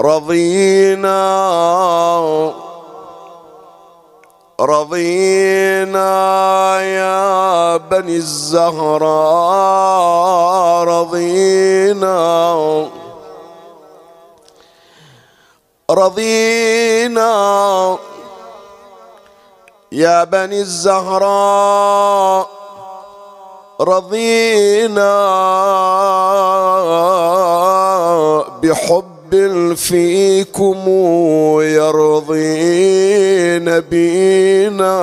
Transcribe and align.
رضينا 0.00 1.24
رضينا 4.60 6.10
يا 6.80 7.76
بني 7.76 8.16
الزهراء 8.16 9.04
رضينا. 10.84 12.24
رضينا. 15.90 17.34
يا 19.92 20.24
بني 20.24 20.60
الزهراء 20.60 22.48
رضينا 23.80 25.14
بحب 28.62 29.74
فيكم 29.76 30.84
يرضين 31.60 32.60
بينا. 33.80 34.94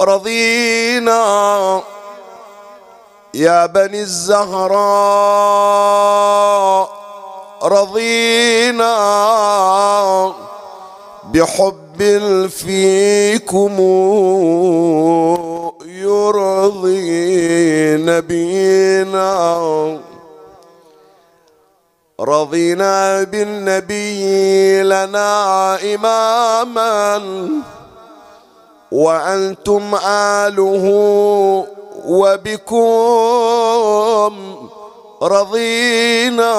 رضينا 0.00 1.82
يا 3.34 3.66
بني 3.66 4.00
الزهراء 4.00 4.74
رضينا 7.62 8.94
بحب 11.24 12.02
فيكم 12.48 13.80
يرضي 15.86 17.26
نبينا. 17.96 19.44
رضينا 22.20 23.22
بالنبي 23.22 24.82
لنا 24.82 25.78
إماما 25.94 27.22
وأنتم 28.92 29.94
آله 30.06 30.84
وبكم 32.06 32.74
رضينا 35.22 36.54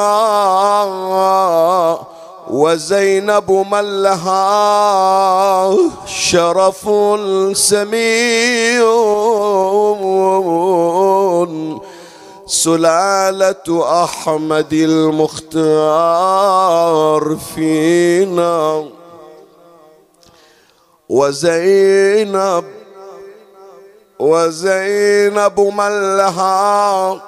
وزينب 2.50 3.52
من 3.52 4.04
لها 4.04 5.78
شرف 6.06 6.90
سمي 7.58 8.80
سلالة 12.48 14.04
أحمد 14.04 14.74
المختار 14.74 16.18
فينا. 17.56 18.86
وزينب 21.10 22.75
وزينب 24.20 25.60
من 25.60 26.18
لها 26.18 27.22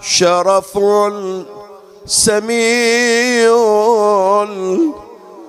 شرف 0.00 0.78
سمي 2.06 3.48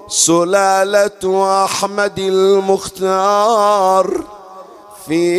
سلالة 0.08 1.64
أحمد 1.66 2.20
المختار 2.20 4.08
في 5.08 5.38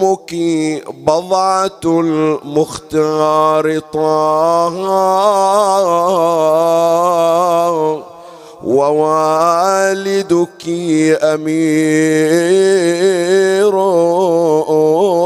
فأمك 0.00 0.34
بضعة 1.06 1.70
المختار 1.84 3.78
طه. 3.78 4.74
ووالدك 8.64 10.64
أمير 11.22 12.54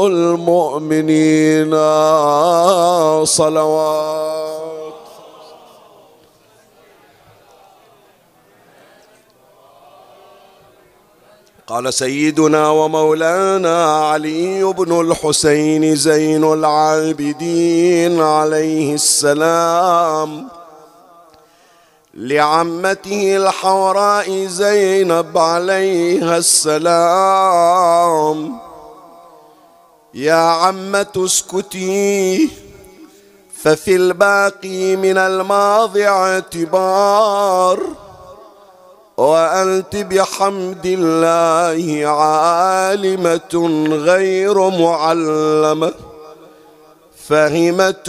المؤمنين. 0.07 1.71
صلوات 3.25 4.58
قال 11.69 11.93
سيدنا 11.93 12.69
ومولانا 12.69 14.09
علي 14.09 14.63
بن 14.63 15.01
الحسين 15.01 15.95
زين 15.95 16.53
العابدين 16.53 18.21
عليه 18.21 18.93
السلام. 18.93 20.47
لعمته 22.13 23.37
الحوراء 23.37 24.45
زينب 24.45 25.37
عليها 25.37 26.37
السلام. 26.37 27.79
يا 30.13 30.33
عمة 30.33 31.13
اسكتي 31.17 32.49
ففي 33.63 33.95
الباقي 33.95 34.95
من 34.95 35.17
الماضي 35.17 36.07
اعتبار. 36.07 37.79
وأنت 39.19 39.95
بحمد 39.95 40.85
الله 40.85 42.07
عالمة 42.07 43.53
غير 43.89 44.69
معلمة 44.69 45.93
فهمة 47.27 48.07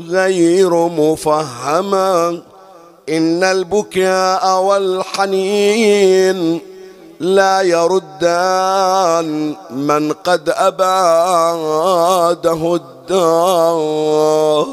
غير 0.00 0.72
مفهمة. 0.74 2.42
إن 3.08 3.44
البكاء 3.44 4.60
والحنين 4.60 6.38
لا 7.20 7.60
يردان 7.62 9.54
من 9.70 10.12
قد 10.12 10.48
أباده 10.48 12.00
الدار. 12.74 14.66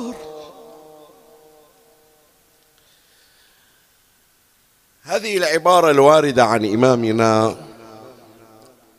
هذه 5.13 5.38
العبارة 5.38 5.92
الواردة 5.92 6.45
عن 6.45 6.65
إمامنا 6.65 7.56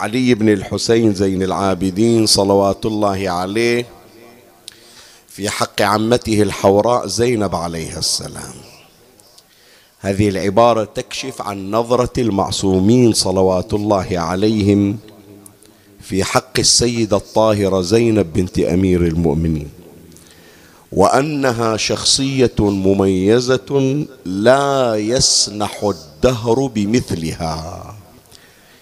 علي 0.01 0.35
بن 0.35 0.49
الحسين 0.49 1.15
زين 1.15 1.43
العابدين 1.43 2.27
صلوات 2.27 2.87
الله 2.87 3.31
عليه 3.31 3.87
في 5.29 5.51
حق 5.51 5.83
عمته 5.83 6.43
الحوراء 6.43 7.07
زينب 7.07 7.55
عليها 7.55 7.99
السلام. 7.99 8.55
هذه 10.01 10.29
العبارة 10.29 10.85
تكشف 10.85 11.43
عن 11.43 11.71
نظرة 11.71 12.21
المعصومين 12.21 13.13
صلوات 13.13 13.75
الله 13.75 14.19
عليهم 14.19 14.99
في 16.01 16.25
حق 16.25 16.59
السيدة 16.59 17.17
الطاهرة 17.17 17.81
زينب 17.81 18.33
بنت 18.33 18.59
أمير 18.59 19.03
المؤمنين. 19.07 19.84
وأنها 20.95 21.77
شخصية 21.77 22.55
مميزة 22.59 24.07
لا 24.25 24.97
يسنح 24.97 25.85
الدهر 25.85 26.67
بمثلها. 26.67 27.95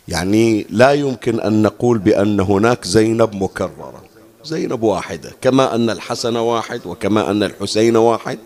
يعني 0.09 0.67
لا 0.71 0.93
يمكن 0.93 1.41
أن 1.41 1.63
نقول 1.63 1.99
بأن 1.99 2.41
هناك 2.41 2.85
زينب 2.85 3.35
مكررة 3.35 4.03
زينب 4.45 4.83
واحدة 4.83 5.33
كما 5.41 5.75
أن 5.75 5.91
الحسن 5.91 6.37
واحد 6.37 6.81
وكما 6.87 7.31
أن 7.31 7.43
الحسين 7.43 7.97
واحد 7.97 8.39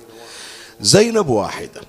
زينب 0.80 1.28
واحدة. 1.28 1.80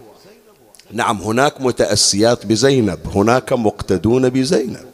نعم 0.92 1.22
هناك 1.22 1.62
متأسيات 1.62 2.46
بزينب 2.46 3.00
هناك 3.16 3.54
مقتدون 3.54 4.30
بزينب. 4.30 4.86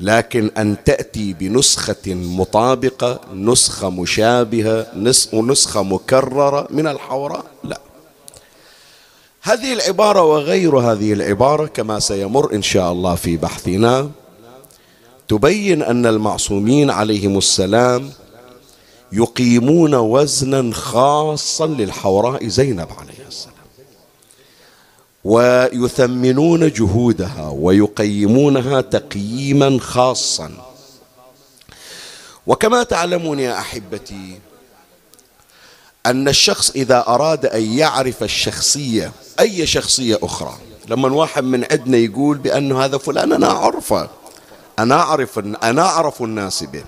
لكن 0.00 0.50
أن 0.58 0.76
تأتي 0.84 1.32
بنسخة 1.32 2.14
مطابقة 2.14 3.20
نسخة 3.34 3.90
مشابهة 3.90 4.86
نسخة 5.32 5.82
مكررة 5.82 6.68
من 6.70 6.86
الحوراء 6.86 7.44
لا. 7.64 7.80
هذه 9.42 9.72
العبارة 9.72 10.22
وغير 10.22 10.78
هذه 10.78 11.12
العبارة 11.12 11.66
كما 11.66 11.98
سيمر 11.98 12.54
إن 12.54 12.62
شاء 12.62 12.92
الله 12.92 13.14
في 13.14 13.36
بحثنا 13.36 14.10
تبين 15.28 15.82
أن 15.82 16.06
المعصومين 16.06 16.90
عليهم 16.90 17.38
السلام 17.38 18.10
يقيمون 19.12 19.94
وزنا 19.94 20.74
خاصا 20.74 21.66
للحوراء 21.66 22.46
زينب 22.48 22.88
عليه 22.98 23.26
السلام. 23.28 23.59
ويثمنون 25.24 26.72
جهودها 26.72 27.48
ويقيمونها 27.54 28.80
تقييما 28.80 29.78
خاصا. 29.80 30.50
وكما 32.46 32.82
تعلمون 32.82 33.38
يا 33.38 33.58
أحبتي 33.58 34.38
أن 36.06 36.28
الشخص 36.28 36.70
إذا 36.70 37.04
أراد 37.08 37.46
أن 37.46 37.62
يعرف 37.62 38.22
الشخصية 38.22 39.12
أي 39.40 39.66
شخصية 39.66 40.18
أخرى 40.22 40.58
لما 40.88 41.08
واحد 41.08 41.44
من 41.44 41.66
عندنا 41.70 41.96
يقول 41.96 42.38
بأن 42.38 42.72
هذا 42.72 42.98
فلان 42.98 43.32
أنا 43.32 43.50
أعرفه 43.50 44.08
أنا 44.78 44.94
أعرف 44.94 45.38
أنا 45.38 45.82
أعرف 45.82 46.22
الناس 46.22 46.64
به. 46.64 46.84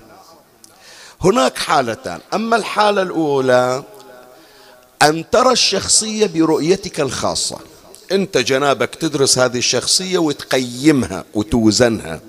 هناك 1.20 1.58
حالتان. 1.58 2.20
أما 2.34 2.56
الحالة 2.56 3.02
الأولى 3.02 3.82
أن 5.02 5.31
ترى 5.31 5.52
الشخصية 5.52 6.26
برؤيتك 6.26 7.00
الخاصة. 7.00 7.58
انت 8.12 8.38
جنابك 8.38 8.94
تدرس 8.94 9.38
هذه 9.38 9.59
الشخصية 9.59 10.19
وتقيمها 10.19 11.25
وتوزنها 11.35 12.20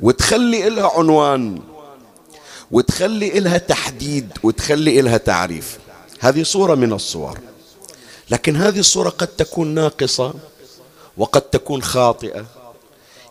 وتخلي 0.00 0.68
لها 0.68 0.90
عنوان 0.96 1.60
وتخلي 2.70 3.30
لها 3.30 3.58
تحديد 3.58 4.28
وتخلي 4.42 5.00
لها 5.00 5.16
تعريف. 5.16 5.78
هذه 6.20 6.42
صورة 6.42 6.74
من 6.74 6.92
الصور. 6.92 7.38
لكن 8.30 8.56
هذه 8.56 8.78
الصورة 8.78 9.08
قد 9.08 9.26
تكون 9.26 9.74
ناقصة 9.74 10.34
وقد 11.16 11.40
تكون 11.40 11.82
خاطئة. 11.82 12.44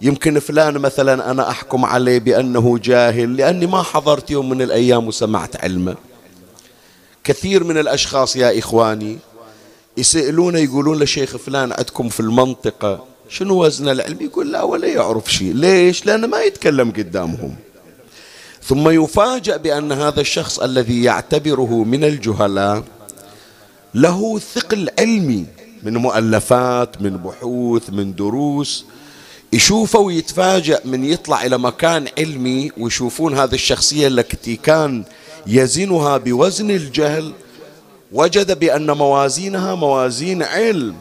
يمكن 0.01 0.39
فلان 0.39 0.77
مثلا 0.77 1.31
أنا 1.31 1.49
أحكم 1.49 1.85
عليه 1.85 2.19
بأنه 2.19 2.77
جاهل 2.77 3.37
لأني 3.37 3.65
ما 3.65 3.81
حضرت 3.83 4.31
يوم 4.31 4.49
من 4.49 4.61
الأيام 4.61 5.07
وسمعت 5.07 5.63
علمه. 5.63 5.95
كثير 7.23 7.63
من 7.63 7.77
الأشخاص 7.77 8.35
يا 8.35 8.59
إخواني 8.59 9.17
يسألونه 9.97 10.59
يقولون 10.59 10.99
لشيخ 10.99 11.37
فلان 11.37 11.71
عندكم 11.71 12.09
في 12.09 12.19
المنطقة 12.19 13.05
شنو 13.29 13.63
وزن 13.63 13.89
العلم؟ 13.89 14.17
يقول 14.21 14.51
لا 14.51 14.63
ولا 14.63 14.87
يعرف 14.87 15.31
شيء. 15.31 15.53
ليش؟ 15.53 16.05
لأنه 16.05 16.27
ما 16.27 16.41
يتكلم 16.41 16.91
قدامهم. 16.91 17.55
ثم 18.63 18.89
يفاجأ 18.89 19.57
بأن 19.57 19.91
هذا 19.91 20.21
الشخص 20.21 20.59
الذي 20.59 21.03
يعتبره 21.03 21.83
من 21.83 22.03
الجهلاء 22.03 22.83
له 23.95 24.39
ثقل 24.39 24.89
علمي 24.99 25.45
من 25.83 25.97
مؤلفات 25.97 27.01
من 27.01 27.17
بحوث 27.17 27.89
من 27.89 28.15
دروس. 28.15 28.85
يشوفه 29.53 29.99
ويتفاجأ 29.99 30.79
من 30.85 31.05
يطلع 31.05 31.45
إلى 31.45 31.57
مكان 31.57 32.07
علمي 32.17 32.71
ويشوفون 32.77 33.37
هذه 33.37 33.53
الشخصية 33.53 34.07
التي 34.07 34.55
كان 34.55 35.03
يزنها 35.47 36.17
بوزن 36.17 36.71
الجهل. 36.71 37.33
وجد 38.13 38.59
بأن 38.59 38.91
موازينها 38.91 39.75
موازين 39.75 40.43
علم 40.43 40.95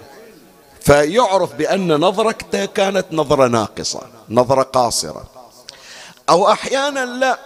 فيعرف 0.81 1.55
بأن 1.55 1.93
نظرته 1.93 2.65
كانت 2.65 3.07
نظرة 3.13 3.47
ناقصة 3.49 4.01
نظرة 4.29 4.63
قاصرة. 4.63 5.31
أو 6.31 6.53
أحيانا 6.53 7.07
لا. 7.07 7.39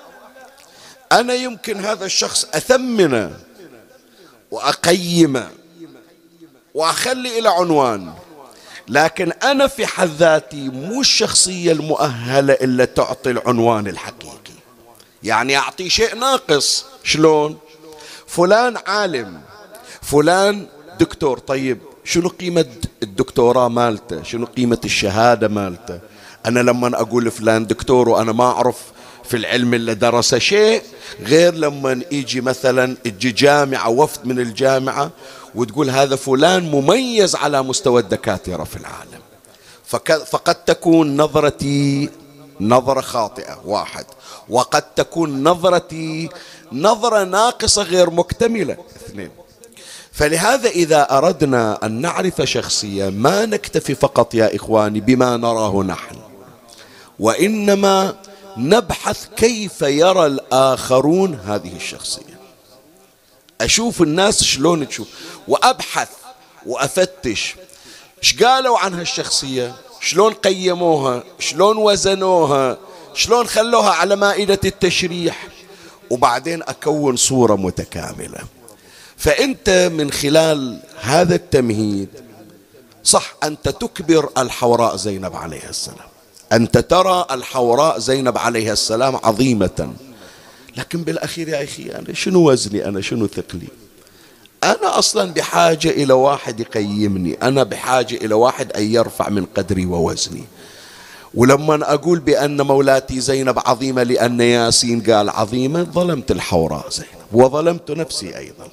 أنا 1.13 1.35
يمكن 1.35 1.85
هذا 1.85 2.05
الشخص 2.05 2.45
أثمنه 2.55 3.39
وأقيمه 4.51 5.51
وأخلي 6.75 7.39
إلى 7.39 7.49
عنوان 7.49 8.13
لكن 8.89 9.33
أنا 9.33 9.67
في 9.67 9.87
حد 9.87 10.09
ذاتي 10.09 10.69
مو 10.69 11.01
الشخصية 11.01 11.73
المؤهلة 11.73 12.53
إلا 12.53 12.85
تعطي 12.85 13.31
العنوان 13.31 13.87
الحقيقي. 13.87 14.57
يعني 15.23 15.57
أعطي 15.57 15.91
شيء 15.91 16.15
ناقص. 16.17 16.85
شلون؟ 17.05 17.59
فلان 18.27 18.77
عالم. 18.87 19.41
فلان 20.07 20.67
دكتور 21.01 21.39
طيب 21.39 21.79
شنو 22.05 22.29
قيمة 22.29 22.67
الدكتوراه 23.03 23.69
مالته؟ 23.69 24.23
شنو 24.23 24.47
قيمة 24.47 24.81
الشهادة 24.85 25.49
مالته؟ 25.49 26.01
أنا 26.47 26.61
لما 26.61 27.01
أقول 27.01 27.31
فلان 27.31 27.67
دكتور 27.67 28.09
وأنا 28.09 28.33
ما 28.33 28.45
أعرف 28.45 28.77
في 29.25 29.37
العلم 29.37 29.75
اللي 29.75 29.95
درس 29.95 30.35
شيء 30.35 30.83
غير 31.21 31.55
لما 31.55 32.03
يجي 32.13 32.41
مثلا 32.41 32.97
تجي 33.05 33.33
جامعة 33.33 33.89
وفد 33.89 34.27
من 34.27 34.39
الجامعة 34.41 35.11
وتقول 35.55 35.91
هذا 35.91 36.17
فلان 36.17 36.71
مميز 36.71 37.37
على 37.37 37.63
مستوى 37.63 38.01
الدكاترة 38.03 38.65
في 38.65 38.77
العالم. 38.77 39.21
فقد 40.27 40.55
تكون 40.55 41.17
نظرتي 41.17 42.11
نظرة 42.61 43.01
خاطئة 43.01 43.61
واحد. 43.65 44.07
وقد 44.49 44.83
تكون 44.83 45.43
نظرتي 45.43 46.29
نظرة 46.73 47.25
ناقصة 47.25 47.83
غير 47.83 48.11
مكتملة 48.11 48.77
اثنين. 49.07 49.31
فلهذا 50.17 50.69
إذا 50.69 51.17
أردنا 51.19 51.87
أن 51.87 52.01
نعرف 52.01 52.43
شخصية 52.43 53.09
ما 53.09 53.47
نكتفي 53.47 53.95
فقط 53.95 54.35
يا 54.35 54.57
إخواني 54.57 55.01
بما 55.01 55.37
نراه 55.37 55.83
نحن 55.83 56.17
وإنما 57.19 58.17
نبحث 58.57 59.27
كيف 59.37 59.83
يرى 59.83 60.27
الآخرون 60.27 61.35
هذه 61.35 61.77
الشخصية. 61.77 62.41
أشوف 63.61 64.03
الناس 64.03 64.45
شلون 64.45 64.89
تشوف 64.89 65.09
وأبحث 65.49 66.09
وأفتش 66.67 67.55
إيش 68.23 68.43
قالوا 68.43 68.79
عن 68.79 68.95
هالشخصية 68.95 69.75
شلون 70.01 70.33
قيموها 70.33 71.23
شلون 71.39 71.77
وزنوها 71.77 72.79
شلون 73.15 73.47
خلوها 73.47 73.91
على 73.91 74.17
مائدة 74.17 74.61
التشريح 74.65 75.49
وبعدين 76.11 76.63
أكون 76.63 77.17
صورة 77.17 77.55
متكاملة. 77.55 78.56
فأنت 79.17 79.91
من 79.93 80.11
خلال 80.11 80.81
هذا 81.01 81.35
التمهيد 81.35 82.09
صح 83.05 83.37
أنت 83.45 83.69
تكبر 83.69 84.29
الحوراء 84.39 84.97
زينب 84.97 85.37
عليها 85.37 85.71
السلام. 85.71 86.09
أنت 86.53 86.79
ترى 86.79 87.27
الحوراء 87.31 87.99
زينب 87.99 88.39
عليها 88.39 88.73
السلام 88.73 89.17
عظيمة. 89.17 89.93
لكن 90.77 91.03
بالأخير 91.03 91.49
يا 91.49 91.65
أخي 91.65 91.83
أنا 91.83 92.15
شنو 92.15 92.51
وزني؟ 92.51 92.89
أنا 92.89 93.01
شنو 93.01 93.27
ثقلي؟ 93.27 93.69
أنا 94.65 94.99
أصلا 94.99 95.33
بحاجة 95.33 95.89
إلى 95.89 96.13
واحد 96.13 96.61
يقيمني. 96.61 97.35
أنا 97.35 97.63
بحاجة 97.63 98.15
إلى 98.15 98.35
واحد 98.35 98.73
أن 98.73 98.93
يرفع 98.93 99.29
من 99.29 99.47
قدري 99.57 99.87
ووزني. 99.87 100.45
ولما 101.35 101.95
أقول 101.95 102.19
بأن 102.19 102.63
مولاتي 102.63 103.21
زينب 103.21 103.59
عظيمة 103.59 104.03
لأن 104.03 104.41
ياسين 104.41 105.01
قال 105.01 105.31
عظيمة 105.31 105.83
ظلمت 105.83 106.31
الحوراء 106.31 106.91
زينب. 106.91 107.09
وظلمت 107.33 107.91
نفسي 107.91 108.39
أيضا. 108.39 108.69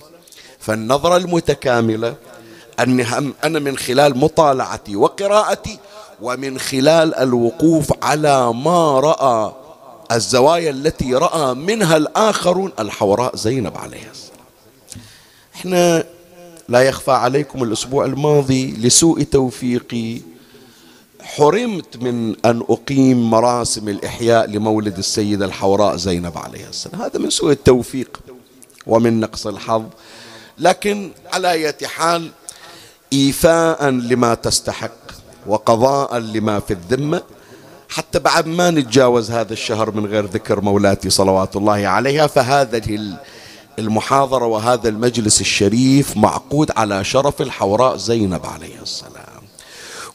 فالنظرة 0.63 1.17
المتكاملة 1.17 2.15
أني 2.79 3.05
أنا 3.43 3.59
من 3.59 3.77
خلال 3.77 4.17
مطالعتي 4.17 4.95
وقراءتي 4.95 5.79
ومن 6.21 6.59
خلال 6.59 7.15
الوقوف 7.15 7.93
على 8.03 8.53
ما 8.53 8.99
رأى 8.99 9.53
الزوايا 10.11 10.69
التي 10.69 11.13
رأى 11.13 11.53
منها 11.53 11.97
الآخرون 11.97 12.71
الحوراء 12.79 13.35
زينب 13.35 13.77
عليها 13.77 14.11
السلام. 14.11 14.45
إحنا 15.55 16.03
لا 16.69 16.81
يخفى 16.81 17.11
عليكم 17.11 17.63
الأسبوع 17.63 18.05
الماضي 18.05 18.71
لسوء 18.71 19.23
توفيقي 19.23 20.21
حرمت 21.21 21.97
من 21.97 22.35
أن 22.45 22.63
أقيم 22.69 23.29
مراسم 23.29 23.89
الإحياء 23.89 24.45
لمولد 24.49 24.97
السيدة 24.97 25.45
الحوراء 25.45 25.95
زينب 25.95 26.37
عليها 26.37 26.69
السلام. 26.69 27.01
هذا 27.01 27.19
من 27.19 27.29
سوء 27.29 27.51
التوفيق 27.51 28.19
ومن 28.87 29.19
نقص 29.19 29.47
الحظ 29.47 29.83
لكن 30.57 31.11
على 31.33 31.51
أية 31.51 31.77
حال 31.85 32.31
إيفاء 33.13 33.89
لما 33.89 34.33
تستحق 34.33 34.91
وقضاء 35.47 36.17
لما 36.17 36.59
في 36.59 36.73
الذمة. 36.73 37.21
حتى 37.89 38.19
بعد 38.19 38.47
ما 38.47 38.71
نتجاوز 38.71 39.31
هذا 39.31 39.53
الشهر 39.53 39.91
من 39.91 40.05
غير 40.05 40.25
ذكر 40.25 40.61
مولاتي 40.61 41.09
صلوات 41.09 41.55
الله 41.55 41.87
عليها 41.87 42.27
فهذه 42.27 43.17
المحاضرة 43.79 44.45
وهذا 44.45 44.89
المجلس 44.89 45.41
الشريف 45.41 46.17
معقود 46.17 46.71
على 46.77 47.03
شرف 47.03 47.41
الحوراء 47.41 47.97
زينب 47.97 48.45
عليه 48.45 48.81
السلام. 48.81 49.43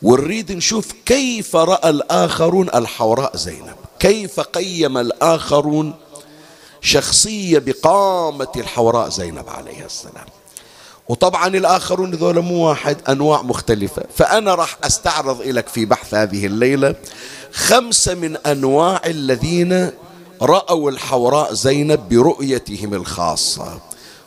ونريد 0.02 0.52
نشوف 0.52 0.92
كيف 1.06 1.56
رأى 1.56 1.90
الآخرون 1.90 2.68
الحوراء 2.74 3.36
زينب. 3.36 3.76
كيف 3.98 4.40
قيم 4.40 4.98
الآخرون 4.98 5.94
شخصية 6.80 7.58
بقامة 7.58 8.52
الحوراء 8.56 9.08
زينب 9.08 9.48
عليه 9.48 9.86
السلام. 9.86 10.26
وطبعا 11.08 11.46
الآخرون 11.46 12.10
ذولا 12.10 12.40
مو 12.40 12.68
واحد 12.68 12.96
أنواع 13.08 13.42
مختلفة. 13.42 14.02
فأنا 14.14 14.54
راح 14.54 14.78
أستعرض 14.84 15.42
لك 15.42 15.68
في 15.68 15.84
بحث 15.84 16.14
هذه 16.14 16.46
الليلة 16.46 16.94
خمسة 17.52 18.14
من 18.14 18.36
أنواع 18.36 19.00
الذين 19.06 19.90
رأوا 20.42 20.90
الحوراء 20.90 21.54
زينب 21.54 22.08
برؤيتهم 22.08 22.94
الخاصة. 22.94 23.80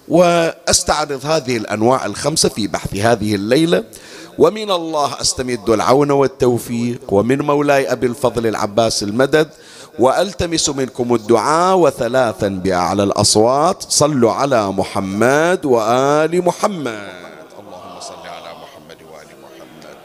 وأستعرض 0.08 1.25
هذه 1.25 1.58
الأنواع 1.58 2.05
الخمسة 2.05 2.50
في 2.50 2.67
بحث 2.67 2.96
هذه 2.96 3.36
الليلة. 3.36 3.84
ومن 4.38 4.72
الله 4.72 5.22
أستمد 5.22 5.70
العون 5.70 6.12
والتوفيق. 6.12 7.01
ومن 7.10 7.41
مولاي 7.41 7.91
أبي 7.91 8.08
الفضل 8.08 8.48
العباس 8.48 9.03
المدد. 9.03 9.50
وألتمس 10.00 10.69
منكم 10.69 11.15
الدعاء 11.15 11.77
وثلاثا 11.77 12.48
باعلى 12.48 13.03
الأصوات. 13.03 13.83
صلوا 13.89 14.31
على 14.31 14.71
محمد 14.71 15.65
وآل 15.65 16.45
محمد 16.45 17.10
اللهم 17.60 18.00
صل 18.00 18.25
على 18.27 18.51
محمد 18.63 19.00
وال 19.12 19.29
محمد 19.43 19.98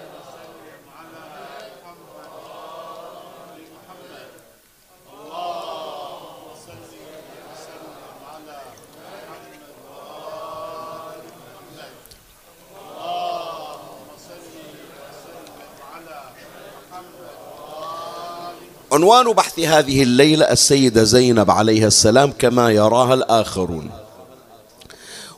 عنوان 18.97 19.33
بحث 19.33 19.59
هذه 19.59 20.03
الليلة 20.03 20.45
السيدة 20.53 21.03
زينب 21.05 21.51
عليها 21.51 21.87
السلام 21.87 22.33
كما 22.39 22.71
يراها 22.71 23.15
الآخرون. 23.15 23.91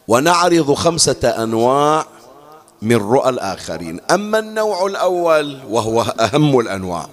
ونعرض 0.09 0.75
خمسة 0.75 1.29
أنواع 1.43 2.07
من 2.83 2.97
رؤى 2.97 3.29
الآخرين. 3.29 4.01
أما 4.11 4.39
النوع 4.39 4.87
الأول 4.87 5.61
وهو 5.69 6.03
أهم 6.03 6.59
الأنواع. 6.61 7.09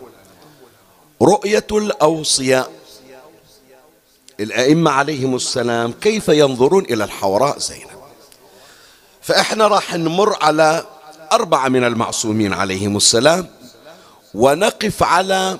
رؤية 1.22 1.68
الأوصياء. 1.72 2.72
الأئمة 4.40 4.92
عليهم 4.92 5.36
السلام 5.36 5.92
كيف 5.92 6.28
ينظرون 6.28 6.86
إلى 6.86 7.04
الحوراء 7.04 7.60
زينب؟ 7.60 7.90
فإحنا 9.22 9.68
راح 9.68 9.96
نمر 9.96 10.44
على 10.44 10.86
أربعة 11.32 11.68
من 11.68 11.84
المعصومين 11.84 12.54
عليهم 12.54 12.98
السلام 12.98 13.48
ونقف 14.34 15.04
على 15.04 15.58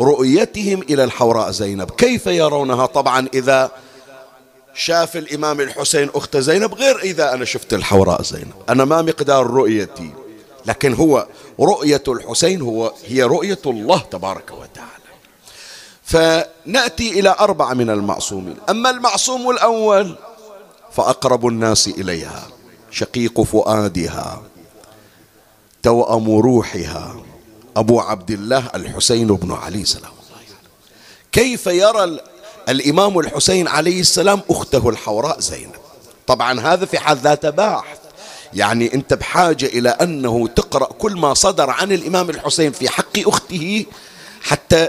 رؤيتهم 0.00 0.82
إلى 0.82 1.04
الحوراء 1.04 1.50
زينب. 1.50 1.90
كيف 1.90 2.26
يرونها؟ 2.26 2.86
طبعا 2.86 3.28
إذا 3.34 3.70
شاف 4.74 5.16
الإمام 5.16 5.60
الحسين 5.60 6.10
أخت 6.14 6.36
زينب 6.36 6.74
غير 6.74 6.98
إذا 6.98 7.34
أنا 7.34 7.44
شفت 7.44 7.74
الحوراء 7.74 8.22
زينب. 8.22 8.52
أنا 8.68 8.84
ما 8.84 9.02
مقدار 9.02 9.46
رؤيتي 9.46 10.10
لكن 10.66 10.94
هو 10.94 11.26
رؤية 11.60 12.02
الحسين 12.08 12.62
هو 12.62 12.92
هي 13.06 13.22
رؤية 13.22 13.58
الله 13.66 13.98
تبارك 13.98 14.50
وتعالى. 14.50 14.88
فنأتي 16.04 17.20
إلى 17.20 17.36
أربعة 17.40 17.74
من 17.74 17.90
المعصومين. 17.90 18.56
أما 18.70 18.90
المعصوم 18.90 19.50
الأول 19.50 20.16
فأقرب 20.92 21.46
الناس 21.46 21.88
إليها 21.88 22.46
شقيق 22.90 23.40
فؤادها 23.40 24.42
توأم 25.82 26.30
روحها. 26.30 27.16
أبو 27.78 28.00
عبد 28.00 28.30
الله 28.30 28.70
الحسين 28.74 29.26
بن 29.26 29.52
علي 29.52 29.84
سلام 29.84 30.04
الله 30.04 30.42
كيف 31.32 31.66
يرى 31.66 32.20
الإمام 32.68 33.18
الحسين 33.18 33.68
عليه 33.68 34.00
السلام 34.00 34.40
أخته 34.50 34.88
الحوراء 34.88 35.40
زينب؟ 35.40 35.74
طبعا 36.26 36.60
هذا 36.60 36.86
في 36.86 36.98
حد 36.98 37.18
ذاته 37.18 37.50
باحث 37.50 37.98
يعني 38.54 38.94
أنت 38.94 39.14
بحاجة 39.14 39.66
إلى 39.66 39.88
أنه 39.88 40.48
تقرأ 40.48 40.86
كل 40.86 41.12
ما 41.12 41.34
صدر 41.34 41.70
عن 41.70 41.92
الإمام 41.92 42.30
الحسين 42.30 42.72
في 42.72 42.88
حق 42.88 43.18
أخته 43.18 43.86
حتى 44.42 44.88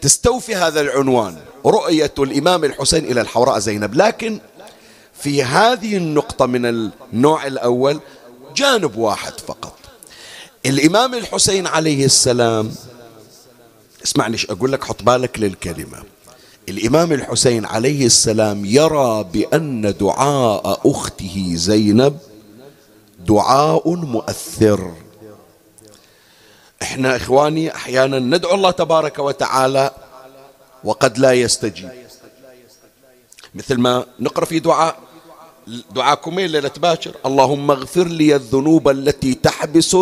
تستوفي 0.00 0.54
هذا 0.54 0.80
العنوان 0.80 1.36
رؤية 1.66 2.12
الإمام 2.18 2.64
الحسين 2.64 3.04
إلى 3.04 3.20
الحوراء 3.20 3.58
زينب. 3.58 3.94
لكن 3.94 4.40
في 5.22 5.44
هذه 5.44 5.96
النقطة 5.96 6.46
من 6.46 6.66
النوع 6.66 7.46
الأول 7.46 8.00
جانب 8.56 8.96
واحد 8.96 9.40
فقط. 9.40 9.79
الإمام 10.66 11.14
الحسين 11.14 11.66
عليه 11.66 12.04
السلام 12.04 12.72
اسمعني 14.04 14.36
أقول 14.50 14.72
لك 14.72 14.84
حط 14.84 15.02
بالك 15.02 15.38
للكلمة. 15.38 16.02
الإمام 16.68 17.12
الحسين 17.12 17.64
عليه 17.64 18.06
السلام 18.06 18.64
يرى 18.64 19.24
بأن 19.32 19.94
دعاء 20.00 20.80
أخته 20.90 21.52
زينب 21.54 22.18
دعاء 23.26 23.94
مؤثر. 23.94 24.92
إحنا 26.82 27.16
إخواني 27.16 27.74
أحيانا 27.74 28.18
ندعو 28.18 28.54
الله 28.54 28.70
تبارك 28.70 29.18
وتعالى 29.18 29.90
وقد 30.84 31.18
لا 31.18 31.32
يستجيب. 31.32 31.90
مثل 33.54 33.76
ما 33.78 34.06
نقرأ 34.20 34.44
في 34.44 34.58
دعاء 34.58 34.98
دعاء 35.94 36.14
كميل 36.14 36.50
ليلة 36.50 36.70
باكر 36.76 37.12
اللهم 37.26 37.70
اغفر 37.70 38.08
لي 38.08 38.36
الذنوب 38.36 38.88
التي 38.88 39.34
تحبس 39.34 39.96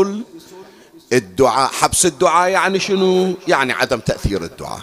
الدعاء 1.13 1.71
حبس 1.71 2.07
الدعاء 2.07 2.51
يعني 2.51 2.81
شنو؟ 2.81 3.35
يعني 3.49 3.73
عدم 3.73 4.01
تأثير 4.01 4.45
الدعاء. 4.45 4.83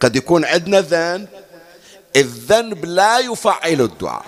قد 0.00 0.16
يكون 0.16 0.44
عندنا 0.44 0.80
ذنب 0.80 1.28
الذنب 2.16 2.84
لا 2.84 3.18
يفعل 3.18 3.80
الدعاء. 3.80 4.24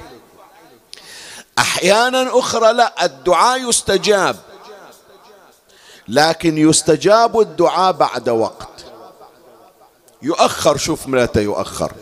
أحيانا 1.59 2.39
أخرى 2.39 2.73
لا 2.73 3.05
الدعاء 3.05 3.69
يستجاب. 3.69 4.37
لكن 6.09 6.59
يستجاب 6.59 7.41
الدعاء 7.41 7.93
بعد 7.93 8.29
وقت. 8.29 8.85
يؤخر 10.23 10.77
شوف 10.77 11.07
متى 11.07 11.43
يؤخر. 11.43 11.93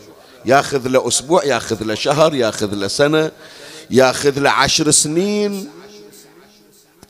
ياخذ 0.45 0.87
له 0.87 1.07
أسبوع 1.07 1.43
ياخذ 1.45 1.83
له 1.83 1.95
شهر 1.95 2.35
ياخذ 2.35 2.73
له 2.73 2.87
سنة 2.87 3.31
ياخذ 3.89 4.39
له 4.39 4.49
عشر 4.49 4.91
سنين. 4.91 5.71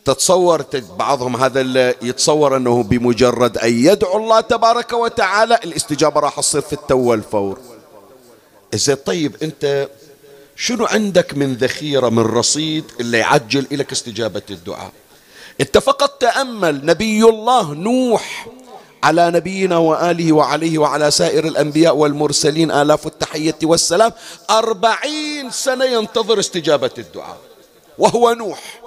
تتصور 0.06 0.66
بعضهم 1.00 1.36
هذا 1.36 1.62
يتصور 2.02 2.58
أنه 2.58 2.84
بمجرد 2.84 3.58
أن 3.58 3.74
يدعو 3.74 4.18
الله 4.18 4.40
تبارك 4.40 4.94
وتعالى 4.94 5.56
الاستجابة 5.64 6.20
راح 6.20 6.40
تصير 6.40 6.62
في 6.62 6.74
التو 6.74 6.98
والفور. 6.98 7.60
زين 8.74 8.96
طيب 8.96 9.36
أنت 9.44 9.90
شنو 10.56 10.86
عندك 10.86 11.38
من 11.38 11.54
ذخيرة 11.54 12.10
من 12.10 12.24
رصيد 12.24 12.84
اللي 13.00 13.18
يعجل 13.18 13.68
لك 13.72 13.92
استجابة 13.92 14.42
الدعاء؟ 14.50 14.92
أنت 15.62 15.78
فقط 15.78 16.10
تأمل 16.10 16.86
نبي 16.86 17.24
الله 17.24 17.74
نوح 17.74 18.48
على 19.04 19.32
نبينا 19.32 19.78
وآله 19.78 20.34
وعليه 20.34 20.78
وعلى 20.78 21.12
سائر 21.12 21.48
الأنبياء 21.48 21.96
والمرسلين 21.96 22.72
آلاف 22.72 23.08
التحية 23.08 23.60
والسلام. 23.64 24.12
أربعين 24.50 25.52
سنة 25.52 25.86
ينتظر 25.86 26.40
استجابة 26.40 26.92
الدعاء 26.98 27.38
وهو 27.98 28.34
نوح. 28.34 28.82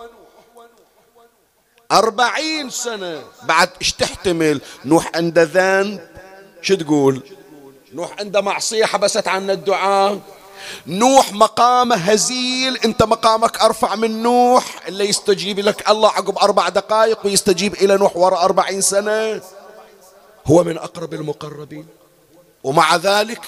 أربعين 1.92 2.70
سنة. 2.70 3.22
بعد 3.42 3.70
إيش 3.80 3.92
تحتمل؟ 3.92 4.60
نوح 4.84 5.10
عنده 5.14 5.42
ذنب. 5.42 6.00
شو 6.62 6.74
تقول؟ 6.74 7.22
نوح 7.94 8.16
عنده 8.18 8.40
معصية 8.40 8.84
حبست 8.84 9.28
عنا 9.28 9.52
الدعاء. 9.52 10.20
نوح 10.86 11.32
مقامه 11.32 11.96
هزيل. 11.96 12.76
أنت 12.76 13.02
مقامك 13.02 13.60
أرفع 13.60 13.94
من 13.94 14.22
نوح. 14.22 14.86
اللي 14.88 15.08
يستجيب 15.08 15.58
لك 15.58 15.90
الله 15.90 16.10
عقب 16.10 16.38
أربع 16.38 16.68
دقائق 16.68 17.26
ويستجيب 17.26 17.74
إلى 17.74 17.96
نوح 17.96 18.16
وراء 18.16 18.44
أربعين 18.44 18.80
سنة. 18.80 19.40
هو 20.46 20.64
من 20.64 20.78
أقرب 20.78 21.14
المقربين. 21.14 21.86
ومع 22.64 22.96
ذلك 22.96 23.40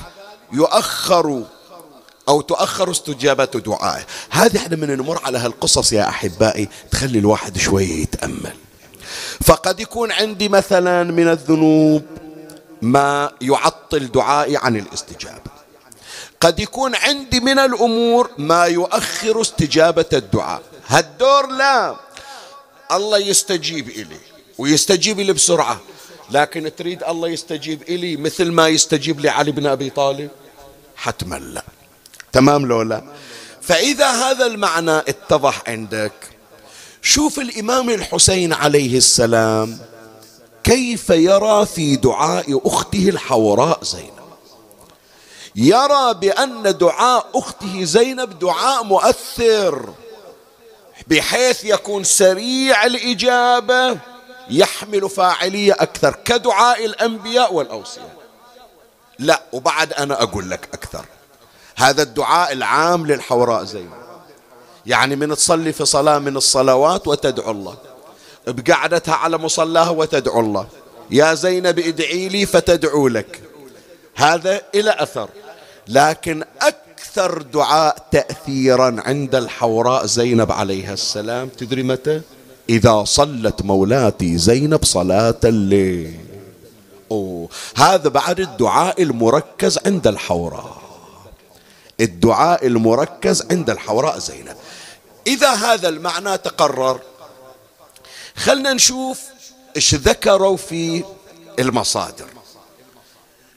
يؤخر 0.52 1.42
أو 2.30 2.40
تؤخر 2.40 2.90
استجابة 2.90 3.44
دعائه. 3.44 4.06
هذه 4.30 4.56
إحنا 4.56 4.76
من 4.76 4.96
نمر 4.96 5.20
على 5.24 5.38
هالقصص 5.38 5.92
يا 5.92 6.08
أحبائي 6.08 6.68
تخلي 6.90 7.18
الواحد 7.18 7.58
شوية 7.58 8.02
يتأمل. 8.02 8.56
فقد 9.44 9.80
يكون 9.80 10.12
عندي 10.12 10.48
مثلا 10.48 11.02
من 11.02 11.28
الذنوب 11.28 12.02
ما 12.82 13.32
يعطل 13.40 14.06
دعائي 14.06 14.56
عن 14.56 14.76
الاستجابة. 14.76 15.50
قد 16.40 16.60
يكون 16.60 16.94
عندي 16.94 17.40
من 17.40 17.58
الأمور 17.58 18.30
ما 18.38 18.64
يؤخر 18.64 19.40
استجابة 19.40 20.06
الدعاء. 20.12 20.62
هالدور 20.86 21.46
لا. 21.46 21.96
الله 22.92 23.18
يستجيب 23.18 23.88
إلي 23.88 24.20
ويستجيب 24.58 25.20
لي 25.20 25.32
بسرعة. 25.32 25.80
لكن 26.30 26.70
تريد 26.76 27.02
الله 27.02 27.28
يستجيب 27.28 27.82
إلي 27.82 28.16
مثل 28.16 28.52
ما 28.52 28.68
يستجيب 28.68 29.20
لعلي 29.20 29.52
بن 29.52 29.66
أبي 29.66 29.90
طالب؟ 29.90 30.30
حتما 30.96 31.36
لا. 31.36 31.62
تمام 32.32 32.66
لولا 32.66 33.02
فإذا 33.62 34.10
هذا 34.10 34.46
المعنى 34.46 34.98
اتضح 34.98 35.62
عندك. 35.66 36.12
شوف 37.02 37.38
الإمام 37.38 37.90
الحسين 37.90 38.52
عليه 38.52 38.96
السلام 38.96 39.78
كيف 40.64 41.10
يرى 41.10 41.66
في 41.66 41.96
دعاء 41.96 42.60
أخته 42.66 43.08
الحوراء 43.08 43.84
زينب. 43.84 44.20
يرى 45.56 46.14
بأن 46.14 46.78
دعاء 46.78 47.26
أخته 47.34 47.84
زينب 47.84 48.38
دعاء 48.38 48.84
مؤثر 48.84 49.94
بحيث 51.06 51.64
يكون 51.64 52.04
سريع 52.04 52.86
الإجابة 52.86 53.98
يحمل 54.50 55.10
فاعلية 55.10 55.72
أكثر 55.72 56.16
كدعاء 56.24 56.84
الأنبياء 56.84 57.54
والأوصياء. 57.54 58.16
لا 59.18 59.42
وبعد 59.52 59.92
أنا 59.92 60.22
أقول 60.22 60.50
لك 60.50 60.68
أكثر. 60.74 61.04
هذا 61.80 62.02
الدعاء 62.02 62.52
العام 62.52 63.06
للحوراء 63.06 63.64
زينب 63.64 64.00
يعني 64.86 65.16
من 65.16 65.34
تصلي 65.34 65.72
في 65.72 65.84
صلاة 65.84 66.18
من 66.18 66.36
الصلوات 66.36 67.08
وتدعو 67.08 67.50
الله. 67.50 67.76
بقعدتها 68.46 69.14
على 69.14 69.38
مصلاها 69.38 69.90
وتدعو 69.90 70.40
الله. 70.40 70.66
يا 71.10 71.34
زينب 71.34 71.78
ادعي 71.78 72.28
لي 72.28 72.46
فتدعو 72.46 73.08
لك. 73.08 73.40
هذا 74.14 74.60
إلى 74.74 74.94
أثر. 74.98 75.28
لكن 75.88 76.44
أكثر 76.62 77.42
دعاء 77.42 78.06
تأثيرا 78.12 78.96
عند 79.06 79.34
الحوراء 79.34 80.06
زينب 80.06 80.52
عليها 80.52 80.92
السلام 80.92 81.48
تدري 81.48 81.82
متى؟ 81.82 82.20
إذا 82.68 83.04
صلت 83.04 83.62
مولاتي 83.62 84.38
زينب 84.38 84.84
صلاة 84.84 85.40
الليل. 85.44 86.20
أوه. 87.10 87.48
هذا 87.76 88.08
بعد 88.08 88.40
الدعاء 88.40 89.02
المركز 89.02 89.78
عند 89.86 90.06
الحوراء. 90.06 90.89
الدعاء 92.00 92.66
المركز 92.66 93.46
عند 93.50 93.70
الحوراء 93.70 94.18
زينب. 94.18 94.56
إذا 95.26 95.50
هذا 95.50 95.88
المعنى 95.88 96.38
تقرر 96.38 97.00
خلنا 98.36 98.72
نشوف 98.72 99.20
إيش 99.76 99.94
ذكروا 99.94 100.56
في 100.56 101.04
المصادر. 101.58 102.26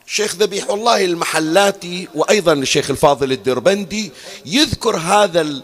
شيخ 0.06 0.36
ذبيح 0.36 0.70
الله 0.70 1.06
المحلاتي 1.06 2.08
وأيضا 2.16 2.54
الشيخ 2.54 2.90
الفاضل 2.90 3.32
الدربندي 3.32 4.12
يذكر 4.46 4.98
هذا 4.98 5.62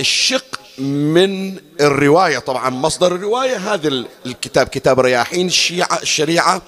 الشق 0.00 0.60
من 0.78 1.56
الرواية. 1.80 2.38
طبعا 2.38 2.70
مصدر 2.70 3.14
الرواية 3.14 3.74
هذا 3.74 3.88
الكتاب 4.26 4.68
كتاب 4.68 5.00
رياحين 5.00 5.46
الشيعة 5.46 5.98
الشريعة 6.02 6.62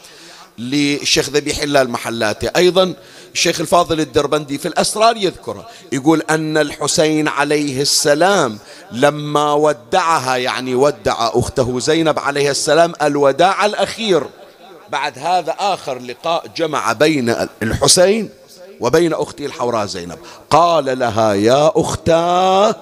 للشيخ 0.58 1.28
ذبيح 1.28 1.58
الله 1.58 1.82
المحلاتي. 1.82 2.48
أيضا 2.56 2.94
الشيخ 3.38 3.60
الفاضل 3.60 4.00
الدربندي 4.00 4.58
في 4.58 4.68
الأسرار 4.68 5.16
يذكره 5.16 5.68
يقول 5.92 6.22
أن 6.30 6.56
الحسين 6.56 7.28
عليه 7.28 7.82
السلام 7.82 8.58
لما 8.92 9.52
ودعها 9.52 10.36
يعني 10.36 10.74
ودع 10.74 11.14
أخته 11.34 11.80
زينب 11.80 12.18
عليه 12.18 12.50
السلام 12.50 12.92
الوداع 13.02 13.66
الأخير. 13.66 14.26
بعد 14.90 15.18
هذا 15.18 15.56
آخر 15.58 15.98
لقاء 15.98 16.46
جمع 16.56 16.92
بين 16.92 17.36
الحسين 17.62 18.30
وبين 18.80 19.12
أختي 19.12 19.46
الحوراء 19.46 19.86
زينب. 19.86 20.18
قال 20.50 20.98
لها 20.98 21.34
يا 21.34 21.72
أختاه 21.74 22.76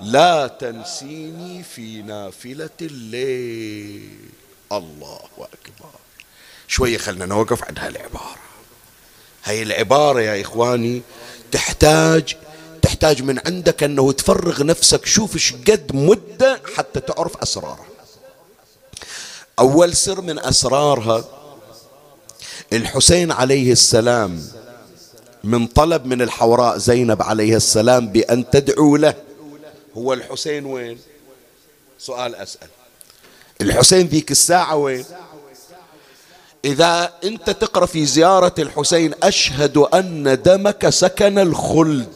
لا 0.00 0.46
تنسيني 0.46 1.62
في 1.62 2.02
نافلة 2.02 2.70
الليل. 2.80 4.18
الله 4.72 5.20
أكبر. 5.38 5.90
شوية 6.68 6.98
خلنا 6.98 7.26
نوقف 7.26 7.64
عند 7.64 7.78
هالعبارة 7.78 8.51
هاي 9.44 9.62
العبارة 9.62 10.20
يا 10.20 10.40
إخواني 10.40 11.02
تحتاج 11.52 12.36
تحتاج 12.82 13.22
من 13.22 13.40
عندك 13.46 13.82
أنه 13.82 14.12
تفرغ 14.12 14.62
نفسك 14.64 15.06
شوف 15.06 15.54
قد 15.70 15.90
مدة 15.94 16.60
حتى 16.76 17.00
تعرف 17.00 17.36
أسرارها. 17.36 17.86
أول 19.58 19.96
سر 19.96 20.20
من 20.20 20.38
أسرارها 20.38 21.24
الحسين 22.72 23.32
عليه 23.32 23.72
السلام 23.72 24.48
من 25.44 25.66
طلب 25.66 26.06
من 26.06 26.22
الحوراء 26.22 26.78
زينب 26.78 27.22
عليه 27.22 27.56
السلام 27.56 28.08
بأن 28.08 28.50
تدعو 28.50 28.96
له. 28.96 29.14
هو 29.96 30.12
الحسين 30.12 30.66
وين؟ 30.66 30.98
سؤال 31.98 32.34
أسأل. 32.34 32.68
الحسين 33.60 34.06
ذيك 34.06 34.30
الساعة 34.30 34.76
وين؟ 34.76 35.04
إذا 36.64 37.12
أنت 37.24 37.50
تقرأ 37.50 37.86
في 37.86 38.06
زيارة 38.06 38.54
الحسين 38.58 39.14
أشهد 39.22 39.76
أن 39.76 40.42
دمك 40.44 40.88
سكن 40.88 41.38
الخلد 41.38 42.08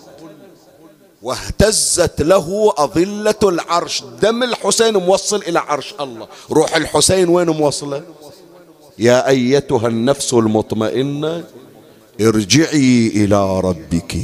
واهتزت 1.23 2.23
له 2.23 2.73
أظلة 2.77 3.35
العرش. 3.43 4.03
دم 4.23 4.43
الحسين 4.43 4.97
موصل 4.97 5.43
إلى 5.43 5.59
عرش 5.59 5.95
الله. 6.01 6.29
روح 6.51 6.77
الحسين 6.77 7.29
وين 7.29 7.51
موصلة؟ 7.51 8.03
يا 8.99 9.29
أيتها 9.29 9.89
النفس 9.89 10.35
المطمئنة 10.35 11.45
ارجعي 12.21 13.07
إلى 13.07 13.61
ربك 13.61 14.17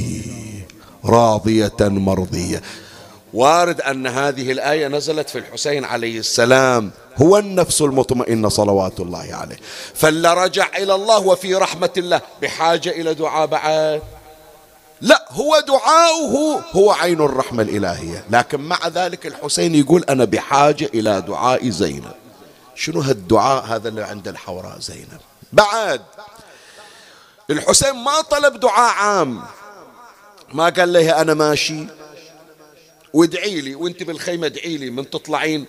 راضية 1.05 1.77
مرضية. 1.81 2.61
وارد 3.33 3.81
أن 3.81 4.07
هذه 4.07 4.51
الآية 4.51 4.87
نزلت 4.87 5.29
في 5.29 5.37
الحسين 5.37 5.85
عليه 5.85 6.19
السلام 6.19 6.91
هو 7.17 7.37
النفس 7.37 7.81
المطمئنة 7.81 8.49
صلوات 8.49 8.99
الله 8.99 9.35
عليه. 9.35 9.57
فلا 9.93 10.33
رجع 10.33 10.67
إلى 10.77 10.95
الله 10.95 11.19
وفي 11.19 11.55
رحمة 11.55 11.89
الله. 11.97 12.21
بحاجة 12.41 12.89
إلى 12.89 13.13
دعاء 13.13 13.47
بعد؟ 13.47 14.01
لا 15.01 15.25
هو 15.31 15.63
دعاؤه 15.67 16.61
هو 16.71 16.91
عين 16.91 17.21
الرحمة 17.21 17.63
الإلهية. 17.63 18.25
لكن 18.29 18.59
مع 18.59 18.87
ذلك 18.87 19.27
الحسين 19.27 19.75
يقول 19.75 20.03
أنا 20.09 20.25
بحاجة 20.25 20.89
إلى 20.93 21.21
دعاء 21.21 21.69
زينب. 21.69 22.11
شنو 22.75 23.01
هالدعاء 23.01 23.65
هذا 23.65 23.89
اللي 23.89 24.03
عند 24.03 24.27
الحوراء 24.27 24.79
زينب؟ 24.79 25.21
بعد. 25.53 26.01
الحسين 27.49 27.93
ما 27.93 28.21
طلب 28.21 28.59
دعاء 28.59 28.93
عام. 28.93 29.41
ما 30.53 30.69
قال 30.69 30.93
له 30.93 31.21
أنا 31.21 31.33
ماشي. 31.33 31.85
وادعي 33.13 33.61
لي 33.61 33.75
وانت 33.75 34.03
بالخيمة 34.03 34.45
ادعي 34.45 34.77
لي 34.77 34.89
من 34.89 35.09
تطلعين 35.09 35.65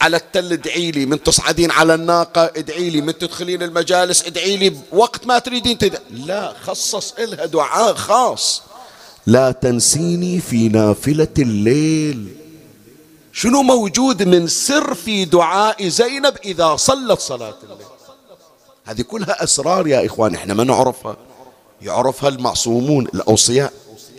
على 0.00 0.16
التل 0.16 0.52
ادعي 0.52 0.90
لي 0.90 1.06
من 1.06 1.22
تصعدين 1.22 1.70
على 1.70 1.94
الناقة 1.94 2.44
ادعي 2.56 2.90
لي 2.90 3.00
من 3.00 3.18
تدخلين 3.18 3.62
المجالس 3.62 4.26
ادعي 4.26 4.56
لي 4.56 4.76
وقت 4.92 5.26
ما 5.26 5.38
تريدين 5.38 5.78
تدعي 5.78 6.02
لا 6.10 6.54
خصص 6.62 7.12
إلها 7.12 7.46
دعاء 7.46 7.94
خاص. 7.94 8.62
لا 9.26 9.52
تنسيني 9.52 10.40
في 10.40 10.68
نافلة 10.68 11.34
الليل. 11.38 12.28
شنو 13.32 13.62
موجود 13.62 14.22
من 14.22 14.46
سر 14.48 14.94
في 14.94 15.24
دعاء 15.24 15.88
زينب 15.88 16.34
إذا 16.44 16.76
صلت 16.76 17.20
صلاة 17.20 17.54
الليل؟ 17.62 17.86
هذه 18.84 19.02
كلها 19.02 19.44
أسرار 19.44 19.86
يا 19.86 20.06
إخوان 20.06 20.34
إحنا 20.34 20.54
ما 20.54 20.64
نعرفها. 20.64 21.16
يعرفها 21.82 22.28
المعصومون 22.28 23.06
الأوصياء. 23.14 23.72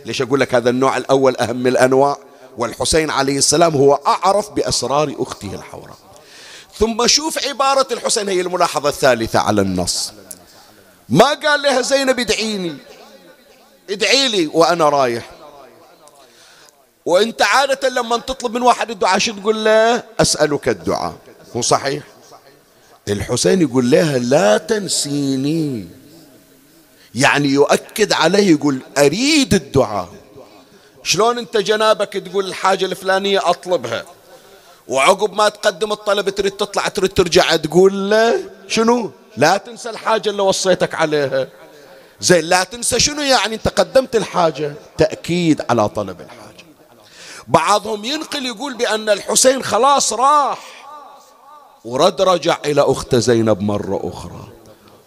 ليش 0.06 0.22
أقول 0.22 0.40
لك 0.40 0.54
هذا 0.54 0.70
النوع 0.70 0.96
الأول 0.96 1.36
أهم 1.36 1.66
الأنواع؟ 1.66 2.18
والحسين 2.58 3.10
عليه 3.10 3.38
السلام 3.38 3.74
هو 3.74 3.94
أعرف 3.94 4.50
بأسرار 4.50 5.14
أخته 5.18 5.54
الحوراء. 5.54 5.96
ثم 6.78 7.06
شوف 7.06 7.46
عبارة 7.46 7.86
الحسين 7.92 8.28
هي 8.28 8.40
الملاحظة 8.40 8.88
الثالثة 8.88 9.38
على 9.38 9.60
النص. 9.60 10.12
ما 11.08 11.34
قال 11.34 11.62
لها 11.62 11.80
زينب 11.80 12.20
ادعيني 12.20 12.76
ادعي 13.90 14.28
لي 14.28 14.46
وأنا 14.46 14.88
رايح. 14.88 15.30
وأنت 17.06 17.42
عادة 17.42 17.88
لما 17.88 18.16
تطلب 18.16 18.54
من 18.54 18.62
واحد 18.62 18.90
الدعاء 18.90 19.18
شو 19.18 19.32
تقول 19.32 19.64
له؟ 19.64 20.02
أسألك 20.20 20.68
الدعاء. 20.68 21.14
مو 21.54 21.62
صحيح؟ 21.62 22.02
الحسين 23.08 23.62
يقول 23.62 23.90
لها 23.90 24.18
لا 24.18 24.58
تنسيني. 24.58 25.88
يعني 27.14 27.48
يؤكد 27.48 28.12
عليه 28.12 28.50
يقول 28.50 28.78
أريد 28.98 29.54
الدعاء. 29.54 30.08
شلون 31.04 31.38
انت 31.38 31.56
جنابك 31.56 32.12
تقول 32.12 32.46
الحاجة 32.46 32.84
الفلانية 32.84 33.50
أطلبها؟ 33.50 34.04
وعقب 34.88 35.32
ما 35.32 35.48
تقدم 35.48 35.92
الطلب 35.92 36.28
تريد 36.28 36.52
تطلع 36.52 36.88
تريد 36.88 37.10
ترجع 37.10 37.56
تقول 37.56 38.10
له 38.10 38.40
شنو؟ 38.68 39.10
لا 39.36 39.56
تنسى 39.56 39.90
الحاجة 39.90 40.30
اللي 40.30 40.42
وصيتك 40.42 40.94
عليها. 40.94 41.48
زين 42.20 42.44
لا 42.44 42.64
تنسى 42.64 43.00
شنو 43.00 43.22
يعني 43.22 43.54
انت 43.54 43.68
قدمت 43.68 44.16
الحاجة؟ 44.16 44.74
تأكيد 44.98 45.62
على 45.70 45.88
طلب 45.88 46.20
الحاجة. 46.20 46.64
بعضهم 47.48 48.04
ينقل 48.04 48.46
يقول 48.46 48.74
بأن 48.74 49.08
الحسين 49.08 49.62
خلاص 49.62 50.12
راح. 50.12 50.58
ورد 51.84 52.22
رجع 52.22 52.58
إلى 52.64 52.80
أخت 52.80 53.14
زينب 53.14 53.60
مرة 53.60 54.00
أخرى. 54.04 54.48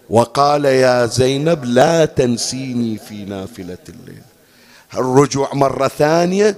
وقال 0.10 0.66
يا 0.66 1.06
زينب 1.06 1.66
لا 1.66 2.06
تنسيني 2.06 2.98
في 2.98 3.26
نافلة 3.26 3.78
الليل. 3.90 4.27
الرجوع 4.94 5.54
مرة 5.54 5.88
ثانية 5.88 6.58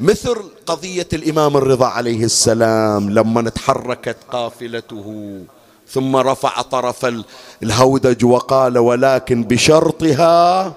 مثل 0.00 0.36
قضية 0.66 1.08
الإمام 1.12 1.56
الرضا 1.56 1.86
عليه 1.86 2.24
السلام 2.24 3.10
لما 3.10 3.50
تحركت 3.50 4.16
قافلته 4.32 5.38
ثم 5.88 6.16
رفع 6.16 6.62
طرف 6.62 7.14
الهودج 7.62 8.24
وقال 8.24 8.78
ولكن 8.78 9.44
بشرطها 9.44 10.74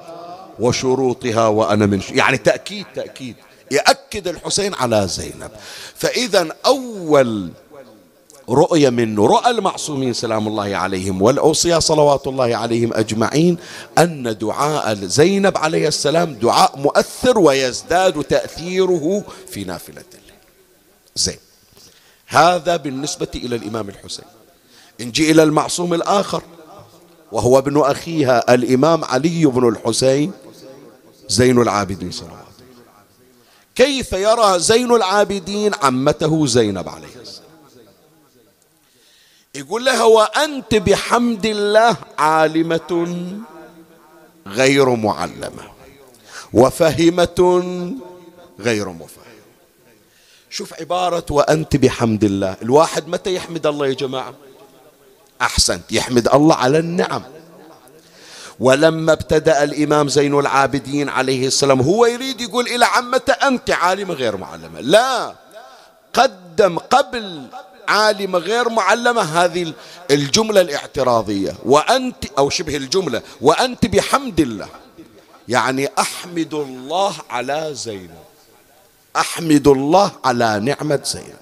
وشروطها 0.60 1.48
وأنا 1.48 1.86
من 1.86 2.02
يعني 2.12 2.38
تأكيد 2.38 2.86
تأكيد 2.96 3.36
يأكد 3.72 4.28
الحسين 4.28 4.74
على 4.74 5.08
زينب. 5.08 5.52
فإذا 5.96 6.48
أول 6.66 7.50
رؤية 8.52 8.90
من 8.90 9.20
رؤى 9.20 9.52
المعصومين 9.52 10.14
سلام 10.14 10.48
الله 10.48 10.76
عليهم 10.76 11.22
والأوصياء 11.22 11.80
صلوات 11.80 12.28
الله 12.28 12.56
عليهم 12.56 12.94
أجمعين. 12.94 13.58
أن 13.98 14.38
دعاء 14.38 14.94
زينب 14.96 15.58
عليه 15.58 15.88
السلام 15.88 16.34
دعاء 16.34 16.78
مؤثر 16.78 17.40
ويزداد 17.40 18.24
تأثيره 18.24 19.24
في 19.48 19.64
نافلة 19.64 20.04
الليل 20.14 20.36
زين. 21.16 21.40
هذا 22.28 22.76
بالنسبة 22.78 23.28
إلى 23.36 23.56
الإمام 23.56 23.90
الحسين. 23.90 24.26
نجي 25.00 25.32
إلى 25.32 25.44
المعصوم 25.44 25.94
الآخر 25.94 26.44
وهو 27.32 27.58
ابن 27.58 27.82
أخيها 27.82 28.54
الإمام 28.54 29.06
علي 29.06 29.46
بن 29.46 29.68
الحسين 29.68 30.32
زين 31.30 31.62
العابدين 31.62 32.08
وسلم 32.08 32.32
كيف 33.76 34.14
يرى 34.14 34.60
زين 34.60 34.92
العابدين 34.92 35.72
عمته 35.82 36.48
زينب 36.48 36.90
عليه 36.90 37.16
السلام؟ 37.22 37.41
يقول 39.56 39.86
لها 39.86 40.04
وأنت 40.04 40.76
بحمد 40.76 41.46
الله 41.46 41.96
عالمة 42.18 43.18
غير 44.48 44.96
معلمة 44.96 45.64
وفهمة 46.54 47.40
غير 48.60 48.90
مفهمة 48.90 49.22
شوف 50.50 50.74
عبارة 50.74 51.26
وأنت 51.30 51.76
بحمد 51.76 52.24
الله. 52.24 52.56
الواحد 52.62 53.08
متى 53.08 53.36
يحمد 53.36 53.68
الله 53.68 53.88
يا 53.88 53.94
جماعة؟ 53.94 54.34
أحسنت 55.42 55.92
يحمد 55.92 56.28
الله 56.28 56.56
على 56.56 56.80
النعم. 56.80 57.24
ولما 58.60 59.14
ابتدأ 59.14 59.64
الإمام 59.64 60.10
زين 60.10 60.40
العابدين 60.40 61.10
عليه 61.10 61.48
السلام 61.48 61.82
هو 61.82 62.06
يريد 62.06 62.42
يقول 62.42 62.68
إلى 62.68 62.86
عمته 62.86 63.34
أنت 63.34 63.72
عالمة 63.72 64.14
غير 64.14 64.38
معلمة. 64.38 64.80
لا 64.82 65.36
قدم 66.14 66.80
قبل 66.80 67.48
عالمة 67.92 68.40
غير 68.40 68.70
معلمة 68.70 69.22
هذه 69.22 69.74
الجملة 70.12 70.62
الاعتراضية. 70.62 71.54
وأنت 71.66 72.26
أو 72.38 72.50
شبه 72.50 72.76
الجملة 72.78 73.22
وأنت 73.42 73.86
بحمد 73.86 74.40
الله. 74.40 74.68
يعني 75.48 75.90
أحمد 76.00 76.54
الله 76.54 77.14
على 77.30 77.70
زينب. 77.74 78.24
أحمد 79.16 79.68
الله 79.68 80.12
على 80.26 80.60
نعمة 80.60 81.00
زينب. 81.04 81.42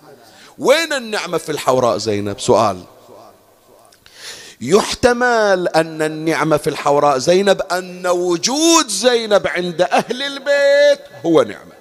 وين 0.58 0.94
النعمة 0.94 1.38
في 1.38 1.52
الحوراء 1.52 1.98
زينب؟ 1.98 2.40
سؤال. 2.40 2.84
يحتمل 4.62 5.68
أن 5.68 6.02
النعمة 6.02 6.58
في 6.58 6.70
الحوراء 6.70 7.18
زينب 7.18 7.62
أن 7.62 8.08
وجود 8.08 8.88
زينب 8.88 9.48
عند 9.48 9.82
أهل 9.82 10.24
البيت 10.24 11.02
هو 11.26 11.42
نعمة. 11.42 11.79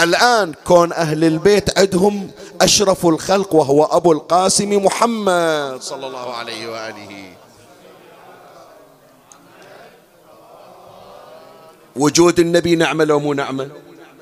الآن 0.00 0.54
كون 0.66 0.92
أهل 0.92 1.24
البيت 1.24 1.78
عندهم 1.78 2.30
أشرف 2.60 3.06
الخلق 3.06 3.54
وهو 3.54 3.84
أبو 3.84 4.12
القاسم 4.12 4.84
محمد 4.84 5.78
صلى 5.80 6.06
الله 6.06 6.34
عليه 6.34 6.68
وآله. 6.68 7.32
وجود 11.96 12.40
النبي 12.40 12.76
نعمة 12.76 13.04
لو 13.04 13.20
مو 13.20 13.32
نعمة؟ 13.32 13.68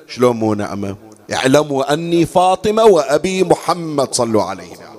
شلون 0.07 0.35
مو 0.35 0.53
نعمة؟ 0.53 0.95
اعلموا 1.33 1.93
أني 1.93 2.25
فاطمة 2.25 2.83
وأبي 2.83 3.43
محمد 3.43 4.13
صلوا 4.13 4.43
عليه 4.43 4.98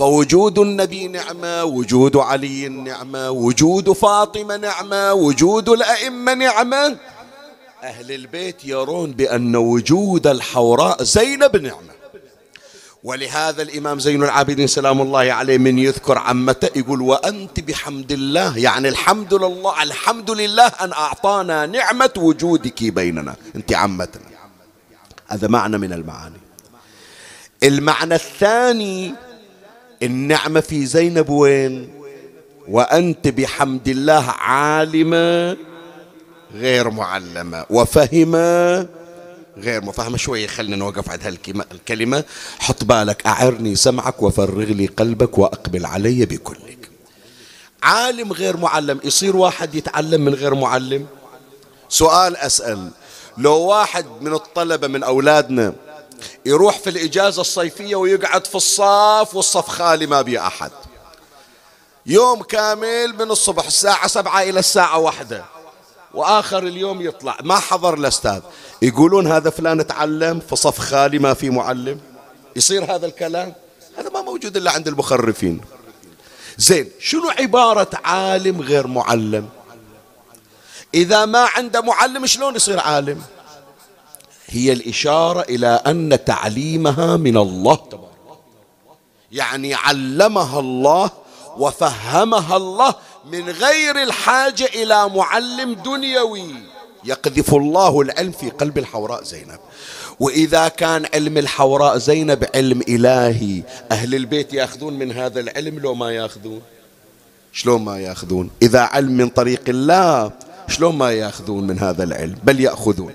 فوجود 0.00 0.58
النبي 0.58 1.08
نعمة 1.08 1.64
وجود 1.64 2.16
علي 2.16 2.68
نعمة 2.68 3.30
وجود 3.30 3.92
فاطمة 3.92 4.56
نعمة 4.56 5.12
وجود 5.12 5.68
الأئمة 5.68 6.34
نعمة. 6.34 6.96
أهل 7.82 8.12
البيت 8.12 8.64
يرون 8.64 9.12
بأن 9.12 9.56
وجود 9.56 10.26
الحوراء 10.26 11.02
زينب 11.02 11.56
نعمة. 11.56 11.92
ولهذا 13.04 13.62
الإمام 13.62 13.98
زين 13.98 14.22
العابدين 14.22 14.66
سلام 14.66 15.00
الله 15.00 15.32
عليه 15.32 15.58
من 15.58 15.78
يذكر 15.78 16.18
عمته 16.18 16.78
يقول 16.78 17.02
وأنت 17.02 17.60
بحمد 17.60 18.12
الله 18.12 18.58
يعني 18.58 18.88
الحمد 18.88 19.34
لله 19.34 19.82
الحمد 19.82 20.30
لله 20.30 20.66
أن 20.66 20.92
أعطانا 20.92 21.66
نعمة 21.66 22.12
وجودك 22.16 22.84
بيننا 22.84 23.34
أنت 23.56 23.72
عمتنا. 23.72 24.30
هذا 25.26 25.48
معنى 25.48 25.78
من 25.78 25.92
المعاني. 25.92 26.40
المعنى 27.62 28.14
الثاني 28.14 29.14
النعمة 30.02 30.60
في 30.60 30.86
زينب 30.86 31.28
وين؟ 31.30 31.88
وأنت 32.68 33.28
بحمد 33.28 33.88
الله 33.88 34.24
عالمة 34.30 35.56
غير 36.54 36.90
معلمة. 36.90 37.66
وفهمة 37.70 38.88
غير 39.58 39.84
مفهمة 39.84 40.16
شوية 40.16 40.46
خلينا 40.46 40.76
نوقف 40.76 41.10
عند 41.10 41.22
هالكلمة. 41.22 42.24
حط 42.58 42.84
بالك 42.84 43.26
أعرني 43.26 43.76
سمعك 43.76 44.22
وفرغ 44.22 44.64
لي 44.64 44.86
قلبك 44.86 45.38
وأقبل 45.38 45.86
علي 45.86 46.26
بكلك. 46.26 46.90
عالم 47.82 48.32
غير 48.32 48.56
معلم 48.56 49.00
يصير 49.04 49.36
واحد 49.36 49.74
يتعلم 49.74 50.24
من 50.24 50.34
غير 50.34 50.54
معلم؟ 50.54 51.06
سؤال 51.88 52.36
أسأل. 52.36 52.90
لو 53.38 53.58
واحد 53.58 54.06
من 54.20 54.32
الطلبة 54.32 54.88
من 54.88 55.02
أولادنا 55.02 55.74
يروح 56.46 56.78
في 56.78 56.90
الإجازة 56.90 57.40
الصيفية 57.40 57.96
ويقعد 57.96 58.46
في 58.46 58.54
الصف 58.54 59.34
والصف 59.34 59.68
خالي 59.68 60.06
ما 60.06 60.22
بي 60.22 60.40
أحد. 60.40 60.70
يوم 62.06 62.42
كامل 62.42 63.14
من 63.14 63.30
الصبح 63.30 63.66
الساعة 63.66 64.06
سبعة 64.06 64.42
إلى 64.42 64.58
الساعة 64.58 64.98
واحدة. 64.98 65.44
وآخر 66.14 66.58
اليوم 66.58 67.00
يطلع. 67.00 67.38
ما 67.42 67.58
حضر 67.58 67.94
الأستاذ. 67.94 68.40
يقولون 68.82 69.26
هذا 69.32 69.50
فلان 69.50 69.86
تعلم 69.86 70.40
في 70.40 70.56
صف 70.56 70.78
خالي 70.78 71.18
ما 71.18 71.34
في 71.34 71.50
معلم. 71.50 72.00
يصير 72.56 72.94
هذا 72.94 73.06
الكلام؟ 73.06 73.54
هذا 73.98 74.10
ما 74.10 74.22
موجود 74.22 74.56
إلا 74.56 74.70
عند 74.70 74.88
المخرفين. 74.88 75.60
زين 76.58 76.90
شنو 77.00 77.30
عبارة 77.30 77.90
عالم 78.04 78.60
غير 78.60 78.86
معلم؟ 78.86 79.48
إذا 80.94 81.24
ما 81.24 81.48
عنده 81.56 81.80
معلم 81.80 82.26
شلون 82.26 82.56
يصير 82.56 82.80
عالم؟ 82.80 83.22
هي 84.50 84.72
الإشارة 84.72 85.40
إلى 85.40 85.66
أن 85.66 86.18
تعليمها 86.24 87.16
من 87.16 87.36
الله. 87.36 87.74
تبارك 87.74 88.10
يعني 89.32 89.74
علمها 89.74 90.60
الله 90.60 91.10
وفهمها 91.58 92.56
الله 92.56 92.94
من 93.32 93.48
غير 93.48 94.02
الحاجة 94.02 94.64
إلى 94.64 95.08
معلم 95.08 95.74
دنيوي. 95.74 96.54
يقذف 97.04 97.54
الله 97.54 98.00
العلم 98.00 98.32
في 98.32 98.50
قلب 98.50 98.78
الحوراء 98.78 99.24
زينب. 99.24 99.58
وإذا 100.20 100.68
كان 100.68 101.06
علم 101.14 101.38
الحوراء 101.38 101.98
زينب 101.98 102.46
علم 102.54 102.80
إلهي 102.88 103.62
أهل 103.92 104.14
البيت 104.14 104.54
يأخذون 104.54 104.92
من 104.92 105.12
هذا 105.12 105.40
العلم 105.40 105.78
لو 105.78 105.94
ما 105.94 106.10
يأخذون؟ 106.12 106.62
شلون 107.52 107.82
ما 107.82 108.00
يأخذون؟ 108.00 108.50
إذا 108.62 108.80
علم 108.80 109.12
من 109.12 109.28
طريق 109.28 109.62
الله 109.68 110.32
شلون 110.68 110.96
ما 110.96 111.12
يأخذون 111.12 111.66
من 111.66 111.78
هذا 111.78 112.04
العلم؟ 112.04 112.36
بل 112.44 112.60
يأخذون. 112.60 113.14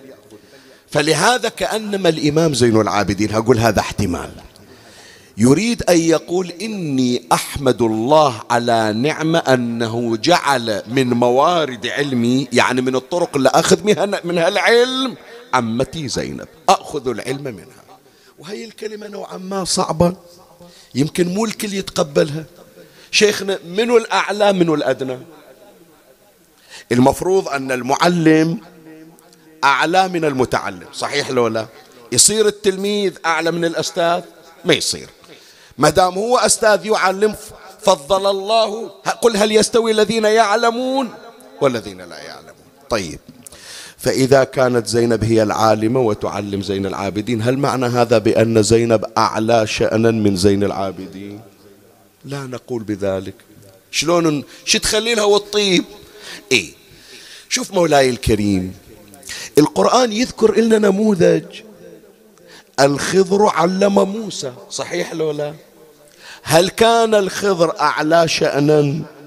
فلهذا 0.92 1.50
كأنما 1.50 2.10
الإمام 2.10 2.54
زين 2.54 2.82
العابدين 2.82 3.36
أقول 3.36 3.60
هذا 3.60 3.80
احتمال. 3.80 4.32
يريد 5.38 5.84
أن 5.84 5.98
يقول 5.98 6.52
إني 6.62 7.24
أحمد 7.32 7.82
الله 7.82 8.42
على 8.50 8.94
نعمة 8.94 9.40
أنه 9.40 10.18
جعل 10.18 10.84
من 10.88 11.10
موارد 11.10 11.88
علمي 11.88 12.48
يعني 12.54 12.82
من 12.82 12.96
الطرق 12.96 13.36
اللي 13.36 13.50
أخذ 13.50 13.84
منها 14.24 14.48
العلم 14.48 15.16
عمتي 15.54 16.08
زينب. 16.08 16.48
أخذ 16.70 17.08
العلم 17.08 17.44
منها. 17.44 17.84
وهي 18.40 18.66
الكلمة 18.66 19.08
نوعا 19.08 19.38
ما 19.38 19.64
صعبة. 19.64 20.16
يمكن 20.96 21.28
مو 21.28 21.46
الكل 21.46 21.74
يتقبلها. 21.74 22.46
شيخنا 23.12 23.60
منو 23.68 23.98
الأعلى 23.98 24.54
منو 24.54 24.76
الأدنى؟ 24.76 25.18
المفروض 26.92 27.48
أن 27.48 27.72
المعلم 27.72 28.60
أعلى 29.66 30.08
من 30.08 30.26
المتعلم 30.26 30.88
صحيح 30.94 31.30
لو 31.30 31.48
لا؟ 31.48 31.68
يصير 32.12 32.48
التلميذ 32.48 33.14
أعلى 33.26 33.52
من 33.52 33.66
الأستاذ؟ 33.66 34.22
ما 34.66 34.74
يصير. 34.74 35.10
ما 35.78 35.90
دام 35.90 36.14
هو 36.14 36.38
أستاذ 36.38 36.86
يعلم 36.86 37.36
فضل 37.82 38.30
الله 38.30 38.90
قل 39.22 39.38
هل 39.38 39.52
يستوي 39.52 39.92
الذين 39.92 40.26
يعلمون 40.26 41.10
والذين 41.62 42.02
لا 42.02 42.18
يعلمون. 42.20 42.66
طيب 42.90 43.20
فإذا 43.98 44.44
كانت 44.44 44.88
زينب 44.88 45.24
هي 45.24 45.44
العالمة 45.44 46.00
وتعلم 46.00 46.62
زين 46.62 46.86
العابدين 46.86 47.42
هل 47.42 47.58
معنى 47.58 47.86
هذا 47.86 48.18
بأن 48.18 48.64
زينب 48.64 49.06
أعلى 49.18 49.68
شأنا 49.68 50.12
من 50.12 50.36
زين 50.36 50.64
العابدين؟ 50.64 51.42
لا 52.26 52.44
نقول 52.44 52.84
بذلك. 52.84 53.34
شلون 53.92 54.44
شو 54.66 54.78
تخلي 54.78 55.16
لها 55.16 55.24
والطيب؟ 55.24 55.84
إيه 56.52 56.72
شوف 57.50 57.74
مولاي 57.74 58.10
الكريم 58.10 58.74
القرآن 59.58 60.12
يذكر 60.12 60.56
لنا 60.60 60.78
نموذج. 60.78 61.62
الخضر 62.80 63.46
علم 63.46 64.00
موسى. 64.00 64.54
صحيح 64.70 65.14
لو 65.14 65.32
لا؟ 65.32 65.54
هل 66.44 66.70
كان 66.70 67.16
الخضر 67.16 67.80
أعلى 67.80 68.28
شأنا 68.28 68.82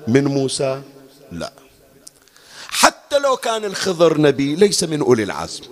من 0.09 0.25
موسى؟ 0.25 0.83
لا. 1.33 1.53
حتى 2.69 3.19
لو 3.19 3.37
كان 3.37 3.65
الخضر 3.65 4.21
نبي 4.21 4.55
ليس 4.55 4.85
من 4.85 5.01
أولي 5.01 5.23
العزم 5.23 5.65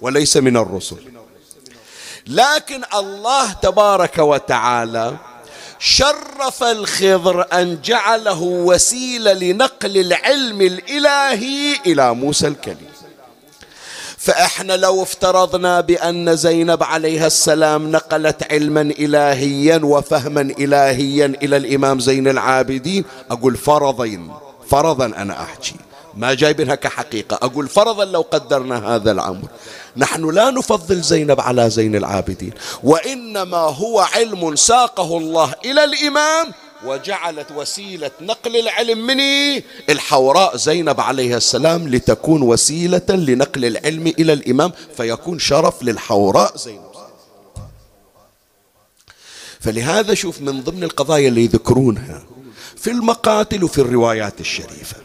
وليس 0.00 0.36
من 0.36 0.56
الرسل. 0.56 0.96
لكن 2.26 2.82
الله 2.94 3.52
تبارك 3.52 4.18
وتعالى 4.18 5.16
شرف 5.78 6.62
الخضر 6.62 7.46
أن 7.52 7.80
جعله 7.84 8.42
وسيلة 8.42 9.32
لنقل 9.32 9.96
العلم 9.98 10.60
الإلهي 10.60 11.76
إلى 11.86 12.14
موسى 12.14 12.46
الكليم 12.48 12.89
فإحنا 14.20 14.76
لو 14.76 15.02
افترضنا 15.02 15.80
بأن 15.80 16.36
زينب 16.36 16.82
عليها 16.82 17.26
السلام 17.26 17.92
نقلت 17.92 18.52
علما 18.52 18.80
إلهيا 18.80 19.80
وفهما 19.84 20.40
إلهيا 20.40 21.26
إلى 21.42 21.56
الإمام 21.56 22.00
زين 22.00 22.28
العابدين 22.28 23.04
أقول 23.30 23.56
فرضا 23.56 24.18
فرضا 24.68 25.06
أنا 25.06 25.42
أحكي. 25.42 25.74
ما 26.14 26.34
جايبينها 26.34 26.74
كحقيقة. 26.74 27.38
أقول 27.42 27.68
فرضا 27.68 28.04
لو 28.04 28.20
قدرنا 28.20 28.94
هذا 28.94 29.12
الأمر. 29.12 29.48
نحن 29.96 30.30
لا 30.30 30.50
نفضل 30.50 31.00
زينب 31.00 31.40
على 31.40 31.70
زين 31.70 31.96
العابدين 31.96 32.52
وإنما 32.82 33.56
هو 33.56 34.00
علم 34.00 34.56
ساقه 34.56 35.18
الله 35.18 35.54
إلى 35.64 35.84
الإمام 35.84 36.46
وجعلت 36.86 37.52
وسيلة 37.52 38.10
نقل 38.20 38.56
العلم 38.56 39.06
مني 39.06 39.64
الحوراء 39.88 40.56
زينب 40.56 41.00
عليها 41.00 41.36
السلام 41.36 41.88
لتكون 41.88 42.42
وسيلة 42.42 43.02
لنقل 43.08 43.64
العلم 43.64 44.06
إلى 44.06 44.32
الإمام 44.32 44.72
فيكون 44.96 45.38
شرف 45.38 45.82
للحوراء 45.82 46.56
زينب. 46.56 46.90
فلهذا 49.60 50.14
شوف 50.14 50.40
من 50.40 50.60
ضمن 50.60 50.84
القضايا 50.84 51.28
اللي 51.28 51.44
يذكرونها 51.44 52.22
في 52.76 52.90
المقاتل 52.90 53.64
وفي 53.64 53.78
الروايات 53.78 54.40
الشريفة 54.40 54.96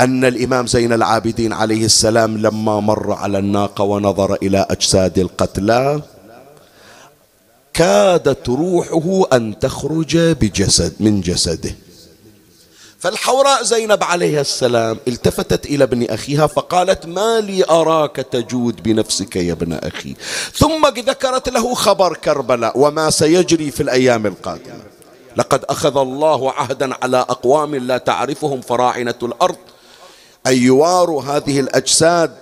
أن 0.00 0.24
الإمام 0.24 0.66
زين 0.66 0.92
العابدين 0.92 1.52
عليه 1.52 1.84
السلام 1.84 2.38
لما 2.38 2.80
مر 2.80 3.12
على 3.12 3.38
الناقة 3.38 3.84
ونظر 3.84 4.34
إلى 4.34 4.66
أجساد 4.70 5.18
القتلى 5.18 6.02
كادت 7.74 8.48
روحه 8.48 9.26
أن 9.32 9.58
تخرج 9.58 10.16
بجسد 10.16 10.94
من 11.00 11.20
جسده. 11.20 11.74
فالحوراء 12.98 13.62
زينب 13.62 14.04
عليه 14.04 14.40
السلام 14.40 14.98
التفتت 15.08 15.66
إلى 15.66 15.84
ابن 15.84 16.04
أخيها 16.10 16.46
فقالت 16.46 17.06
ما 17.06 17.40
لي 17.40 17.64
أراك 17.70 18.16
تجود 18.16 18.82
بنفسك 18.82 19.36
يا 19.36 19.52
ابن 19.52 19.72
أخي. 19.72 20.16
ثم 20.54 20.86
ذكرت 20.86 21.48
له 21.48 21.74
خبر 21.74 22.16
كربلاء 22.16 22.78
وما 22.78 23.10
سيجري 23.10 23.70
في 23.70 23.82
الأيام 23.82 24.26
القادمة. 24.26 24.82
لقد 25.36 25.64
أخذ 25.64 25.96
الله 25.96 26.52
عهدا 26.52 26.94
على 27.02 27.16
أقوام 27.16 27.74
لا 27.74 27.98
تعرفهم 27.98 28.60
فراعنة 28.60 29.14
الأرض. 29.22 29.56
أن 30.46 30.56
يواروا 30.56 31.22
هذه 31.22 31.60
الأجساد 31.60 32.34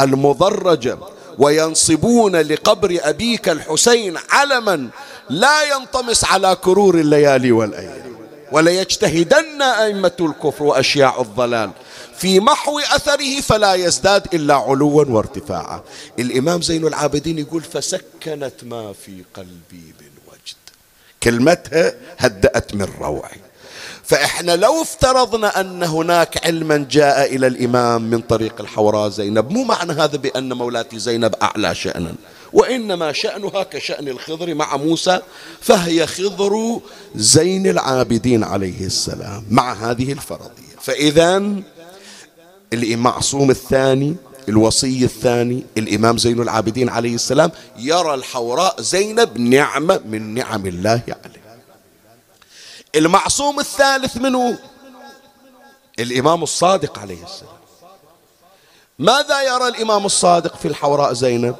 المضرجة 0.00 0.98
وينصبون 1.38 2.36
لقبر 2.36 2.98
أبيك 3.02 3.48
الحسين 3.48 4.18
علما 4.30 4.88
لا 5.30 5.62
ينطمس 5.62 6.24
على 6.24 6.56
كرور 6.56 6.94
الليالي 7.00 7.52
والأيام. 7.52 8.16
وليجتهدن 8.52 9.62
أئمة 9.62 10.12
الكفر 10.20 10.64
وأشياع 10.64 11.20
الضلال. 11.20 11.70
في 12.18 12.40
محو 12.40 12.78
أثره 12.78 13.40
فلا 13.40 13.74
يزداد 13.74 14.34
إلا 14.34 14.54
علوا 14.54 15.04
وارتفاعا. 15.04 15.82
الإمام 16.18 16.62
زين 16.62 16.86
العابدين 16.86 17.38
يقول 17.38 17.62
فسكنت 17.62 18.54
ما 18.62 18.92
في 18.92 19.24
قلبي 19.34 19.94
بالوجد. 19.98 20.56
كلمتها 21.22 21.94
هدأت 22.18 22.74
من 22.74 22.88
روعي. 23.00 23.40
فإحنا 24.10 24.56
لو 24.56 24.82
افترضنا 24.82 25.60
أن 25.60 25.82
هناك 25.82 26.46
علما 26.46 26.86
جاء 26.90 27.36
إلى 27.36 27.46
الإمام 27.46 28.02
من 28.02 28.20
طريق 28.20 28.60
الحوراء 28.60 29.08
زينب 29.08 29.50
مو 29.50 29.64
معنى 29.64 29.92
هذا 29.92 30.16
بأن 30.16 30.52
مولاتي 30.52 30.98
زينب 30.98 31.34
أعلى 31.42 31.74
شأنا 31.74 32.14
وإنما 32.52 33.12
شأنها 33.12 33.62
كشأن 33.62 34.08
الخضر 34.08 34.54
مع 34.54 34.76
موسى 34.76 35.20
فهي 35.60 36.06
خضر 36.06 36.80
زين 37.14 37.66
العابدين 37.66 38.44
عليه 38.44 38.86
السلام 38.86 39.44
مع 39.50 39.72
هذه 39.72 40.12
الفرضية. 40.12 40.76
فإذا 40.80 41.52
المعصوم 42.72 43.50
الثاني 43.50 44.16
الوصي 44.48 45.04
الثاني 45.04 45.64
الإمام 45.78 46.18
زين 46.18 46.40
العابدين 46.40 46.88
عليه 46.88 47.14
السلام 47.14 47.50
يرى 47.78 48.14
الحوراء 48.14 48.80
زينب 48.80 49.38
نعمة 49.38 50.00
من 50.10 50.34
نعم 50.34 50.66
الله 50.66 51.02
عليه. 51.24 51.39
المعصوم 52.94 53.60
الثالث 53.60 54.16
منه 54.16 54.58
الإمام 55.98 56.42
الصادق 56.42 56.98
عليه 56.98 57.24
السلام. 57.24 57.60
ماذا 58.98 59.42
يرى 59.42 59.68
الإمام 59.68 60.06
الصادق 60.06 60.56
في 60.56 60.68
الحوراء 60.68 61.12
زينب؟ 61.12 61.56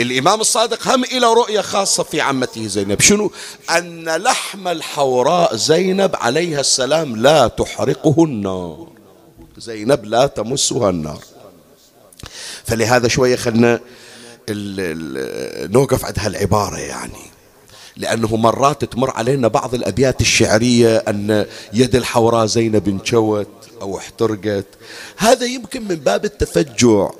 الإمام 0.00 0.40
الصادق 0.40 0.88
هم 0.88 1.04
إلى 1.04 1.26
رؤية 1.26 1.60
خاصة 1.60 2.02
في 2.02 2.20
عمته 2.20 2.66
زينب. 2.66 3.00
شنو؟ 3.00 3.32
أن 3.70 4.16
لحم 4.16 4.68
الحوراء 4.68 5.56
زينب 5.56 6.16
عليها 6.16 6.60
السلام 6.60 7.16
لا 7.16 7.48
تحرقه 7.48 8.24
النار. 8.24 8.88
زينب 9.58 10.04
لا 10.04 10.26
تمسها 10.26 10.90
النار. 10.90 11.20
فلهذا 12.64 13.08
شوية 13.08 13.36
خلنا 13.36 13.80
نوقف 15.70 16.04
عند 16.04 16.18
هالعبارة 16.18 16.78
يعني. 16.78 17.35
لأنه 17.96 18.36
مرات 18.36 18.84
تمر 18.84 19.10
علينا 19.10 19.48
بعض 19.48 19.74
الأبيات 19.74 20.20
الشعرية 20.20 20.96
أن 20.96 21.46
يد 21.72 21.96
الحوراء 21.96 22.46
زينب 22.46 22.88
انشوت 22.88 23.48
أو 23.82 23.98
احترقت. 23.98 24.66
هذا 25.16 25.46
يمكن 25.46 25.88
من 25.88 25.94
باب 25.94 26.24
التفجع 26.24 27.10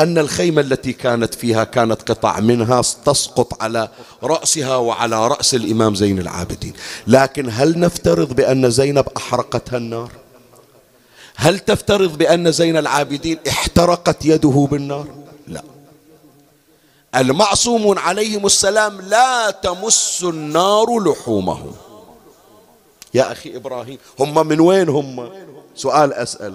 أن 0.00 0.18
الخيمة 0.18 0.60
التي 0.60 0.92
كانت 0.92 1.34
فيها 1.34 1.64
كانت 1.64 2.10
قطع 2.10 2.40
منها 2.40 2.82
تسقط 2.82 3.62
على 3.62 3.88
رأسها 4.22 4.76
وعلى 4.76 5.28
رأس 5.28 5.54
الإمام 5.54 5.94
زين 5.94 6.18
العابدين. 6.18 6.72
لكن 7.06 7.48
هل 7.50 7.78
نفترض 7.80 8.32
بأن 8.32 8.70
زينب 8.70 9.04
أحرقتها 9.16 9.76
النار؟ 9.76 10.10
هل 11.36 11.58
تفترض 11.58 12.18
بأن 12.18 12.52
زين 12.52 12.76
العابدين 12.76 13.38
احترقت 13.48 14.24
يده 14.24 14.68
بالنار؟ 14.70 15.06
لا. 15.48 15.62
المعصومون 17.14 17.98
عليهم 17.98 18.46
السلام 18.46 19.00
لا 19.00 19.50
تمس 19.50 20.20
النار 20.22 20.98
لحومهم. 21.00 21.72
يا 23.14 23.32
أخي 23.32 23.56
إبراهيم 23.56 23.98
هم 24.20 24.46
من 24.46 24.60
وين 24.60 24.88
هم؟ 24.88 25.30
سؤال 25.76 26.12
أسأل. 26.12 26.54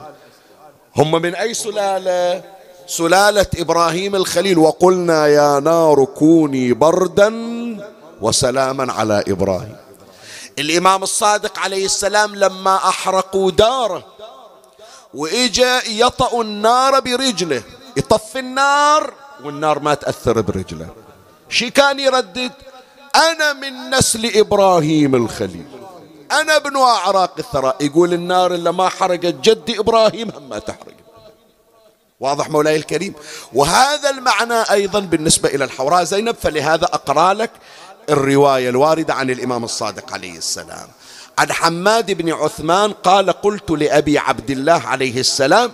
هم 0.95 1.11
من 1.11 1.35
أي 1.35 1.53
سلالة؟ 1.53 2.43
سلالة 2.87 3.45
إبراهيم 3.57 4.15
الخليل. 4.15 4.57
وقلنا 4.57 5.27
يا 5.27 5.59
نار 5.59 6.05
كوني 6.05 6.73
بردا 6.73 7.33
وسلاما 8.21 8.93
على 8.93 9.23
إبراهيم. 9.27 9.75
الإمام 10.59 11.03
الصادق 11.03 11.59
عليه 11.59 11.85
السلام 11.85 12.35
لما 12.35 12.75
أحرقوا 12.75 13.51
داره 13.51 14.05
وإجا 15.13 15.81
يطأ 15.87 16.41
النار 16.41 16.99
برجله 16.99 17.63
يطفي 17.97 18.39
النار 18.39 19.13
والنار 19.45 19.79
ما 19.79 19.93
تأثر 19.93 20.41
برجله. 20.41 20.87
شي 21.49 21.69
كان 21.69 21.99
يردد 21.99 22.51
أنا 23.15 23.53
من 23.53 23.89
نسل 23.89 24.37
إبراهيم 24.37 25.15
الخليل. 25.15 25.65
أنا 26.31 26.55
ابن 26.55 26.77
أعراق 26.77 27.33
الثراء 27.39 27.75
يقول 27.81 28.13
النار 28.13 28.53
اللي 28.53 28.71
ما 28.71 28.89
حرقت 28.89 29.25
جدي 29.25 29.79
إبراهيم 29.79 30.29
هم 30.29 30.49
ما 30.49 30.59
تحرق. 30.59 30.93
واضح 32.19 32.49
مولاي 32.49 32.75
الكريم؟ 32.75 33.13
وهذا 33.53 34.09
المعنى 34.09 34.61
أيضا 34.71 34.99
بالنسبة 34.99 35.49
إلى 35.49 35.63
الحوراء. 35.63 36.03
زينب 36.03 36.35
فلهذا 36.35 36.85
أقرأ 36.85 37.33
لك 37.33 37.51
الرواية 38.09 38.69
الواردة 38.69 39.13
عن 39.13 39.29
الإمام 39.29 39.63
الصادق 39.63 40.13
عليه 40.13 40.37
السلام. 40.37 40.87
عن 41.37 41.51
حماد 41.51 42.11
بن 42.11 42.33
عثمان 42.33 42.91
قال 42.91 43.31
قلت 43.31 43.71
لأبي 43.71 44.17
عبد 44.17 44.49
الله 44.51 44.81
عليه 44.87 45.19
السلام 45.19 45.71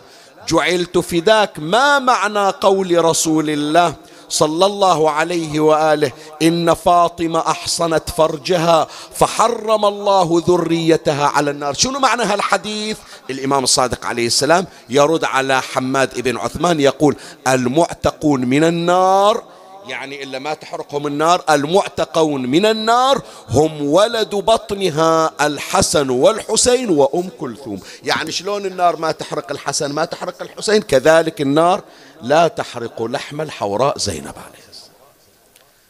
جعلت 0.50 0.98
فداك 0.98 1.60
ما 1.60 2.00
معنى 2.00 2.50
قول 2.50 3.06
رسول 3.06 3.50
الله 3.50 3.94
صلى 4.30 4.66
الله 4.66 5.12
عليه 5.12 5.60
وآله 5.60 6.12
إن 6.42 6.74
فاطمة 6.74 7.40
أحصنت 7.40 8.10
فرجها 8.10 8.88
فحرم 9.16 9.86
الله 9.86 10.44
ذريتها 10.48 11.28
على 11.28 11.52
النار. 11.52 11.74
شنو 11.74 12.00
معنى 12.00 12.24
هالحديث؟ 12.24 12.98
الإمام 13.30 13.64
الصادق 13.64 14.06
عليه 14.06 14.28
السلام 14.28 14.66
يرد 14.90 15.24
على 15.24 15.62
حماد 15.62 16.22
بن 16.22 16.38
عثمان 16.38 16.80
يقول 16.80 17.16
المعتقون 17.48 18.46
من 18.46 18.64
النار 18.64 19.44
يعني 19.90 20.24
إلا 20.24 20.40
ما 20.40 20.54
تحرقهم 20.54 21.08
النار 21.08 21.44
المعتقون 21.50 22.46
من 22.46 22.66
النار 22.66 23.22
هم 23.50 23.86
ولد 23.86 24.36
بطنها 24.36 25.32
الحسن 25.42 26.10
والحسين 26.10 26.90
وأم 26.90 27.30
كلثوم. 27.40 27.80
يعني 28.04 28.32
شلون 28.32 28.66
النار 28.66 28.96
ما 28.96 29.12
تحرق 29.12 29.52
الحسن 29.52 29.92
ما 29.92 30.06
تحرق 30.06 30.42
الحسين؟ 30.42 30.82
كذلك 30.82 31.42
النار 31.42 31.84
لا 32.22 32.48
تحرق 32.48 33.04
لحم 33.04 33.42
الحوراء 33.42 33.98
زينب 33.98 34.36
عليه 34.38 34.70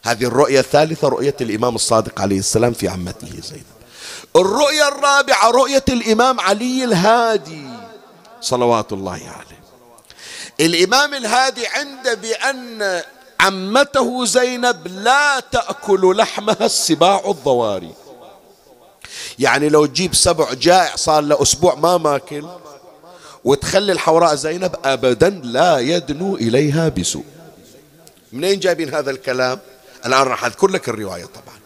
هذه 0.03 0.23
الرؤية 0.23 0.59
الثالثة 0.59 1.07
رؤية 1.07 1.35
الإمام 1.41 1.75
الصادق 1.75 2.21
عليه 2.21 2.39
السلام 2.39 2.73
في 2.73 2.87
عمته 2.87 3.41
زينب. 3.41 3.63
الرؤية 4.35 4.87
الرابعة 4.87 5.51
رؤية 5.51 5.83
الإمام 5.89 6.39
علي 6.39 6.83
الهادي 6.83 7.67
صلوات 8.41 8.93
الله 8.93 9.11
عليه. 9.11 9.59
الإمام 10.59 11.13
الهادي 11.13 11.67
عنده 11.67 12.13
بأن 12.13 13.01
عمته 13.39 14.25
زينب 14.25 14.87
لا 14.87 15.39
تأكل 15.39 16.17
لحمها 16.17 16.65
السباع 16.65 17.21
الضواري. 17.29 17.93
يعني 19.39 19.69
لو 19.69 19.85
تجيب 19.85 20.15
سبع 20.15 20.53
جائع 20.53 20.95
صار 20.95 21.23
له 21.23 21.41
أسبوع 21.41 21.75
ما 21.75 21.97
ماكل 21.97 22.47
وتخلي 23.43 23.91
الحوراء 23.91 24.35
زينب 24.35 24.75
أبدا 24.85 25.29
لا 25.29 25.79
يدنو 25.79 26.35
إليها 26.35 26.89
بسوء. 26.89 27.23
منين 28.33 28.59
جايبين 28.59 28.93
هذا 28.93 29.11
الكلام؟ 29.11 29.59
الآن 30.05 30.21
راح 30.21 30.45
أذكر 30.45 30.67
لك 30.67 30.89
الرواية 30.89 31.25
طبعا. 31.25 31.59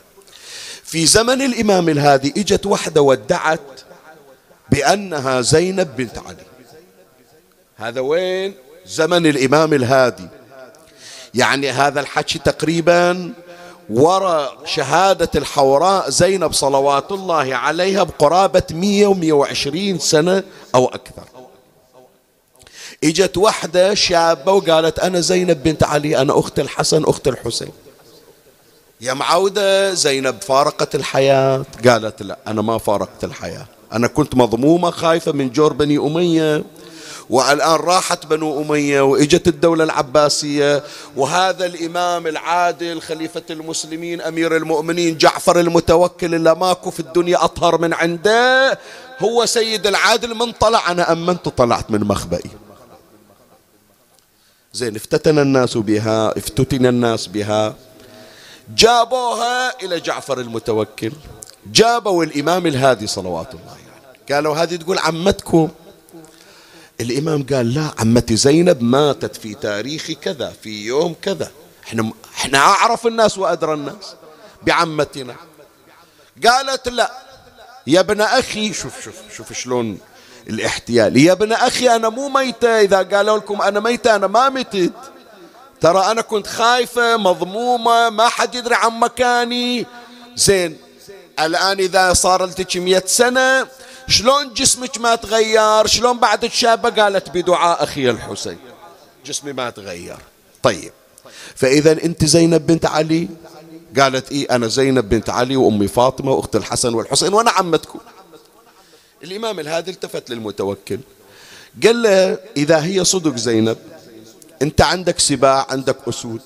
في 0.83 1.05
زمن 1.05 1.41
الإمام 1.41 1.89
الهادي 1.89 2.33
إجت 2.37 2.65
وحدة 2.65 3.01
ودعت 3.01 3.81
بأنها 4.69 5.41
زينب 5.41 5.95
بنت 5.95 6.17
علي. 6.17 6.45
هذا 7.77 8.01
وين؟ 8.01 8.53
زمن 8.85 9.25
الإمام 9.25 9.73
الهادي. 9.73 10.27
يعني 11.33 11.69
هذا 11.69 11.99
الحكي 11.99 12.39
تقريبا 12.39 13.33
وراء 13.89 14.57
شهادة 14.65 15.29
الحوراء 15.35 16.09
زينب 16.09 16.53
صلوات 16.53 17.11
الله 17.11 17.55
عليها 17.55 18.03
بقرابة 18.03 18.63
مية 18.71 19.07
ومية 19.07 19.33
وعشرين 19.33 19.99
سنة 19.99 20.43
أو 20.75 20.85
أكثر. 20.85 21.23
إجت 23.03 23.37
وحدة 23.37 23.93
شابة 23.93 24.51
وقالت 24.51 24.99
أنا 24.99 25.19
زينب 25.19 25.63
بنت 25.63 25.83
علي 25.83 26.17
أنا 26.17 26.39
أخت 26.39 26.59
الحسن 26.59 27.03
أخت 27.03 27.27
الحسين. 27.27 27.71
يا 29.01 29.13
معودة 29.13 29.93
زينب 29.93 30.41
فارقت 30.41 30.95
الحياة؟ 30.95 31.65
قالت 31.87 32.23
لا 32.23 32.37
أنا 32.47 32.61
ما 32.61 32.77
فارقت 32.77 33.23
الحياة. 33.23 33.65
أنا 33.93 34.07
كنت 34.07 34.35
مضمومة 34.35 34.91
خايفة 34.91 35.31
من 35.31 35.49
جور 35.49 35.73
بني 35.73 35.97
أمية. 35.97 36.63
والآن 37.29 37.75
راحت 37.75 38.25
بنو 38.25 38.61
أمية 38.61 39.01
وإجت 39.01 39.47
الدولة 39.47 39.83
العباسية 39.83 40.83
وهذا 41.15 41.65
الإمام 41.65 42.27
العادل 42.27 43.01
خليفة 43.01 43.43
المسلمين 43.49 44.21
أمير 44.21 44.57
المؤمنين 44.57 45.17
جعفر 45.17 45.59
المتوكل 45.59 46.35
اللي 46.35 46.55
ماكو 46.55 46.91
في 46.91 46.99
الدنيا 46.99 47.43
أطهر 47.43 47.81
من 47.81 47.93
عنده 47.93 48.79
هو 49.19 49.45
سيد 49.45 49.87
العادل 49.87 50.35
من 50.35 50.51
طلع. 50.51 50.91
أنا 50.91 51.11
أمنت 51.11 51.49
طلعت 51.49 51.91
من 51.91 51.99
مخبئي؟ 51.99 52.51
زين 54.73 54.95
افتتن 54.95 55.39
الناس 55.39 55.77
بها 55.77 56.37
افتتن 56.37 56.85
الناس 56.85 57.27
بها. 57.27 57.75
جابوها 58.75 59.83
إلى 59.83 59.99
جعفر 59.99 60.39
المتوكل 60.39 61.11
جابوا 61.71 62.23
الإمام 62.23 62.67
الهادي 62.67 63.07
صلوات 63.07 63.53
الله 63.53 63.77
يعني. 63.77 64.17
قالوا 64.31 64.55
هذه 64.55 64.75
تقول 64.75 64.99
عمتكم؟ 64.99 65.69
الإمام 67.01 67.45
قال 67.53 67.73
لا 67.73 67.91
عمتي 67.99 68.35
زينب 68.35 68.81
ماتت 68.81 69.35
في 69.35 69.53
تاريخ 69.53 70.11
كذا 70.11 70.53
في 70.63 70.85
يوم 70.85 71.15
كذا. 71.21 71.51
إحنا 71.87 72.11
إحنا 72.35 72.57
أعرف 72.57 73.07
الناس 73.07 73.37
وأدرى 73.37 73.73
الناس 73.73 74.15
بعمتنا. 74.63 75.35
قالت 76.45 76.87
لا 76.87 77.11
يا 77.87 77.99
ابن 77.99 78.21
أخي 78.21 78.73
شوف 78.73 79.03
شوف 79.03 79.15
شوف 79.35 79.53
شلون 79.53 79.97
الاحتيال. 80.49 81.17
يا 81.17 81.31
ابن 81.31 81.53
أخي 81.53 81.95
أنا 81.95 82.09
مو 82.09 82.29
ميتة 82.29 82.81
إذا 82.81 83.01
قالوا 83.01 83.37
لكم 83.37 83.61
أنا 83.61 83.79
ميتة 83.79 84.15
أنا 84.15 84.27
ما 84.27 84.49
متت 84.49 84.93
ترى 85.81 86.11
أنا 86.11 86.21
كنت 86.21 86.47
خايفة 86.47 87.17
مضمومة 87.17 88.09
ما 88.09 88.29
حد 88.29 88.55
يدري 88.55 88.75
عن 88.75 88.99
مكاني. 88.99 89.85
زين 90.35 90.77
الآن 91.39 91.79
إذا 91.79 92.13
صار 92.13 92.45
لك 92.45 92.77
مئة 92.77 93.03
سنة 93.05 93.67
شلون 94.07 94.53
جسمك 94.53 94.97
ما 94.97 95.15
تغير؟ 95.15 95.87
شلون 95.87 96.19
بعد 96.19 96.43
الشابة 96.43 96.89
قالت 96.89 97.29
بدعاء 97.29 97.83
أخي 97.83 98.09
الحسين. 98.09 98.57
جسمي 99.25 99.53
ما 99.53 99.69
تغير. 99.69 100.17
طيب. 100.63 100.91
فإذا 101.55 101.91
أنت 101.91 102.25
زينب 102.25 102.67
بنت 102.67 102.85
علي؟ 102.85 103.27
قالت 103.99 104.31
إيه 104.31 104.55
أنا 104.55 104.67
زينب 104.67 105.09
بنت 105.09 105.29
علي 105.29 105.55
وأمي 105.55 105.87
فاطمة 105.87 106.31
وأخت 106.31 106.55
الحسن 106.55 106.93
والحسين 106.93 107.33
وأنا 107.33 107.51
عمتكم. 107.51 107.99
الإمام 109.23 109.59
الهادي 109.59 109.91
التفت 109.91 110.29
للمتوكل. 110.29 110.99
قال 111.83 112.01
له 112.01 112.37
إذا 112.57 112.83
هي 112.83 113.03
صدق 113.03 113.35
زينب 113.35 113.77
أنت 114.61 114.81
عندك 114.81 115.19
سباع 115.19 115.67
عندك 115.69 115.97
أسود. 116.09 116.41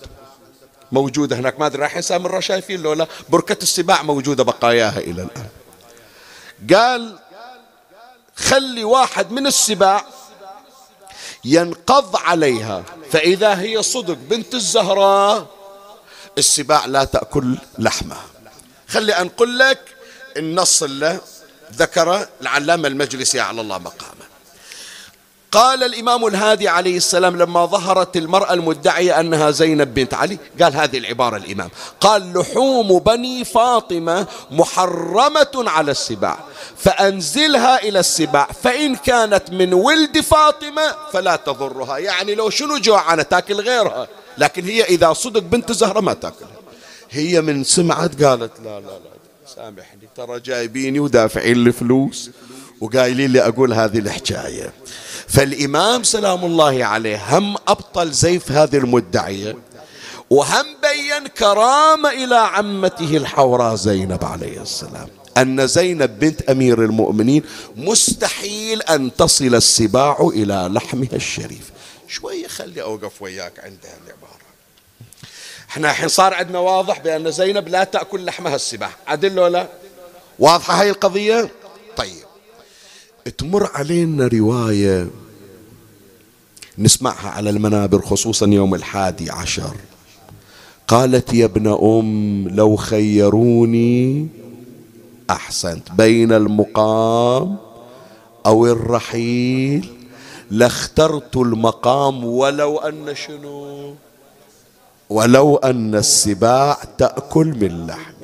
موجودة 0.91 1.35
هناك. 1.35 1.59
ما 1.59 1.65
أدري 1.65 1.81
راح 1.81 1.99
سامر 1.99 2.41
شايفين 2.41 2.81
لولا؟ 2.81 3.07
بركة 3.29 3.57
السباع 3.61 4.03
موجودة 4.03 4.43
بقاياها 4.43 4.99
إلى 4.99 5.21
الآن. 5.21 5.47
قال 6.73 7.19
خلي 8.37 8.83
واحد 8.83 9.31
من 9.31 9.47
السباع 9.47 10.05
ينقض 11.45 12.15
عليها. 12.15 12.83
فإذا 13.11 13.59
هي 13.59 13.83
صدق 13.83 14.17
بنت 14.29 14.53
الزهراء 14.53 15.47
السباع 16.37 16.85
لا 16.85 17.03
تأكل 17.03 17.57
لحمها. 17.79 18.25
خلي 18.87 19.13
أنقل 19.13 19.57
لك 19.59 19.95
النص 20.37 20.83
اللي 20.83 21.19
ذكر 21.73 22.27
العلامة 22.41 22.87
المجلسي 22.87 23.39
على 23.39 23.61
الله 23.61 23.77
مقامه 23.77 24.16
قال 25.51 25.83
الإمام 25.83 26.27
الهادي 26.27 26.67
عليه 26.67 26.97
السلام 26.97 27.37
لما 27.37 27.65
ظهرت 27.65 28.17
المرأة 28.17 28.53
المدعية 28.53 29.19
أنها 29.19 29.51
زينب 29.51 29.93
بنت 29.93 30.13
علي 30.13 30.37
قال 30.61 30.75
هذه 30.75 30.97
العبارة 30.97 31.37
الإمام. 31.37 31.69
قال 32.01 32.33
لحوم 32.33 32.99
بني 32.99 33.45
فاطمة 33.45 34.27
محرمة 34.51 35.51
على 35.55 35.91
السباع 35.91 36.39
فأنزلها 36.77 37.83
إلى 37.83 37.99
السباع 37.99 38.47
فإن 38.63 38.95
كانت 38.95 39.51
من 39.51 39.73
ولد 39.73 40.19
فاطمة 40.19 40.95
فلا 41.13 41.35
تضرها. 41.35 41.97
يعني 41.97 42.35
لو 42.35 42.49
شنو 42.49 42.77
جوعانة 42.77 43.23
تاكل 43.23 43.55
غيرها؟ 43.55 44.07
لكن 44.37 44.65
هي 44.65 44.83
إذا 44.83 45.13
صدق 45.13 45.41
بنت 45.41 45.71
زهرة 45.71 45.99
ما 45.99 46.13
تاكلها. 46.13 46.57
هي 47.11 47.41
من 47.41 47.63
سمعت 47.63 48.23
قالت 48.23 48.51
لا 48.63 48.79
لا 48.79 48.85
لا 48.85 49.17
سامحني 49.55 50.09
ترى 50.15 50.39
جايبيني 50.39 50.99
ودافعين 50.99 51.63
لي 51.63 51.71
فلوس 51.71 52.29
وقايلين 52.81 53.31
لي 53.31 53.47
أقول 53.47 53.73
هذه 53.73 53.99
الحكاية. 53.99 54.73
فالإمام 55.27 56.03
سلام 56.03 56.45
الله 56.45 56.85
عليه 56.85 57.37
هم 57.37 57.55
أبطل 57.67 58.11
زيف 58.11 58.51
هذه 58.51 58.77
المدعية 58.77 59.55
وهم 60.29 60.65
بين 60.81 61.27
كرامة 61.27 62.09
إلى 62.09 62.35
عمته 62.35 63.17
الحوراء 63.17 63.75
زينب 63.75 64.25
عليه 64.25 64.61
السلام. 64.61 65.07
أن 65.37 65.67
زينب 65.67 66.19
بنت 66.19 66.41
أمير 66.41 66.83
المؤمنين 66.83 67.43
مستحيل 67.75 68.81
أن 68.81 69.15
تصل 69.15 69.55
السباع 69.55 70.29
إلى 70.33 70.69
لحمها 70.71 71.13
الشريف. 71.13 71.71
شوية 72.07 72.47
خلي 72.47 72.81
أوقف 72.81 73.21
وياك 73.21 73.59
عند 73.59 73.79
العبارة 73.83 74.37
إحنا 75.69 75.91
الحين 75.91 76.07
صار 76.07 76.33
عندنا 76.33 76.59
واضح 76.59 76.99
بأن 76.99 77.31
زينب 77.31 77.67
لا 77.67 77.83
تأكل 77.83 78.25
لحمها 78.25 78.55
السباع. 78.55 78.91
عدل 79.07 79.39
ولا؟ 79.39 79.67
واضحة 80.39 80.81
هاي 80.81 80.89
القضية؟ 80.89 81.51
طيب. 81.97 82.26
تمر 83.29 83.69
علينا 83.73 84.27
رواية 84.27 85.07
نسمعها 86.77 87.29
على 87.29 87.49
المنابر 87.49 88.01
خصوصا 88.01 88.47
يوم 88.47 88.75
الحادي 88.75 89.31
عشر. 89.31 89.75
قالت 90.87 91.33
يا 91.33 91.45
ابن 91.45 91.67
أم 91.67 92.47
لو 92.47 92.75
خيروني 92.75 94.27
أحسنت. 95.29 95.91
بين 95.91 96.33
المقام 96.33 97.57
أو 98.45 98.67
الرحيل 98.67 99.89
لاخترت 100.51 101.37
المقام 101.37 102.25
ولو 102.25 102.77
أن 102.77 103.15
شنو؟ 103.15 103.95
ولو 105.09 105.55
أن 105.55 105.95
السباع 105.95 106.77
تأكل 106.97 107.47
من 107.47 107.87
لحمي 107.87 108.16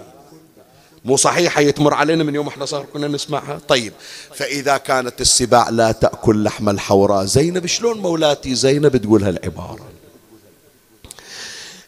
مو 1.05 1.17
صحيح 1.17 1.59
يتمر 1.59 1.93
علينا 1.93 2.23
من 2.23 2.35
يوم 2.35 2.47
إحنا 2.47 2.65
صار 2.65 2.85
كنا 2.93 3.07
نسمعها. 3.07 3.59
طيب 3.67 3.93
فإذا 4.35 4.77
كانت 4.77 5.21
السباع 5.21 5.69
لا 5.69 5.91
تأكل 5.91 6.43
لحم 6.43 6.69
الحوراء 6.69 7.25
زينب 7.25 7.65
شلون 7.65 7.97
مولاتي 7.97 8.55
زينب 8.55 8.97
تقول 8.97 9.23
هالعبارة 9.23 9.85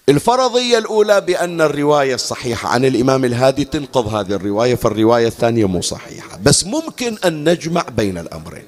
الفرضية 0.09 0.77
الأولى 0.77 1.21
بأن 1.21 1.61
الرواية 1.61 2.15
الصحيحة 2.15 2.69
عن 2.69 2.85
الإمام 2.85 3.25
الهادي 3.25 3.65
تنقض 3.65 4.15
هذه 4.15 4.31
الرواية 4.31 4.75
فالرواية 4.75 5.27
الثانية 5.27 5.65
مو 5.65 5.81
صحيحة. 5.81 6.39
بس 6.43 6.65
ممكن 6.65 7.17
أن 7.25 7.49
نجمع 7.49 7.85
بين 7.97 8.17
الأمرين. 8.17 8.65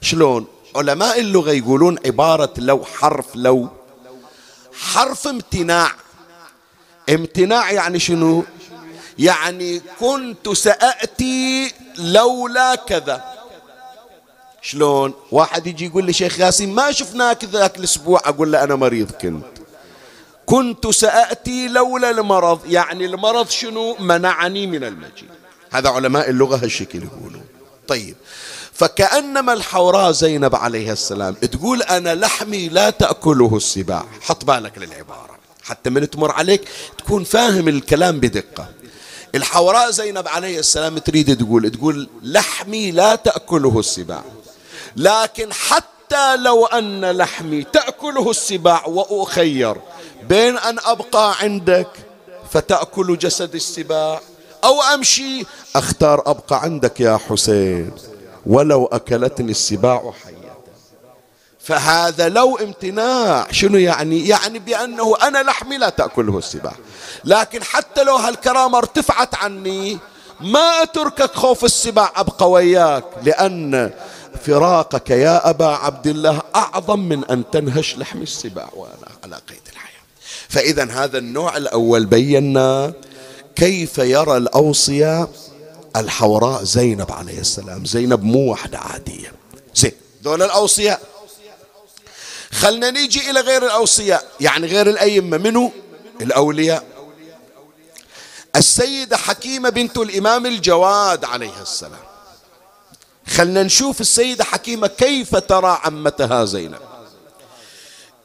شلون؟ 0.00 0.46
علماء 0.76 1.20
اللغة 1.20 1.50
يقولون 1.50 1.98
عبارة 2.06 2.52
لو 2.58 2.84
حرف 2.84 3.26
لو 3.34 3.68
حرف 4.72 5.28
امتناع. 5.28 5.92
امتناع 7.08 7.72
يعني 7.72 7.98
شنو؟ 7.98 8.44
يعني 9.18 9.82
كنت 10.00 10.48
سأأتي 10.48 11.72
لولا 11.98 12.74
كذا. 12.74 13.24
شلون؟ 14.62 15.14
واحد 15.32 15.66
يجي 15.66 15.86
يقول 15.86 16.04
لي 16.04 16.12
شيخ 16.12 16.40
ياسين 16.40 16.74
ما 16.74 16.92
شفناك 16.92 17.44
ذاك 17.44 17.78
الأسبوع. 17.78 18.20
أقول 18.24 18.52
له 18.52 18.64
أنا 18.64 18.76
مريض 18.76 19.10
كنت. 19.10 19.44
كنت 20.46 20.86
سأأتي 20.86 21.68
لولا 21.68 22.10
المرض. 22.10 22.60
يعني 22.66 23.06
المرض 23.06 23.48
شنو؟ 23.48 23.96
منعني 24.00 24.66
من 24.66 24.84
المجيء. 24.84 25.28
هذا 25.70 25.88
علماء 25.88 26.30
اللغة 26.30 26.56
هالشكل 26.56 27.02
يقولون 27.02 27.44
طيب. 27.88 28.16
فكأنما 28.72 29.52
الحوراء 29.52 30.12
زينب 30.12 30.54
عليها 30.56 30.92
السلام. 30.92 31.34
تقول 31.34 31.82
أنا 31.82 32.14
لحمي 32.14 32.68
لا 32.68 32.90
تأكله 32.90 33.56
السباع. 33.56 34.04
حط 34.20 34.44
بالك 34.44 34.78
للعبارة. 34.78 35.38
حتى 35.62 35.90
من 35.90 36.10
تمر 36.10 36.32
عليك 36.32 36.68
تكون 36.98 37.24
فاهم 37.24 37.68
الكلام 37.68 38.20
بدقة. 38.20 38.68
الحوراء 39.34 39.90
زينب 39.90 40.28
عليه 40.28 40.58
السلام 40.58 40.98
تريد 40.98 41.36
تقول 41.36 41.70
تقول 41.70 42.08
لحمي 42.22 42.90
لا 42.90 43.14
تأكله 43.14 43.78
السباع. 43.78 44.22
لكن 44.96 45.52
حتى 45.52 46.36
لو 46.36 46.66
أن 46.66 47.04
لحمي 47.10 47.62
تأكله 47.64 48.30
السباع 48.30 48.86
وأخير 48.86 49.76
بين 50.28 50.58
أن 50.58 50.76
أبقى 50.84 51.34
عندك 51.40 51.88
فتأكل 52.50 53.18
جسد 53.18 53.54
السباع 53.54 54.20
أو 54.64 54.82
أمشي 54.82 55.44
أختار 55.76 56.22
أبقى 56.26 56.62
عندك 56.62 57.00
يا 57.00 57.16
حسين. 57.28 57.90
ولو 58.46 58.86
أكلتني 58.86 59.50
السباع 59.50 60.12
حية 60.24 60.37
فهذا 61.68 62.28
لو 62.28 62.56
امتناع. 62.56 63.46
شنو 63.50 63.78
يعني؟ 63.78 64.28
يعني 64.28 64.58
بأنه 64.58 65.16
أنا 65.22 65.42
لحمي 65.42 65.78
لا 65.78 65.88
تأكله 65.88 66.38
السباع. 66.38 66.72
لكن 67.24 67.62
حتى 67.62 68.04
لو 68.04 68.16
هالكرامة 68.16 68.78
ارتفعت 68.78 69.34
عني 69.34 69.98
ما 70.40 70.82
أتركك 70.82 71.34
خوف 71.34 71.64
السباع 71.64 72.12
أبقى 72.16 72.50
وياك. 72.50 73.04
لأن 73.22 73.90
فراقك 74.46 75.10
يا 75.10 75.50
أبا 75.50 75.66
عبد 75.66 76.06
الله 76.06 76.42
أعظم 76.56 76.98
من 76.98 77.24
أن 77.24 77.50
تنهش 77.50 77.96
لحم 77.96 78.22
السباع 78.22 78.68
وأنا 78.76 79.08
على 79.24 79.36
قيد 79.48 79.62
الحياة. 79.72 80.00
فإذا 80.48 80.84
هذا 80.84 81.18
النوع 81.18 81.56
الأول 81.56 82.06
بينا 82.06 82.92
كيف 83.56 83.98
يرى 83.98 84.36
الأوصياء 84.36 85.30
الحوراء 85.96 86.64
زينب 86.64 87.12
عليه 87.12 87.40
السلام 87.40 87.84
زينب 87.84 88.22
مو 88.22 88.50
واحدة 88.50 88.78
عادية. 88.78 89.32
زين 89.74 89.92
دول 90.22 90.42
الأوصياء 90.42 91.00
خلنا 92.52 92.90
نيجي 92.90 93.30
إلى 93.30 93.40
غير 93.40 93.66
الأوصياء. 93.66 94.32
يعني 94.40 94.66
غير 94.66 94.90
الأئمة. 94.90 95.36
منو؟ 95.36 95.72
الأولياء. 96.20 96.84
السيدة 98.56 99.16
حكيمة 99.16 99.68
بنت 99.68 99.96
الإمام 99.96 100.46
الجواد 100.46 101.24
عليه 101.24 101.62
السلام. 101.62 102.00
خلنا 103.28 103.62
نشوف 103.62 104.00
السيدة 104.00 104.44
حكيمة 104.44 104.86
كيف 104.86 105.36
ترى 105.36 105.80
عمتها 105.84 106.44
زينب. 106.44 106.78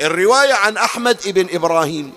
الرواية 0.01 0.53
عن 0.53 0.77
أحمد 0.77 1.17
ابن 1.25 1.55
إبراهيم. 1.55 2.13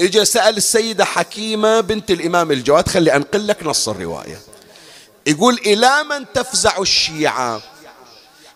اجى 0.00 0.24
سأل 0.24 0.56
السيدة 0.56 1.04
حكيمة 1.04 1.80
بنت 1.80 2.10
الإمام 2.10 2.50
الجواد. 2.50 2.88
خلي 2.88 3.16
أنقل 3.16 3.46
لك 3.46 3.62
نص 3.62 3.88
الرواية. 3.88 4.40
يقول 5.26 5.54
إلى 5.54 6.04
من 6.04 6.32
تفزع 6.34 6.78
الشيعة؟ 6.78 7.62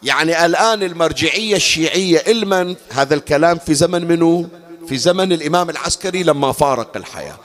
يعني 0.03 0.47
الآن 0.47 0.83
المرجعية 0.83 1.57
الشيعية 1.57 2.19
إلمن 2.27 2.77
هذا 2.91 3.15
الكلام 3.15 3.59
في 3.59 3.75
زمن 3.75 4.09
منو؟ 4.09 4.49
في 4.89 4.99
زمن 4.99 5.33
الإمام 5.33 5.71
العسكري 5.71 6.23
لما 6.23 6.53
فارق 6.53 6.97
الحياة. 6.97 7.37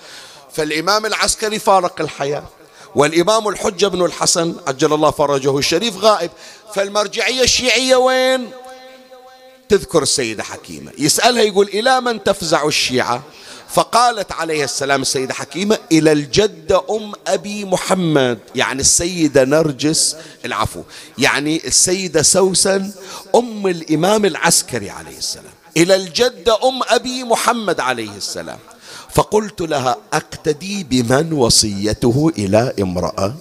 فالإمام 0.52 1.06
العسكري 1.06 1.60
فارق 1.60 2.02
الحياة. 2.02 2.44
والإمام 2.96 3.48
الحجة 3.48 3.88
بن 3.88 4.06
الحسن 4.06 4.56
عجل 4.68 4.94
الله 4.94 5.12
فرجه 5.12 5.58
الشريف 5.58 5.98
غائب. 5.98 6.32
فالمرجعية 6.76 7.44
الشيعية 7.44 7.96
وين؟ 7.96 8.52
تذكر 9.70 10.04
السيدة 10.04 10.44
حكيمة. 10.44 10.92
يسألها 10.98 11.44
يقول 11.44 11.68
إلى 11.68 12.02
من 12.02 12.24
تفزع 12.24 12.68
الشيعة؟ 12.68 13.24
فقالت 13.74 14.32
عليه 14.32 14.64
السلام 14.64 15.02
السيدة 15.02 15.34
حكيمة 15.34 15.78
إلى 15.92 16.12
الجدة 16.12 16.82
أم 16.90 17.12
أبي 17.28 17.66
محمد 17.66 18.40
يعني 18.56 18.82
السيدة 18.82 19.44
نرجس 19.44 20.16
العفو. 20.46 20.82
يعني 21.18 21.68
السيدة 21.68 22.22
سوسن 22.22 22.92
أم 23.36 23.68
الإمام 23.68 24.26
العسكري 24.26 24.90
عليه 24.90 25.18
السلام. 25.18 25.54
إلى 25.78 25.96
الجدة 25.96 26.58
أم 26.64 26.80
أبي 26.88 27.24
محمد 27.24 27.80
عليه 27.80 28.18
السلام. 28.18 28.60
فقلت 29.14 29.62
لها 29.62 29.98
أقتدي 30.14 30.84
بمن 30.84 31.34
وصيته 31.34 32.32
إلى 32.38 32.74
امرأة؟ 32.82 33.36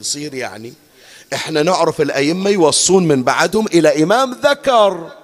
يصير 0.00 0.34
يعني 0.34 0.72
إحنا 1.34 1.62
نعرف 1.62 2.00
الأئمة 2.00 2.50
يوصون 2.50 3.08
من 3.08 3.22
بعدهم 3.22 3.66
إلى 3.66 4.02
إمام 4.02 4.32
ذكر. 4.44 5.19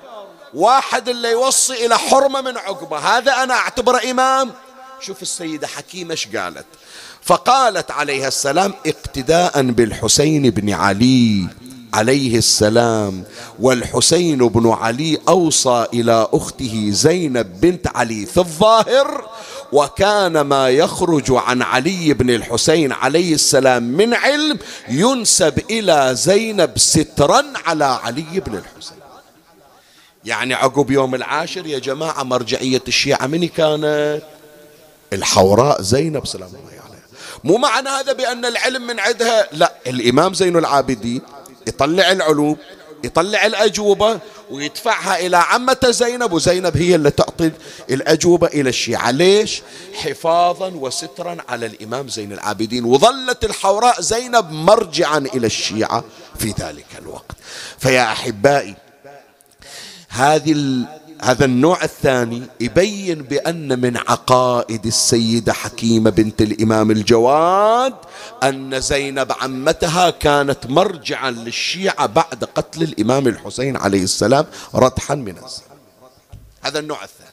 واحد 0.54 1.08
اللي 1.08 1.30
يوصي 1.30 1.86
إلى 1.86 1.98
حرمة 1.98 2.40
من 2.40 2.56
عقبة. 2.56 2.98
هذا 2.98 3.32
أنا 3.32 3.54
أعتبره 3.54 4.10
إمام. 4.10 4.52
شوف 5.00 5.22
السيدة 5.22 5.66
حكيمة 5.66 6.10
إيش 6.10 6.28
قالت. 6.36 6.66
فقالت 7.22 7.90
عليها 7.90 8.28
السلام 8.28 8.74
اقتداء 8.86 9.62
بالحسين 9.62 10.50
بن 10.50 10.72
علي 10.72 11.46
عليه 11.94 12.38
السلام. 12.38 13.24
والحسين 13.60 14.48
بن 14.48 14.70
علي 14.70 15.18
أوصى 15.28 15.86
إلى 15.94 16.28
أخته 16.32 16.90
زينب 16.92 17.60
بنت 17.60 17.86
علي 17.96 18.26
في 18.26 18.38
الظاهر. 18.38 19.28
وكان 19.72 20.40
ما 20.40 20.68
يخرج 20.68 21.24
عن 21.28 21.62
علي 21.62 22.14
بن 22.14 22.30
الحسين 22.30 22.92
عليه 22.92 23.34
السلام 23.34 23.82
من 23.82 24.14
علم 24.14 24.58
ينسب 24.88 25.62
إلى 25.70 26.10
زينب 26.14 26.78
سترا 26.78 27.44
على 27.66 27.84
علي 27.84 28.42
بن 28.46 28.54
الحسين. 28.54 29.05
يعني 30.26 30.54
عقب 30.54 30.90
يوم 30.90 31.14
العاشر 31.14 31.66
يا 31.66 31.78
جماعة 31.78 32.22
مرجعية 32.22 32.82
الشيعة 32.88 33.26
من 33.26 33.48
كانت؟ 33.48 34.22
الحوراء 35.12 35.82
زينب 35.82 36.26
سلام 36.26 36.48
الله 36.48 36.82
عليها. 36.84 37.02
مو 37.44 37.56
معنى 37.56 37.88
هذا 37.88 38.12
بأن 38.12 38.44
العلم 38.44 38.86
من 38.86 39.00
عندها؟ 39.00 39.48
لا 39.52 39.72
الإمام 39.86 40.34
زين 40.34 40.56
العابدين 40.56 41.22
يطلع 41.66 42.12
العلوم 42.12 42.56
يطلع 43.04 43.46
الأجوبة 43.46 44.18
ويدفعها 44.50 45.26
إلى 45.26 45.36
عمة 45.36 45.78
زينب 45.84 46.32
وزينب 46.32 46.76
هي 46.76 46.94
اللي 46.94 47.10
تعطي 47.10 47.50
الأجوبة 47.90 48.46
إلى 48.46 48.68
الشيعة. 48.68 49.10
ليش؟ 49.10 49.62
حفاظا 49.94 50.68
وسترا 50.68 51.36
على 51.48 51.66
الإمام 51.66 52.08
زين 52.08 52.32
العابدين 52.32 52.84
وظلت 52.84 53.44
الحوراء 53.44 54.00
زينب 54.00 54.50
مرجعا 54.50 55.18
إلى 55.18 55.46
الشيعة 55.46 56.04
في 56.38 56.54
ذلك 56.60 56.86
الوقت. 56.98 57.36
فيا 57.78 58.12
أحبائي 58.12 58.76
هذه 60.16 60.86
هذا 61.22 61.44
النوع 61.44 61.84
الثاني 61.84 62.42
يبين 62.60 63.22
بأن 63.22 63.80
من 63.80 63.96
عقائد 63.96 64.86
السيدة 64.86 65.52
حكيمة 65.52 66.10
بنت 66.10 66.42
الإمام 66.42 66.90
الجواد 66.90 67.94
أن 68.42 68.80
زينب 68.80 69.32
عمتها 69.40 70.10
كانت 70.10 70.66
مرجعا 70.66 71.30
للشيعة 71.30 72.06
بعد 72.06 72.44
قتل 72.54 72.82
الإمام 72.82 73.26
الحسين 73.28 73.76
عليه 73.76 74.02
السلام 74.02 74.46
ردحا 74.74 75.14
من 75.14 75.34
الزمن 75.44 75.76
هذا 76.62 76.78
النوع 76.78 77.04
الثاني 77.04 77.30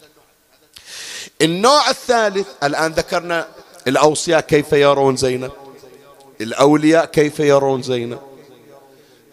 النوع 1.42 1.90
الثالث 1.90 2.48
الآن 2.64 2.92
ذكرنا 2.92 3.48
الأوصياء 3.88 4.42
كيف 4.42 4.74
يرون 4.74 5.16
زينب 5.16 5.52
الأولياء 6.42 7.06
كيف 7.06 7.40
يرون 7.40 7.82
زينب. 7.82 8.20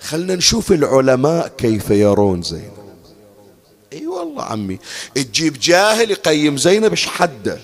خلنا 0.00 0.34
نشوف 0.34 0.72
العلماء 0.72 1.48
كيف 1.48 1.90
يرون 1.90 2.42
زينب. 2.42 2.79
إي 3.92 4.06
والله 4.06 4.42
عمي 4.42 4.78
تجيب 5.14 5.60
جاهل 5.60 6.10
يقيم 6.10 6.56
زينب 6.56 6.90
إيش 6.90 7.06
حده؟ 7.06 7.60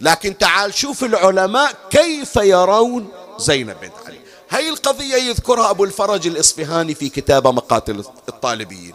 لكن 0.00 0.38
تعال 0.38 0.74
شوف 0.74 1.04
العلماء 1.04 1.72
كيف 1.90 2.36
يرون 2.36 3.08
زينب 3.38 3.76
بنت 3.80 3.92
علي. 4.06 4.20
هاي 4.50 4.68
القضية 4.68 5.14
يذكرها 5.14 5.70
أبو 5.70 5.84
الفرج 5.84 6.26
الإصفهاني 6.26 6.94
في 6.94 7.08
كتابة 7.08 7.50
مقاتل 7.50 8.04
الطالبيين. 8.28 8.94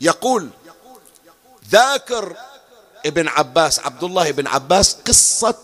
يقول 0.00 0.48
ذاكر 1.70 2.36
ابن 3.06 3.28
عباس 3.28 3.80
عبد 3.80 4.04
الله 4.04 4.30
بن 4.30 4.46
عباس 4.46 4.96
قصة 5.06 5.54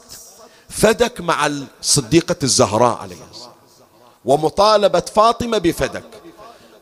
فدك 0.68 1.20
مع 1.20 1.46
الصديقة 1.46 2.36
الزهراء 2.42 2.96
عليه 2.96 3.16
ومطالبة 4.24 5.00
فاطمة 5.00 5.58
بفدك. 5.58 6.04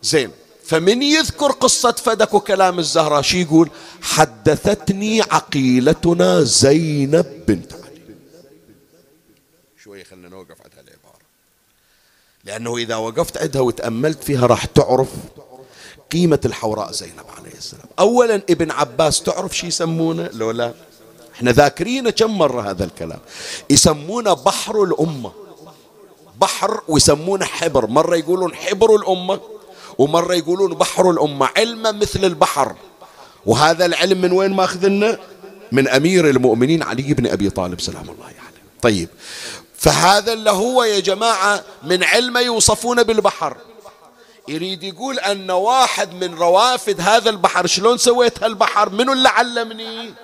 زين 0.02 0.30
فمن 0.64 1.02
يذكر 1.02 1.52
قصة 1.52 1.92
فدك 1.92 2.34
وكلام 2.34 2.78
الزهراء 2.78 3.22
شي 3.22 3.42
يقول؟ 3.42 3.70
حدثتني 4.02 5.22
عقيلتنا 5.22 6.42
زينب 6.42 7.44
بنت 7.48 7.72
علي. 7.72 7.82
شوي 9.84 10.04
خلنا 10.04 10.28
نوقف 10.28 10.62
عند 10.62 10.72
هالعبارة. 10.76 11.22
لأنه 12.44 12.76
إذا 12.76 12.96
وقفت 12.96 13.36
عندها 13.36 13.62
وتأملت 13.62 14.24
فيها 14.24 14.46
راح 14.46 14.64
تعرف 14.64 15.08
قيمة 16.12 16.40
الحوراء 16.44 16.92
زينب 16.92 17.26
عليه 17.38 17.54
السلام. 17.54 17.86
أولا 17.98 18.34
ابن 18.34 18.70
عباس 18.70 19.22
تعرف 19.22 19.56
شي 19.56 19.66
يسمونه؟ 19.66 20.30
لو 20.32 20.50
لا. 20.50 20.74
إحنا 21.34 21.52
ذاكرين 21.52 22.10
كم 22.10 22.38
مرة 22.38 22.70
هذا 22.70 22.84
الكلام. 22.84 23.20
يسمونه 23.70 24.32
بحر 24.32 24.82
الأمة. 24.82 25.32
بحر 26.40 26.82
ويسمونه 26.88 27.44
حبر. 27.44 27.86
مرة 27.86 28.16
يقولون 28.16 28.54
حبر 28.54 28.96
الأمة 28.96 29.40
ومرة 29.98 30.34
يقولون 30.34 30.74
بحر 30.74 31.10
الأمة 31.10 31.48
علما 31.56 31.92
مثل 31.92 32.24
البحر. 32.24 32.74
وهذا 33.46 33.86
العلم 33.86 34.20
من 34.20 34.32
وين 34.32 34.52
ماخذنا؟ 34.52 35.18
من 35.72 35.88
أمير 35.88 36.30
المؤمنين 36.30 36.82
علي 36.82 37.14
بن 37.14 37.26
أبي 37.26 37.50
طالب 37.50 37.80
سلام 37.80 38.02
الله 38.02 38.24
عليه. 38.24 38.36
يعني. 38.36 38.56
طيب 38.82 39.08
فهذا 39.76 40.32
اللي 40.32 40.50
هو 40.50 40.84
يا 40.84 41.00
جماعة 41.00 41.64
من 41.82 42.04
علمه 42.04 42.40
يوصفون 42.40 43.02
بالبحر. 43.02 43.56
يريد 44.48 44.82
يقول 44.82 45.18
أن 45.18 45.50
واحد 45.50 46.14
من 46.14 46.34
روافد 46.34 47.00
هذا 47.00 47.30
البحر 47.30 47.66
شلون 47.66 47.98
سويت 47.98 48.42
هالبحر؟ 48.42 48.90
منو 48.90 49.12
اللي 49.12 49.28
علمني؟ 49.28 50.14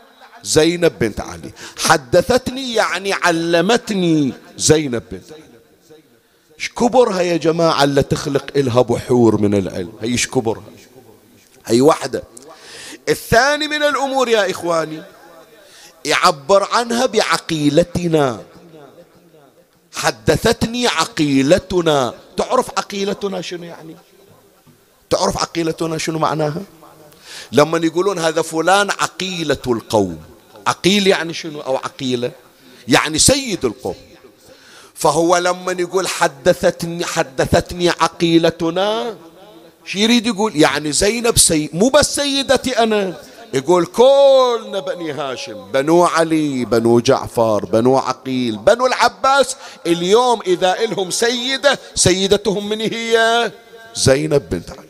زينب 0.43 0.99
بنت 0.99 1.21
علي. 1.21 1.53
حدثتني 1.79 2.75
يعني 2.75 3.12
علمتني 3.12 4.33
زينب 4.57 5.03
بنت 5.11 5.33
علي. 5.33 5.48
إيش 6.59 6.69
كبرها 6.69 7.21
يا 7.21 7.37
جماعة 7.37 7.85
اللي 7.85 8.03
تخلق 8.03 8.47
إلها 8.57 8.83
بحور 8.83 9.41
من 9.41 9.55
العلم؟ 9.55 9.93
هي 10.01 10.09
إيش 10.09 10.27
كبرها 10.27 10.63
هي 11.67 11.81
واحدة. 11.81 12.23
الثاني 13.09 13.69
من 13.69 13.83
الأمور 13.83 14.29
يا 14.29 14.51
إخواني 14.51 15.03
يعبر 16.05 16.69
عنها 16.73 17.07
بعقيلتنا. 17.07 18.43
حدثتني 19.95 20.87
عقيلتنا. 20.87 22.15
تعرف 22.37 22.71
عقيلتنا 22.79 23.41
شنو 23.41 23.65
يعني؟ 23.65 23.97
تعرف 25.11 25.39
عقيلتنا 25.39 25.99
شنو 25.99 26.19
معناها؟ 26.19 26.63
لما 27.53 27.79
يقولون 27.79 28.19
هذا 28.19 28.43
فلان 28.43 28.91
عقيلة 28.91 29.63
القوم. 29.67 30.19
عقيل 30.67 31.07
يعني 31.07 31.35
شنو 31.35 31.61
أو 31.61 31.77
عقيلة؟ 31.77 32.31
يعني 32.89 33.19
سيد 33.19 33.65
القوم. 33.65 34.08
فهو 34.99 35.37
لما 35.37 35.73
يقول 35.73 36.09
حدثتني 36.09 37.05
حدثتني 37.05 37.91
عقيلتنا 37.91 39.17
شو 39.85 39.99
يريد 39.99 40.27
يقول؟ 40.27 40.57
يعني 40.57 40.93
زينب 40.93 41.39
سي 41.39 41.71
مو 41.73 41.89
بس 41.89 42.15
سيدتي 42.15 42.79
أنا 42.79 43.15
يقول 43.55 43.87
كلنا 43.87 44.81
بني 44.81 45.13
هاشم 45.13 45.71
بنو 45.73 46.05
علي 46.05 46.65
بنو 46.65 47.01
جعفر 47.01 47.65
بنو 47.65 47.97
عقيل 47.97 48.57
بنو 48.57 48.87
العباس 48.87 49.57
اليوم 49.87 50.41
إذا 50.47 50.73
إلهم 50.85 51.11
سيدة 51.11 51.79
سيدتهم 51.95 52.69
من 52.69 52.81
هي؟ 52.81 53.53
زينب 53.95 54.49
بنت 54.51 54.71
علي. 54.71 54.89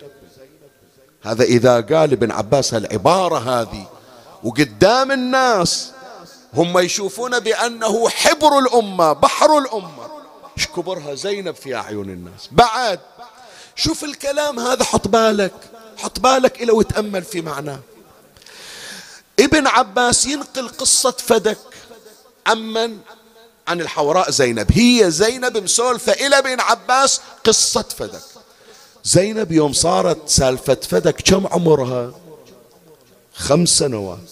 هذا 1.23 1.45
إذا 1.45 1.81
قال 1.81 2.13
ابن 2.13 2.31
عباس 2.31 2.75
هالعبارة 2.75 3.39
هذه 3.39 3.87
وقدام 4.45 5.13
الناس 5.13 5.93
هم 6.55 6.79
يشوفون 6.79 7.39
بأنه 7.41 8.09
حبر 8.09 8.59
الأمة 8.59 9.13
بحر 9.13 9.59
الأمة. 9.59 9.98
إيش 10.59 10.67
كبرها 10.67 11.15
زينب 11.15 11.55
في 11.55 11.75
أعين 11.75 12.01
الناس. 12.01 12.49
بعد 12.53 13.01
شوف 13.77 14.05
الكلام 14.05 14.59
هذا 14.61 14.85
حط 14.85 15.09
بالك. 15.09 15.53
حط 15.97 16.21
بالك 16.21 16.63
إلى 16.63 16.73
وتأمل 16.73 17.25
في 17.25 17.41
معناه. 17.41 17.81
ابن 19.39 19.67
عباس 19.67 20.27
ينقل 20.27 20.69
قصة 20.69 21.11
فدك. 21.11 21.59
عمن 22.47 22.99
عن 23.69 23.81
الحوراء 23.81 24.31
زينب. 24.31 24.67
هي 24.73 25.11
زينب 25.11 25.57
مسولفة 25.57 26.13
إلى 26.13 26.39
ابن 26.39 26.61
عباس 26.61 27.21
قصة 27.45 27.85
فدك. 27.99 28.23
زينب 29.05 29.53
يوم 29.53 29.73
صارت 29.73 30.29
سالفة 30.29 30.79
فدك 30.91 31.21
كم 31.21 31.47
عمرها؟ 31.47 32.13
خمس 33.35 33.69
سنوات. 33.69 34.31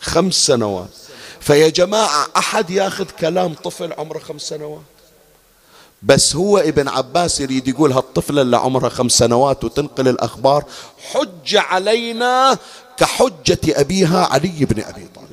خمس 0.00 0.34
سنوات. 0.34 0.90
فيا 1.40 1.68
جماعة 1.68 2.26
أحد 2.36 2.70
ياخذ 2.70 3.10
كلام 3.10 3.54
طفل 3.54 3.92
عمره 3.92 4.18
خمس 4.18 4.42
سنوات؟ 4.42 4.82
بس 6.02 6.36
هو 6.36 6.58
ابن 6.58 6.88
عباس 6.88 7.40
يريد 7.40 7.68
يقول 7.68 7.92
هالطفلة 7.92 8.42
اللي 8.42 8.56
عمرها 8.56 8.88
خمس 8.88 9.12
سنوات 9.12 9.64
وتنقل 9.64 10.08
الأخبار 10.08 10.64
حج 11.12 11.56
علينا 11.56 12.58
كحجة 12.96 13.58
أبيها 13.68 14.26
علي 14.26 14.64
بن 14.64 14.82
أبي 14.82 15.08
طالب. 15.14 15.30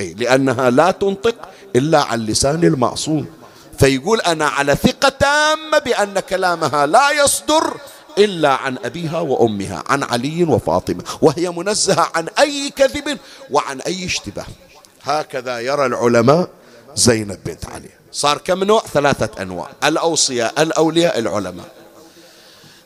أي 0.00 0.14
لأنها 0.14 0.70
لا 0.70 0.90
تنطق 0.90 1.34
إلا 1.76 2.02
عن 2.02 2.20
لسان 2.20 2.64
المعصوم. 2.64 3.26
فيقول 3.78 4.20
أنا 4.20 4.48
على 4.48 4.76
ثقة 4.76 5.08
تامة 5.08 5.78
بأن 5.78 6.20
كلامها 6.20 6.86
لا 6.86 7.10
يصدر 7.10 7.76
إلا 8.18 8.48
عن 8.48 8.78
أبيها 8.84 9.20
وأمها 9.20 9.84
عن 9.86 10.02
علي 10.02 10.44
وفاطمة. 10.44 11.04
وهي 11.22 11.50
منزهة 11.50 12.10
عن 12.14 12.28
أي 12.38 12.70
كذب 12.76 13.18
وعن 13.50 13.80
أي 13.80 14.06
اشتباه. 14.06 14.46
هكذا 15.02 15.58
يرى 15.60 15.86
العلماء 15.86 16.48
زينب 16.96 17.38
بنت 17.46 17.66
علي. 17.66 17.99
صار 18.12 18.38
كم 18.38 18.64
نوع؟ 18.64 18.82
ثلاثة 18.94 19.42
أنواع. 19.42 19.70
الأوصياء 19.84 20.62
الأولياء 20.62 21.18
العلماء. 21.18 21.72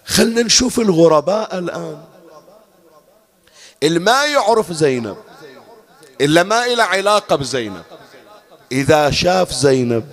خلنا 0.07 0.43
نشوف 0.43 0.81
الغرباء 0.81 1.59
الآن. 1.59 2.03
اللي 3.83 3.99
ما 3.99 4.25
يعرف 4.25 4.73
زينب 4.73 5.17
إلا 6.21 6.43
ما 6.43 6.65
إلى 6.65 6.83
علاقة 6.83 7.37
بزينب 7.37 7.83
إذا 8.73 9.11
شاف 9.11 9.53
زينب 9.53 10.05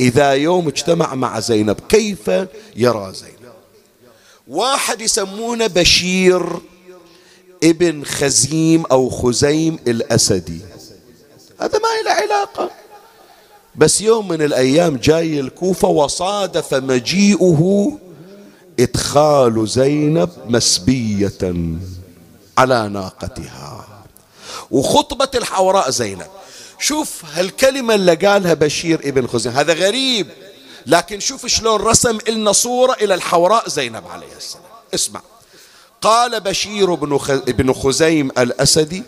إذا 0.00 0.32
يوم 0.32 0.68
اجتمع 0.68 1.14
مع 1.14 1.40
زينب 1.40 1.80
كيف 1.88 2.30
يرى 2.76 3.12
زينب؟ 3.14 3.34
واحد 4.48 5.00
يسمونه 5.00 5.66
بشير 5.66 6.58
ابن 7.64 8.04
خزيم 8.04 8.86
أو 8.86 9.10
خزيم 9.10 9.78
الأسدي. 9.86 10.60
هذا 11.60 11.78
ما 11.78 11.88
له 12.04 12.10
علاقة. 12.10 12.70
بس 13.76 14.00
يوم 14.00 14.28
من 14.28 14.42
الأيام 14.42 14.96
جاي 14.96 15.40
الكوفة 15.40 15.88
وصادف 15.88 16.74
مجيئه 16.74 17.92
إدخال 18.80 19.68
زينب 19.68 20.30
مسبية 20.48 21.54
على 22.58 22.88
ناقتها. 22.88 23.86
وخطبة 24.70 25.28
الحوراء 25.34 25.90
زينب. 25.90 26.26
شوف 26.78 27.22
هالكلمة 27.34 27.94
اللي 27.94 28.14
قالها 28.14 28.54
بشير 28.54 29.00
ابن 29.04 29.26
خزيم 29.26 29.52
هذا 29.52 29.72
غريب. 29.72 30.26
لكن 30.86 31.20
شوف 31.20 31.46
شلون 31.46 31.80
رسم 31.80 32.18
لنا 32.28 32.52
صورة 32.52 32.92
إلى 32.92 33.14
الحوراء 33.14 33.68
زينب 33.68 34.06
عليه 34.06 34.36
السلام. 34.36 34.64
اسمع. 34.94 35.20
قال 36.00 36.40
بشير 36.40 36.94
بن 36.94 37.72
خزيم 37.72 38.30
الأسدي 38.38 39.02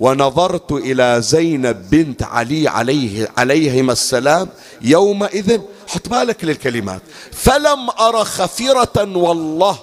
ونظرت 0.00 0.72
إلى 0.72 1.16
زينب 1.22 1.90
بنت 1.90 2.22
علي 2.22 2.68
عليه 2.68 3.28
عليهما 3.38 3.92
السلام 3.92 4.48
يومئذ 4.80 5.60
حط 5.88 6.08
بالك 6.08 6.44
للكلمات. 6.44 7.02
فلم 7.32 7.90
أر 7.90 8.24
خفرة 8.24 9.16
والله 9.18 9.78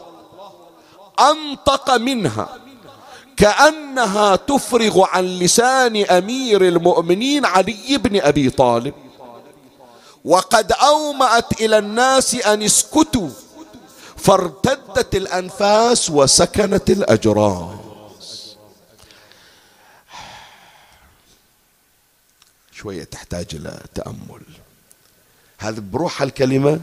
أنطق 1.20 1.96
منها 1.98 2.50
كأنها 3.38 4.36
تفرغ 4.36 5.06
عن 5.06 5.26
لسان 5.26 6.06
أمير 6.06 6.62
المؤمنين 6.68 7.46
علي 7.46 7.98
بن 7.98 8.22
أبي 8.22 8.50
طالب. 8.50 8.94
وقد 10.26 10.72
أومأت 10.72 11.62
إلى 11.62 11.78
الناس 11.78 12.36
أن 12.36 12.64
اسكتوا 12.64 13.30
فارتدت 14.18 15.16
الأنفاس 15.16 16.10
وسكنت 16.10 16.90
الأجراس 16.90 17.85
شوية 22.86 23.04
تحتاج 23.04 23.46
إلى 23.54 23.80
تأمل. 23.96 24.42
هذا 25.58 25.80
بروح 25.80 26.22
الكلمة 26.22 26.80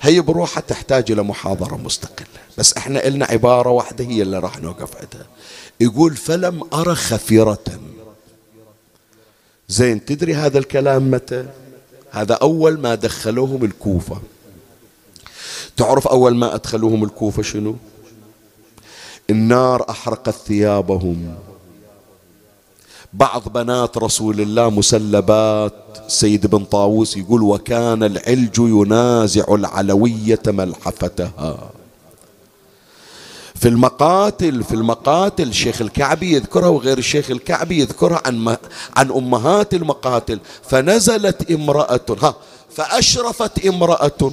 هي 0.00 0.20
بروحها 0.20 0.60
تحتاج 0.60 1.12
إلى 1.12 1.22
محاضرة 1.22 1.76
مستقلة. 1.76 2.26
بس 2.58 2.72
إحنا 2.72 3.06
إلنا 3.06 3.26
عبارة 3.26 3.70
واحدة 3.70 4.04
هي 4.04 4.22
اللي 4.22 4.38
راح 4.38 4.58
نوقف 4.58 4.96
عندها. 4.96 5.26
يقول 5.80 6.16
فلم 6.16 6.62
أرى 6.72 6.94
خفيرة. 6.94 7.80
زين 9.68 10.04
تدري 10.04 10.34
هذا 10.34 10.58
الكلام 10.58 11.10
متى؟ 11.10 11.46
هذا 12.10 12.34
أول 12.34 12.80
ما 12.80 12.94
دخلوهم 12.94 13.64
الكوفة. 13.64 14.20
تعرف 15.76 16.08
أول 16.08 16.36
ما 16.36 16.54
أدخلوهم 16.54 17.04
الكوفة 17.04 17.42
شنو؟ 17.42 17.76
النار 19.30 19.90
أحرقت 19.90 20.30
ثيابهم. 20.30 21.38
بعض 23.12 23.48
بنات 23.48 23.98
رسول 23.98 24.40
الله 24.40 24.70
مسلبات. 24.70 25.72
سيد 26.08 26.46
بن 26.46 26.64
طاووس 26.64 27.16
يقول 27.16 27.42
وكان 27.42 28.02
العلج 28.02 28.58
ينازع 28.58 29.44
العلوية 29.48 30.42
ملحفتها. 30.46 31.70
في 33.54 33.68
المقاتل 33.68 34.64
في 34.64 34.74
المقاتل 34.74 35.48
الشيخ 35.48 35.80
الكعبي 35.80 36.32
يذكرها 36.32 36.68
وغير 36.68 36.98
الشيخ 36.98 37.30
الكعبي 37.30 37.80
يذكرها 37.80 38.22
عن 38.26 38.56
عن 38.96 39.10
أمهات 39.10 39.74
المقاتل. 39.74 40.40
فنزلت 40.62 41.50
امرأة 41.50 42.06
ها 42.22 42.34
فأشرفت 42.70 43.66
امرأة 43.66 44.32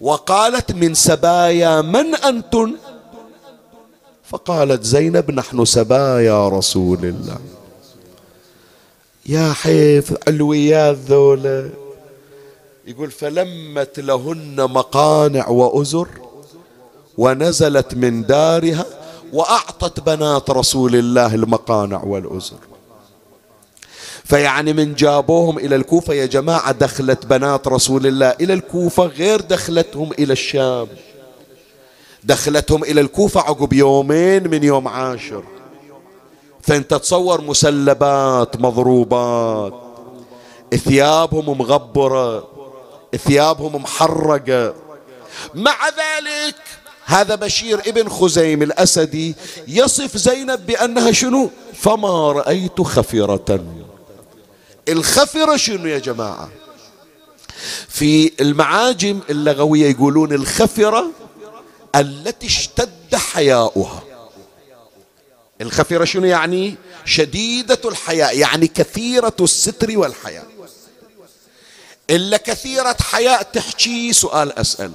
وقالت 0.00 0.72
من 0.72 0.94
سبايا 0.94 1.82
من 1.82 2.14
أنتن؟ 2.14 2.74
فقالت 4.24 4.84
زينب 4.84 5.30
نحن 5.30 5.64
سبايا 5.64 6.48
رسول 6.48 7.04
الله. 7.04 7.38
يا 9.30 9.52
حيف 9.52 10.14
علويات 10.28 10.96
ذولا 10.96 11.70
يقول 12.86 13.10
فلمت 13.10 14.00
لهن 14.00 14.56
مقانع 14.56 15.48
وأزر 15.48 16.08
ونزلت 17.18 17.94
من 17.94 18.26
دارها 18.26 18.84
وأعطت 19.32 20.00
بنات 20.00 20.50
رسول 20.50 20.96
الله 20.96 21.34
المقانع 21.34 22.02
والأزر. 22.02 22.56
فيعني 24.24 24.72
من 24.72 24.94
جابوهم 24.94 25.58
إلى 25.58 25.76
الكوفة 25.76 26.14
يا 26.14 26.26
جماعة 26.26 26.72
دخلت 26.72 27.26
بنات 27.26 27.68
رسول 27.68 28.06
الله 28.06 28.34
إلى 28.40 28.52
الكوفة 28.52 29.04
غير 29.06 29.40
دخلتهم 29.40 30.12
إلى 30.12 30.32
الشام. 30.32 30.86
دخلتهم 32.24 32.84
إلى 32.84 33.00
الكوفة 33.00 33.40
عقب 33.40 33.72
يومين 33.72 34.50
من 34.50 34.64
يوم 34.64 34.88
عاشر. 34.88 35.44
فانت 36.62 36.94
تصور 36.94 37.40
مسلبات 37.40 38.60
مضروبات 38.60 39.74
ثيابهم 40.76 41.58
مغبرة 41.58 42.48
ثيابهم 43.16 43.82
محرقة. 43.82 44.74
مع 45.54 45.88
ذلك 45.88 46.54
هذا 47.04 47.34
بشير 47.34 47.80
ابن 47.86 48.08
خزيم 48.08 48.62
الأسدي 48.62 49.34
يصف 49.68 50.16
زينب 50.16 50.66
بأنها 50.66 51.12
شنو؟ 51.12 51.50
فما 51.74 52.32
رأيت 52.32 52.80
خفرة. 52.80 53.64
الخفرة 54.88 55.56
شنو 55.56 55.86
يا 55.86 55.98
جماعة؟ 55.98 56.48
في 57.88 58.32
المعاجم 58.40 59.20
اللغوية 59.30 59.90
يقولون 59.90 60.32
الخفرة 60.32 61.06
التي 61.96 62.46
اشتد 62.46 63.14
حياؤها. 63.14 64.02
الخفرة 65.60 66.04
شنو 66.04 66.26
يعني؟ 66.26 66.76
شديدة 67.04 67.80
الحياء 67.84 68.38
يعني 68.38 68.66
كثيرة 68.66 69.36
الستر 69.40 69.98
والحياء. 69.98 70.46
إلا 72.10 72.36
كثيرة 72.36 72.96
حياء 73.00 73.42
تحكي 73.42 74.12
سؤال 74.12 74.58
أسأل. 74.58 74.92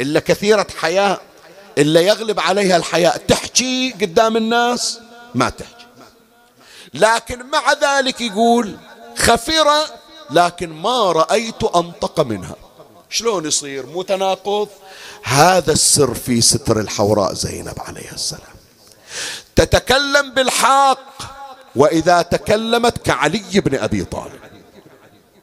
إلا 0.00 0.20
كثيرة 0.20 0.66
حياء 0.76 1.20
إلا 1.78 2.00
يغلب 2.00 2.40
عليها 2.40 2.76
الحياء 2.76 3.16
تحكي 3.16 3.94
قدام 4.00 4.36
الناس؟ 4.36 4.98
ما 5.34 5.50
تحكي. 5.50 5.86
لكن 6.94 7.46
مع 7.46 7.72
ذلك 7.72 8.20
يقول 8.20 8.76
خفرة 9.16 9.86
لكن 10.30 10.68
ما 10.70 11.12
رأيت 11.12 11.64
أنطق 11.64 12.20
منها. 12.20 12.56
شلون 13.10 13.46
يصير؟ 13.46 13.86
مو 13.86 14.02
تناقض 14.02 14.68
هذا 15.22 15.72
السر 15.72 16.14
في 16.14 16.40
ستر 16.40 16.80
الحوراء 16.80 17.34
زينب 17.34 17.74
عليه 17.78 18.12
السلام. 18.12 18.56
تتكلم 19.56 20.30
بالحق. 20.30 21.36
وإذا 21.76 22.22
تكلمت 22.22 22.98
كعلي 22.98 23.60
بن 23.60 23.78
أبي 23.78 24.04
طالب. 24.04 24.40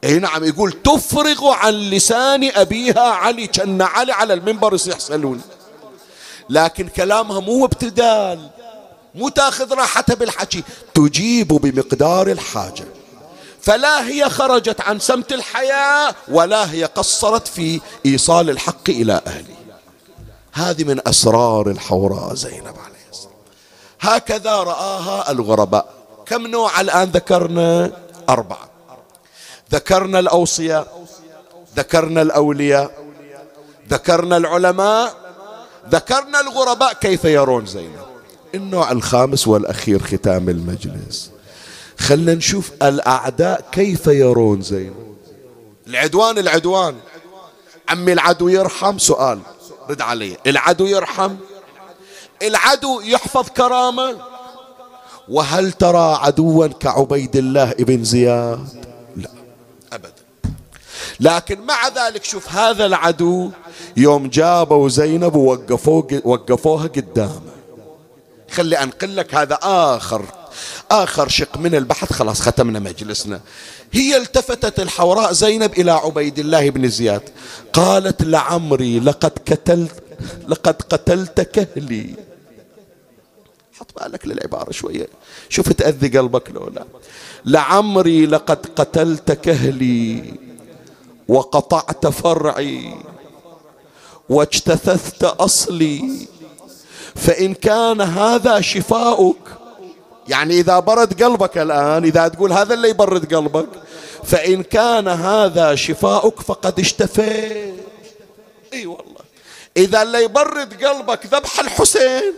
أي 0.03 0.20
نعم 0.20 0.43
يقول 0.43 0.72
تفرغ 0.72 1.47
عن 1.47 1.74
لسان 1.74 2.51
أبيها 2.55 3.01
علي 3.01 3.47
كأن 3.47 3.82
علي 3.82 4.11
على 4.11 4.34
المنبر 4.34 4.74
يصيح 4.74 4.99
سلول 4.99 5.39
لكن 6.49 6.88
كلامها 6.88 7.39
مو 7.39 7.66
ابتدال 7.66 8.49
مو 9.16 9.30
تاخذ 9.30 9.74
راحتها 9.74 10.14
بالحكي. 10.14 10.64
تجيب 10.93 11.47
بمقدار 11.47 12.28
الحاجة. 12.32 12.86
فلا 13.61 14.07
هي 14.07 14.30
خرجت 14.30 14.82
عن 14.82 14.99
سمت 14.99 15.34
الحياة 15.34 16.16
ولا 16.28 16.72
هي 16.72 16.84
قصرت 16.84 17.47
في 17.47 17.82
إيصال 18.05 18.49
الحق 18.49 18.89
إلى 18.89 19.22
أهله 19.28 19.55
هذه 20.53 20.84
من 20.84 21.07
أسرار 21.07 21.70
الحوراء 21.70 22.34
زينب 22.34 22.53
السلام 22.66 22.93
هكذا 24.04 24.56
رآها 24.56 25.32
الغرباء. 25.32 25.93
كم 26.26 26.47
نوع 26.47 26.82
الآن 26.82 27.10
ذكرنا؟ 27.10 27.91
أربعة. 28.30 28.70
ذكرنا 29.72 30.20
الأوصياء 30.20 31.06
ذكرنا 31.78 32.22
الأولياء 32.22 32.91
ذكرنا 33.89 34.38
العلماء 34.38 35.14
ذكرنا 35.89 36.39
الغرباء. 36.41 36.93
كيف 36.93 37.26
يرون 37.26 37.66
زينب؟ 37.66 37.99
النوع 38.56 38.91
الخامس 38.91 39.47
والأخير 39.47 40.04
ختام 40.04 40.49
المجلس. 40.49 41.32
خلنا 41.99 42.34
نشوف 42.34 42.72
الأعداء 42.82 43.66
كيف 43.72 44.08
يرون 44.08 44.62
زينب. 44.62 45.16
العدوان 45.88 46.38
العدوان. 46.38 46.95
عمي 47.89 48.14
العدو 48.14 48.47
يرحم؟ 48.47 48.97
سؤال. 48.97 49.39
رد 49.89 50.01
علي. 50.01 50.38
العدو 50.47 50.86
يرحم؟ 50.86 51.36
العدو 52.41 53.01
يحفظ 53.01 53.49
كرامة. 53.49 54.17
وهل 55.29 55.71
ترى 55.71 56.15
عدوا 56.21 56.67
كعبيد 56.67 57.36
الله 57.36 57.71
ابن 57.71 58.03
زياد؟ 58.03 58.67
لا 59.15 59.29
أبدا. 59.93 60.23
لكن 61.19 61.61
مع 61.61 61.88
ذلك 61.88 62.23
شوف 62.23 62.51
هذا 62.51 62.86
العدو 62.86 63.51
يوم 63.97 64.27
جابوا 64.27 64.89
زينب 64.89 65.36
ووقفوه 65.36 66.21
وقفوها 66.25 66.88
قدامه. 66.88 67.41
خلي 68.51 68.84
أنقل 68.84 69.15
لك 69.15 69.36
هذا 69.36 69.59
آخر 69.63 70.25
آخر 70.91 71.27
شق 71.27 71.57
من 71.57 71.75
البحث. 71.75 72.13
خلاص 72.13 72.41
ختمنا 72.41 72.79
مجلسنا. 72.79 73.41
هي 73.91 74.17
التفتت 74.17 74.79
الحوراء 74.79 75.31
زينب 75.34 75.73
إلى 75.73 75.91
عبيد 75.91 76.39
الله 76.39 76.69
بن 76.69 76.89
زياد. 76.89 77.29
قالت 77.73 78.23
لعمري 78.23 78.99
لقد 78.99 79.31
قتلت 79.51 80.03
لقد 80.47 80.82
قتلت 80.82 81.41
كهلي 81.41 82.15
حط 83.80 84.03
بالك 84.03 84.28
للعبارة 84.28 84.71
شوية. 84.71 85.07
شوف 85.49 85.71
تأذي 85.71 86.17
قلبك 86.17 86.51
لو 86.51 86.67
لا 86.67 86.86
لعمري 87.45 88.26
لقد 88.26 88.65
قتلت 88.76 89.32
كهلي 89.32 90.34
وقطعت 91.28 92.07
فرعي 92.07 92.95
واجتثثت 94.30 95.24
أصلي. 95.24 96.28
فإن 97.15 97.53
كان 97.53 98.01
هذا 98.01 98.61
شفاؤك 98.61 99.38
يعني 100.28 100.59
إذا 100.59 100.80
برد 100.80 101.24
قلبك 101.24 101.57
الآن 101.57 102.03
إذا 102.03 102.28
تقول 102.28 102.53
هذا 102.53 102.74
اللي 102.74 102.89
يبرد 102.89 103.34
قلبك 103.34 103.69
فإن 104.24 104.63
كان 104.63 105.07
هذا 105.07 105.76
شفاؤك 105.76 106.41
فقد 106.41 106.80
اشتفيت. 106.80 107.74
إي 108.74 108.86
والله. 108.86 109.22
إذا 109.78 110.01
اللي 110.01 110.24
يبرد 110.24 110.84
قلبك 110.84 111.26
ذبح 111.26 111.59
الحسين. 111.59 112.34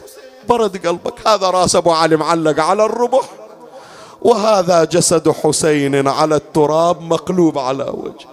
برد 0.50 0.88
قلبك. 0.88 1.28
هذا 1.28 1.50
راس 1.50 1.76
أبو 1.76 1.92
علي 1.92 2.16
معلق 2.16 2.64
على 2.64 2.86
الربح. 2.86 3.30
وهذا 4.22 4.84
جسد 4.84 5.32
حسين 5.32 6.08
على 6.08 6.36
التراب 6.36 7.02
مقلوب 7.02 7.58
على 7.58 7.84
وجه 7.84 8.28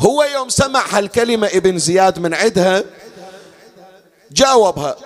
هو 0.00 0.22
يوم 0.22 0.48
سمع 0.48 0.84
هالكلمة 0.90 1.46
ابن 1.46 1.78
زياد 1.78 2.18
من 2.18 2.34
عدها 2.34 2.84
جاوبها. 4.32 4.96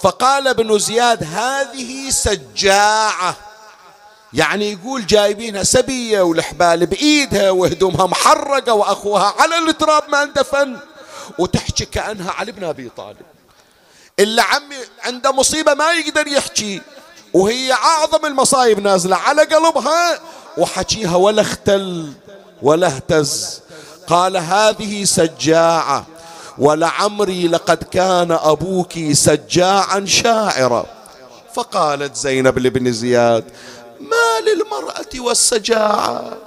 فقال 0.00 0.48
ابن 0.48 0.78
زياد 0.78 1.24
هذه 1.24 2.10
سجاعة. 2.10 3.36
يعني 4.32 4.72
يقول 4.72 5.06
جايبينها 5.06 5.62
سبية 5.62 6.20
والحبال 6.20 6.86
بإيدها 6.86 7.50
وهدومها 7.50 8.06
محرقة 8.06 8.72
وأخوها 8.72 9.34
على 9.38 9.58
التراب 9.58 10.02
ما 10.08 10.22
اندفن. 10.22 10.76
وتحكي 11.38 11.84
كأنها 11.84 12.30
علي 12.30 12.52
بن 12.52 12.64
أبي 12.64 12.90
طالب. 12.96 13.26
إلا 14.18 14.42
عمي 14.42 14.76
عنده 15.04 15.32
مصيبة 15.32 15.74
ما 15.74 15.92
يقدر 15.92 16.26
يحكي 16.26 16.80
وهي 17.34 17.72
أعظم 17.72 18.26
المصايب 18.26 18.80
نازلة 18.80 19.16
على 19.16 19.42
قلبها 19.42 20.18
وحكيها 20.58 21.16
ولا 21.16 21.42
اختل 21.42 22.12
ولا 22.62 22.86
اهتز. 22.86 23.60
قال 24.06 24.36
هذه 24.36 25.04
سجاعة 25.04 26.06
ولعمري 26.58 27.48
لقد 27.48 27.82
كان 27.82 28.32
أبوك 28.32 28.92
سجاعا 29.12 30.04
شاعرا. 30.06 30.86
فقالت 31.54 32.16
زينب 32.16 32.58
لابن 32.58 32.92
زياد 32.92 33.44
ما 34.00 34.40
للمرأة 34.46 35.26
والسجاعة؟ 35.26 36.45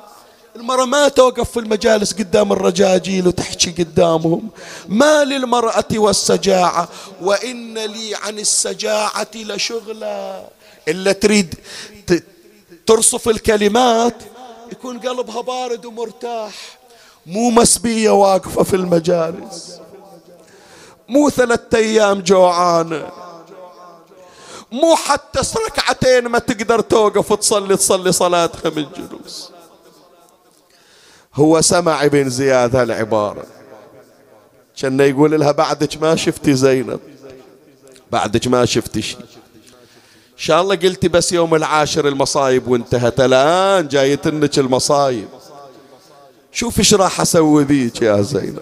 المرأة 0.59 0.85
ما 0.85 1.07
توقف 1.07 1.51
في 1.51 1.59
المجالس 1.59 2.13
قدام 2.13 2.51
الرجاجيل 2.51 3.27
وتحكي 3.27 3.71
قدامهم. 3.71 4.49
ما 4.87 5.23
للمرأة 5.23 5.85
والسجاعة 5.93 6.89
وإن 7.21 7.77
لي 7.77 8.15
عن 8.15 8.39
السجاعة 8.39 9.27
لشغلة 9.35 10.47
إلا 10.87 11.11
تريد 11.11 11.55
ترصف 12.85 13.29
الكلمات 13.29 14.15
يكون 14.71 14.99
قلبها 14.99 15.41
بارد 15.41 15.85
ومرتاح. 15.85 16.53
مو 17.25 17.49
مسبية 17.49 18.09
واقفة 18.09 18.63
في 18.63 18.75
المجالس. 18.75 19.79
مو 21.09 21.29
ثلاثة 21.29 21.77
أيام 21.77 22.19
جوعانة. 22.21 23.11
مو 24.71 24.95
حتى 24.95 25.39
ركعتين 25.67 26.27
ما 26.27 26.39
تقدر 26.39 26.79
توقف 26.81 27.31
وتصلي 27.31 27.77
تصلي 27.77 28.11
صلاتها 28.11 28.69
من 28.69 28.85
جلوس 28.97 29.51
هو 31.39 31.61
سمع 31.61 32.05
ابن 32.05 32.29
زياد 32.29 32.75
هالعبارة. 32.75 33.43
كان 34.81 34.99
يقول 34.99 35.39
لها 35.39 35.51
بعدك 35.51 36.01
ما 36.01 36.15
شفتي 36.15 36.53
زينب. 36.55 36.99
بعدك 38.11 38.47
ما 38.47 38.65
شفتي 38.65 39.01
شيء. 39.01 39.19
إن 39.19 40.45
شاء 40.45 40.61
الله 40.61 40.75
قلتي 40.75 41.07
بس 41.07 41.33
يوم 41.33 41.55
العاشر 41.55 42.07
المصايب 42.07 42.67
وانتهت. 42.67 43.19
الآن 43.19 43.87
جايتنك 43.87 44.59
المصايب. 44.59 45.27
شوف 46.51 46.79
إيش 46.79 46.93
راح 46.93 47.21
أسوي 47.21 47.63
بيك 47.63 48.01
يا 48.01 48.21
زينب. 48.21 48.59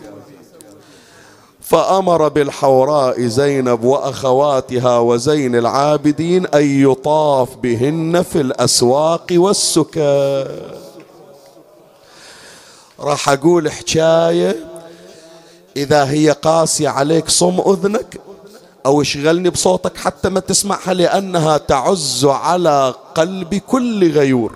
فأمر 1.62 2.28
بالحوراء 2.28 3.22
زينب 3.22 3.84
وأخواتها 3.84 5.00
وزين 5.00 5.56
العابدين 5.56 6.46
أن 6.46 6.82
يطاف 6.92 7.56
بهن 7.56 8.22
في 8.22 8.42
الأسواق 8.42 9.28
والسكات 9.32 10.87
راح 13.00 13.30
أقول 13.30 13.72
حكاية. 13.72 14.56
إذا 15.78 16.10
هي 16.10 16.32
قاسية 16.32 16.90
عليك 16.90 17.30
صم 17.30 17.62
أذنك 17.68 18.22
أو 18.86 19.02
اشغلني 19.02 19.50
بصوتك 19.50 19.98
حتى 19.98 20.30
ما 20.30 20.40
تسمعها 20.40 20.94
لأنها 20.94 21.58
تعز 21.58 22.26
على 22.26 22.94
قلب 23.16 23.56
كل 23.56 24.12
غيور. 24.12 24.56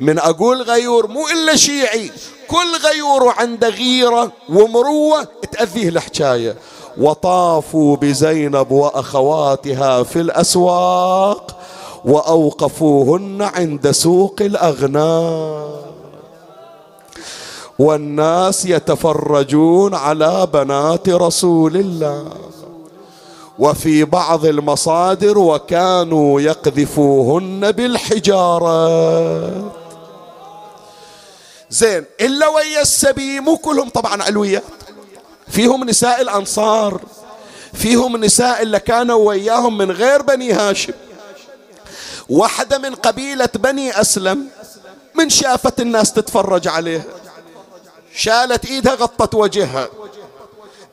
من 0.00 0.18
أقول 0.18 0.62
غيور 0.62 1.06
مو 1.06 1.28
إلا 1.28 1.56
شيعي 1.56 2.10
كل 2.48 2.76
غيور 2.84 3.34
عنده 3.38 3.68
غيرة 3.68 4.32
ومروة 4.48 5.28
تأذيه 5.52 5.88
الحكاية. 5.88 6.56
وطافوا 6.98 7.96
بزينب 7.96 8.70
وأخواتها 8.70 10.02
في 10.02 10.20
الأسواق 10.20 11.60
وأوقفوهن 12.04 13.42
عند 13.42 13.90
سوق 13.90 14.36
الأغنام. 14.40 15.85
والناس 17.78 18.66
يتفرجون 18.66 19.94
على 19.94 20.48
بنات 20.52 21.08
رسول 21.08 21.76
الله. 21.76 22.32
وفي 23.58 24.04
بعض 24.04 24.46
المصادر 24.46 25.38
وكانوا 25.38 26.40
يقذفوهن 26.40 27.72
بالحجارة. 27.72 28.76
زين 31.70 32.04
إلا 32.20 32.48
ويا 32.48 32.82
السبي 32.82 33.40
مو 33.40 33.56
كلهم 33.56 33.88
طبعا 33.88 34.22
علويات. 34.22 34.62
فيهم 35.48 35.84
نساء 35.84 36.20
الأنصار 36.20 37.00
فيهم 37.72 38.16
نساء 38.16 38.62
اللي 38.62 38.80
كانوا 38.80 39.28
وياهم 39.28 39.78
من 39.78 39.90
غير 39.90 40.22
بني 40.22 40.52
هاشم. 40.52 40.92
واحدة 42.28 42.78
من 42.78 42.94
قبيلة 42.94 43.48
بني 43.54 44.00
أسلم 44.00 44.46
من 45.14 45.28
شافت 45.30 45.80
الناس 45.80 46.12
تتفرج 46.12 46.68
عليها. 46.68 47.02
شالت 48.16 48.64
إيدها 48.64 48.94
غطت 48.94 49.34
وجهها. 49.34 49.88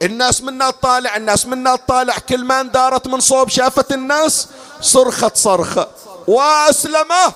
الناس 0.02 0.42
منا 0.42 0.72
تطالع 0.72 1.16
الناس 1.16 1.46
منا 1.46 1.76
تطالع. 1.76 2.18
كل 2.30 2.44
ما 2.44 2.62
دارت 2.62 3.08
من 3.08 3.20
صوب 3.20 3.50
شافت 3.50 3.92
الناس 3.92 4.48
صرخت 4.82 5.38
صرخة. 5.38 5.88
وأسلمه. 6.28 7.34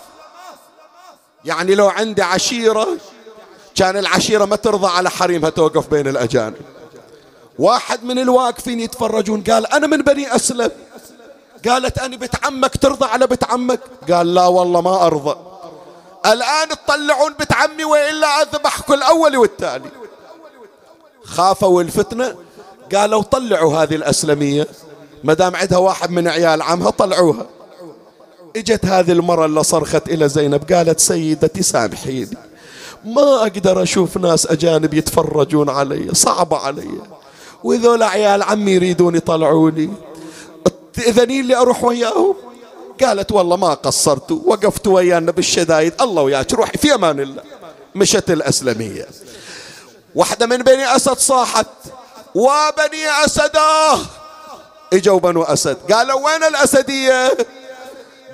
يعني 1.45 1.75
لو 1.75 1.87
عندي 1.87 2.21
عشيرة 2.21 2.87
كان 3.75 3.97
العشيرة 3.97 4.45
ما 4.45 4.55
ترضى 4.55 4.87
على 4.87 5.09
حريمها 5.09 5.49
توقف 5.49 5.87
بين 5.87 6.07
الأجانب. 6.07 6.55
واحد 7.59 8.03
من 8.03 8.19
الواقفين 8.19 8.79
يتفرجون 8.79 9.43
قال 9.43 9.67
أنا 9.73 9.87
من 9.87 9.97
بني 9.97 10.35
أسلم. 10.35 10.71
قالت 11.69 11.99
أنا 11.99 12.17
بنت 12.17 12.45
عمك 12.45 12.77
ترضى 12.77 13.05
على 13.05 13.27
بنت 13.27 13.43
عمك 13.43 13.79
قال 14.11 14.33
لا 14.33 14.47
والله 14.47 14.81
ما 14.81 15.05
أرضى. 15.05 15.37
الآن 16.27 16.69
تطلعون 16.69 17.33
بنت 17.39 17.53
عمي 17.53 17.85
وإلا 17.85 18.27
أذبحكم 18.41 18.93
الأول 18.93 19.37
والتالي. 19.37 19.89
خافوا 21.23 21.81
الفتنة؟ 21.81 22.35
قالوا 22.95 23.21
طلعوا 23.21 23.77
هذه 23.77 23.95
الأسلمية. 23.95 24.67
ما 25.23 25.33
دام 25.33 25.55
عندها 25.55 25.77
واحد 25.77 26.11
من 26.11 26.27
عيال 26.27 26.61
عمها 26.61 26.89
طلعوها. 26.89 27.45
إجت 28.55 28.85
هذه 28.85 29.11
المرة 29.11 29.45
اللي 29.45 29.63
صرخت 29.63 30.09
إلى 30.09 30.29
زينب 30.29 30.73
قالت 30.73 30.99
سيدتي 30.99 31.63
سامحيني. 31.63 32.37
ما 33.05 33.41
أقدر 33.41 33.83
أشوف 33.83 34.17
ناس 34.17 34.47
أجانب 34.47 34.93
يتفرجون 34.93 35.69
علي 35.69 36.13
صعبة 36.13 36.57
علي. 36.57 36.89
وذول 37.63 38.03
عيال 38.03 38.43
عمي 38.43 38.71
يريدون 38.71 39.15
يطلعوني. 39.15 39.93
تأذنين 40.93 41.45
لي 41.45 41.55
أروح 41.55 41.83
وياهم؟ 41.83 42.35
قالت 43.03 43.31
والله 43.31 43.55
ما 43.55 43.73
قصرت 43.73 44.31
وقفت 44.31 44.87
ويانا 44.87 45.31
بالشدايد 45.31 46.01
الله 46.01 46.21
وياك 46.21 46.53
روحي 46.53 46.77
في 46.77 46.95
أمان 46.95 47.19
الله. 47.19 47.43
مشت 47.95 48.31
الأسلمية. 48.31 49.07
واحدة 50.15 50.45
من 50.45 50.57
بني 50.57 50.95
أسد 50.95 51.17
صاحت 51.17 51.67
وبني 52.35 53.09
أسدة. 53.25 53.99
إجوا 54.93 55.19
بنو 55.19 55.43
أسد. 55.43 55.77
قالوا 55.91 56.25
وين 56.25 56.43
الأسدية؟ 56.43 57.37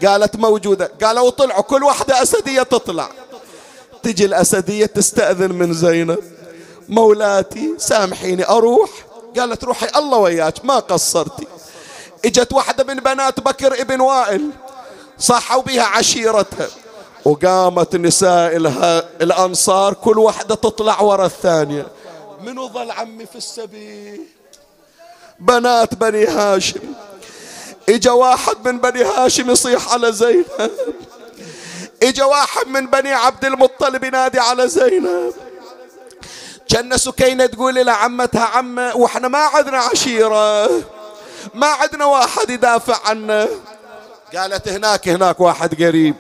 قالت 0.06 0.36
موجودة. 0.36 0.92
قالوا 1.04 1.30
طلعوا 1.30 1.62
كل 1.62 1.84
واحدة 1.84 2.24
أسدية 2.24 2.64
تطلع. 2.64 3.10
تجي 4.04 4.26
الأسدية 4.26 4.86
تستأذن 4.86 5.52
من 5.52 5.74
زينب. 5.74 6.20
مولاتي 6.90 7.76
سامحيني 7.78 8.50
أروح؟ 8.50 8.90
قالت 9.38 9.64
روحي 9.64 9.88
الله 9.96 10.18
وياك 10.18 10.66
ما 10.66 10.80
قصرتي. 10.80 11.48
إجت 12.26 12.54
واحدة 12.54 12.84
من 12.84 12.96
بنات 12.96 13.40
بكر 13.40 13.82
ابن 13.82 14.02
وائل 14.02 14.50
صحوا 15.20 15.62
بها 15.62 15.84
عشيرتها 15.84 16.68
وقامت 17.26 17.96
نساء 17.96 18.56
الأنصار 19.22 19.94
كل 19.94 20.20
واحدة 20.20 20.56
تطلع 20.56 21.02
ورا 21.02 21.26
الثانية. 21.26 21.88
منو 22.42 22.68
ظل 22.68 22.92
عمي 22.92 23.26
في 23.26 23.36
السبيل؟ 23.36 24.22
بنات 25.40 25.94
بني 25.94 26.26
هاشم. 26.26 26.80
إجا 27.90 28.12
واحد 28.12 28.68
من 28.68 28.80
بني 28.80 29.04
هاشم 29.04 29.50
يصيح 29.50 29.94
على 29.94 30.12
زينب. 30.12 30.46
إجا 32.04 32.24
واحد 32.24 32.68
من 32.68 32.88
بني 32.88 33.14
عبد 33.14 33.46
المطلب 33.46 34.04
ينادي 34.04 34.40
على 34.40 34.68
زينب. 34.68 35.34
كان 36.70 36.98
سكينة 36.98 37.46
تقول 37.46 37.76
لعمتها 37.76 38.46
عمة 38.46 38.96
وإحنا 38.96 39.28
ما 39.28 39.40
عندنا 39.40 39.78
عشيرة. 39.78 40.70
ما 41.54 41.68
عندنا 41.68 42.06
واحد 42.06 42.50
يدافع 42.50 43.10
عنا 43.10 43.48
قالت 44.36 44.68
هناك 44.68 45.10
هناك 45.10 45.40
واحد 45.40 45.84
قريب. 45.84 46.16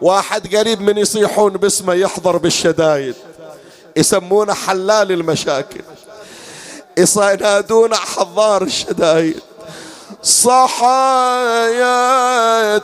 واحد 0.00 0.56
قريب 0.56 0.80
من 0.80 0.98
يصيحون 0.98 1.52
باسمه 1.52 1.94
يحضر 1.94 2.36
بالشدايد. 2.36 3.14
يسمونه 3.96 4.54
حلال 4.54 5.12
المشاكل. 5.12 5.80
ينادون 6.98 7.94
حضار 7.94 8.62
الشدايد. 8.62 9.40
صحايت 10.22 10.82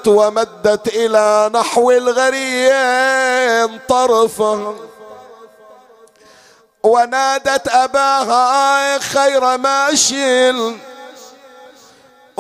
ومدت 0.09 0.89
إلى 0.89 1.51
نحو 1.55 1.91
الغريم 1.91 3.79
طرفه. 3.89 4.77
ونادت 6.83 7.69
أباها 7.69 8.99
خير 8.99 9.59
ماشي. 9.59 10.51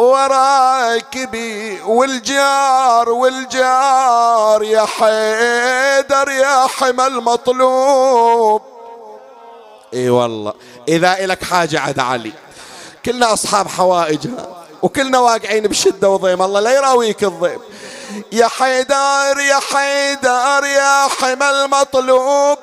وراكبي 0.01 1.81
والجار 1.81 3.09
والجار 3.09 4.63
يا 4.63 4.85
حيدر 4.87 6.31
يا 6.31 6.67
حمى 6.67 7.07
المطلوب 7.07 8.63
إي 9.95 10.11
والله 10.11 10.55
إذا 10.89 11.25
إلك 11.25 11.45
حاجة 11.45 11.81
عد 11.81 11.99
علي. 11.99 12.33
كلنا 13.05 13.33
أصحاب 13.33 13.69
حوائجها 13.69 14.47
وكلنا 14.83 15.19
واقعين 15.19 15.67
بشدة 15.67 16.09
وضيم 16.11 16.43
الله 16.43 16.61
لا 16.61 16.71
يراويك 16.71 17.25
الضيم. 17.25 17.61
يا 18.33 18.49
حيدر 18.49 19.41
يا 19.41 19.61
حيدر 19.73 20.65
يا 20.65 21.09
حمى 21.09 21.51
المطلوب 21.51 22.59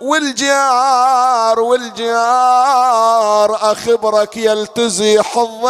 والجار 0.00 1.60
والجار 1.60 3.58
أخبرك 3.72 4.36
يلتزي 4.36 5.20
الضيب 5.36 5.68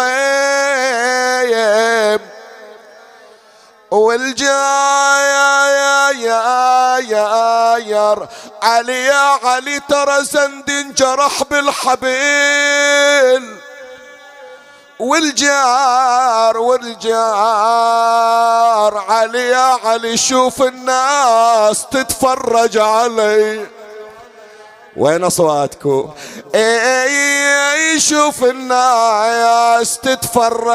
والجاير 3.91 4.49
علي 8.63 9.05
يا 9.05 9.39
علي 9.45 9.81
ترى 9.89 10.25
زند 10.25 10.71
انجرح 10.71 11.43
بالحبيل. 11.51 12.99
والجار 14.99 16.59
والجار 16.59 17.29
علي 19.09 19.49
يا 19.49 19.79
علي 19.85 20.17
شوف 20.17 20.63
الناس 20.63 21.87
تتفرج 21.91 22.79
علي. 22.79 23.78
وين 24.99 25.25
اصواتكم 25.25 26.15
اي 26.55 28.01
شوف 28.01 28.45
الناس 28.45 29.99
تتفرج 29.99 30.69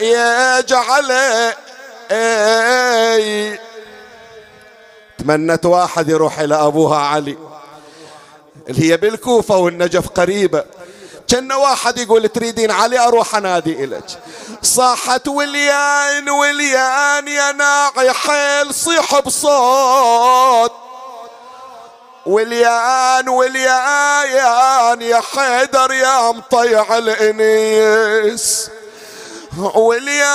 يا 0.00 0.60
جعل. 0.60 1.12
تمنت 5.18 5.66
واحد 5.66 6.08
يروح 6.08 6.38
إلى 6.38 6.54
أبوها 6.54 6.98
علي. 6.98 7.38
اللي 8.68 8.92
هي 8.92 8.96
بالكوفة 8.96 9.56
والنجف 9.56 10.08
قريبة. 10.08 10.64
كان 11.30 11.52
واحد 11.52 11.98
يقول 11.98 12.28
تريدين 12.28 12.70
علي 12.70 12.98
أروح 12.98 13.34
أنادي 13.34 13.84
إلك 13.84 14.04
صاحت 14.62 15.28
وليان 15.28 16.30
وليان 16.30 17.28
يا 17.28 17.52
ناعي 17.52 18.12
حيل 18.12 18.74
صيح 18.74 19.18
بصوت. 19.20 20.72
وليان 22.26 23.28
وليان 23.28 25.02
يا 25.02 25.20
حيدر 25.20 25.92
يا 25.92 26.32
مطيع 26.32 26.98
الإنيس. 26.98 28.70
وليان 29.74 30.30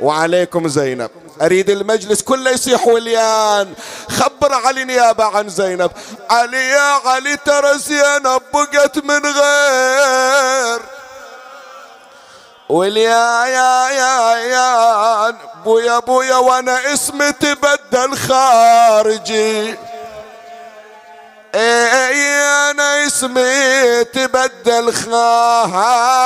وعليكم 0.00 0.68
زينب. 0.68 1.10
أريد 1.42 1.70
المجلس 1.70 2.22
كله 2.22 2.50
يصيح 2.50 2.86
وليان. 2.86 3.74
خبر 4.10 4.54
علي 4.54 4.84
نيابة 4.84 5.24
عن 5.24 5.48
زينب. 5.48 5.90
علي 6.30 6.68
يا 6.68 7.00
علي 7.08 7.36
ترى 7.36 7.78
زينب 7.78 8.42
بقت 8.54 8.98
من 8.98 9.26
غير. 9.26 10.80
واليا 12.68 13.44
يا 13.46 13.88
يا 13.90 14.36
يا 14.36 15.34
بويا 15.64 15.98
بويا 15.98 16.36
وأنا 16.36 16.92
اسمي 16.94 17.32
تبدل 17.32 18.16
خارجي. 18.16 19.76
إيه 21.54 22.70
أنا 22.70 23.06
اسمي 23.06 24.04
تبدل 24.04 24.94
خايا. 25.72 26.22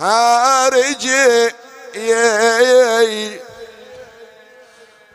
خارجي 0.00 1.50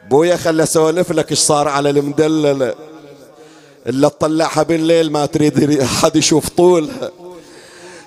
بويا 0.10 0.38
خلي 0.38 0.64
اسولف 0.64 1.12
لك 1.12 1.32
إيش 1.32 1.40
صار 1.40 1.68
على 1.68 1.90
المدلله 1.90 2.76
إلا 3.88 4.08
تطلعها 4.08 4.64
بالليل 4.64 5.12
ما 5.12 5.26
تريد 5.26 5.82
احد 5.82 6.16
يشوف 6.16 6.50
طولها 6.50 7.12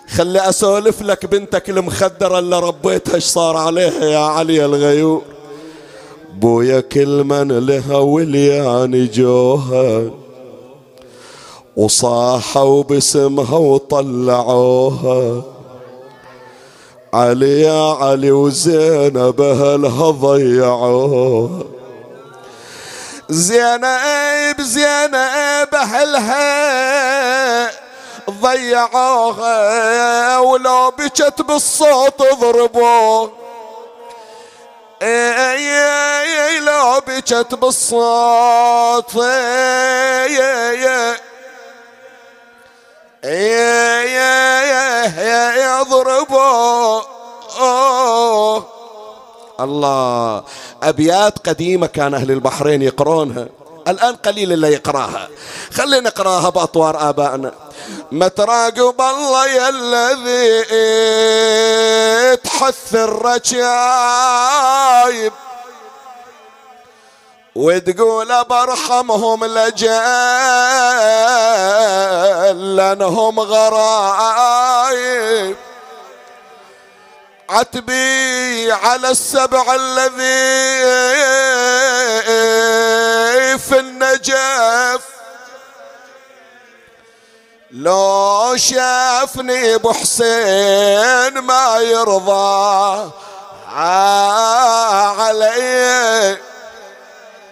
خلي 0.09 0.49
اسولف 0.49 1.03
لك 1.03 1.27
بنتك 1.27 1.71
المخدرة 1.71 2.39
اللي 2.39 2.61
ربيتها 2.61 3.15
إيش 3.15 3.25
صار 3.25 3.57
عليها 3.57 4.05
يا 4.05 4.19
علي 4.19 4.65
الغيور. 4.65 5.23
بويا 6.35 6.81
كل 6.81 7.25
من 7.25 7.67
لها 7.67 7.97
وليان 7.97 9.11
جوها 9.15 10.11
وصاحوا 11.77 12.83
باسمها 12.83 13.59
وطلعوها. 13.59 15.43
علي 17.15 17.61
يا 17.61 17.95
علي 17.95 18.31
وزينب 18.31 19.41
اهلها 19.41 20.11
ضيعوها. 20.11 21.63
زينب 23.29 24.61
زينب 24.61 25.75
أهلها 25.75 26.41
ضيعوها 28.31 29.59
ولو 30.39 30.91
بكت 30.99 31.43
بالصوت 31.43 32.23
ضربوه 32.41 33.33
إي 35.03 36.61
لو 36.61 37.01
بكت 37.07 37.55
بالصوت. 37.55 39.17
يضربوا 45.81 47.01
الله 49.61 50.45
أبيات 50.83 51.49
قديمة 51.49 51.87
كان 51.87 52.15
أهل 52.15 52.31
البحرين 52.31 52.83
يقرونها 52.83 53.47
الآن 53.89 54.17
قليل 54.17 54.53
اللي 54.53 54.73
يقراها. 54.73 55.29
خلينا 55.73 56.01
نقراها 56.01 56.49
بأطوار 56.49 57.09
آبائنا. 57.09 57.53
ما 58.13 58.29
تراقب 58.29 59.01
الله 59.01 59.47
يا 59.47 59.69
الذي 59.69 60.65
تحث 62.37 62.95
الرجايب. 62.95 63.73
وتقول 67.55 68.45
برحمهم 68.45 69.45
لجال 69.45 69.97
لأنهم 72.77 73.41
غرايب. 73.41 74.91
عتبي 77.51 78.73
على 78.73 79.11
السبع 79.11 79.75
الذي 79.75 80.21
في 83.59 83.79
النجف. 83.79 85.03
لو 87.71 88.57
شافني 88.57 89.75
أبو 89.75 89.93
حسين 89.93 91.39
ما 91.39 91.79
يرضى 91.79 93.11
علي. 95.19 96.50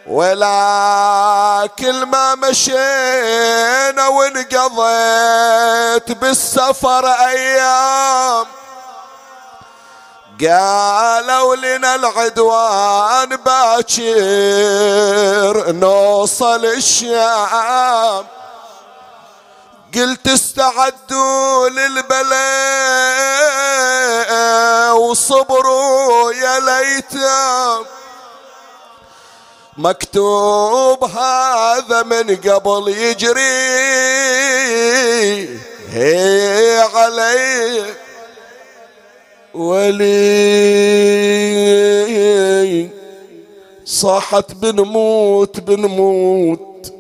ولكن 0.09 2.05
ما 2.05 2.35
مشينا 2.35 4.09
وانقضيت 4.09 6.13
بالسفر 6.13 7.07
أيام. 7.07 8.47
قالوا 10.41 11.57
لنا 11.57 11.95
العدوان 11.95 13.37
باكر 13.37 14.03
نوصل 15.73 16.65
الشام. 16.65 18.27
قلت 19.95 20.29
استعدوا 20.29 21.69
للبلاء 21.69 22.39
وصبروا 24.97 26.33
يا 26.33 26.61
ليتام. 26.61 27.85
مكتوب 29.79 31.05
هذا 31.05 32.03
من 32.03 32.37
قبل 32.37 32.89
يجري. 32.89 33.41
هي 35.91 36.81
علي 36.95 37.83
ولي. 39.55 40.09
صاحت 43.85 44.53
بنموت 44.53 45.61
بنموت 45.61 46.93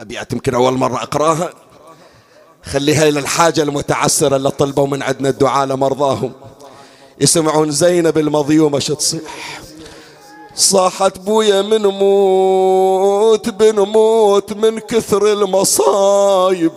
أبيات 0.00 0.32
يمكن 0.32 0.54
أول 0.54 0.72
مرة 0.72 1.02
أقراها. 1.02 1.50
خليها 2.62 3.08
إلى 3.08 3.20
الحاجة 3.20 3.62
المتعسرة 3.62 4.36
اللي 4.36 4.50
طلبوا 4.50 4.86
من 4.86 5.02
عندنا 5.02 5.28
الدعاء 5.28 5.66
لمرضاهم. 5.66 6.32
يسمعون 7.20 7.70
زينب 7.70 8.18
المظيومة 8.18 8.78
شو 8.78 8.94
تصيح. 8.94 9.20
صاحت 10.56 11.18
بويا 11.18 11.62
من 11.62 11.86
موت 11.86 13.48
بنموت 13.48 14.52
من 14.52 14.78
كثر 14.78 15.32
المصايب. 15.32 16.72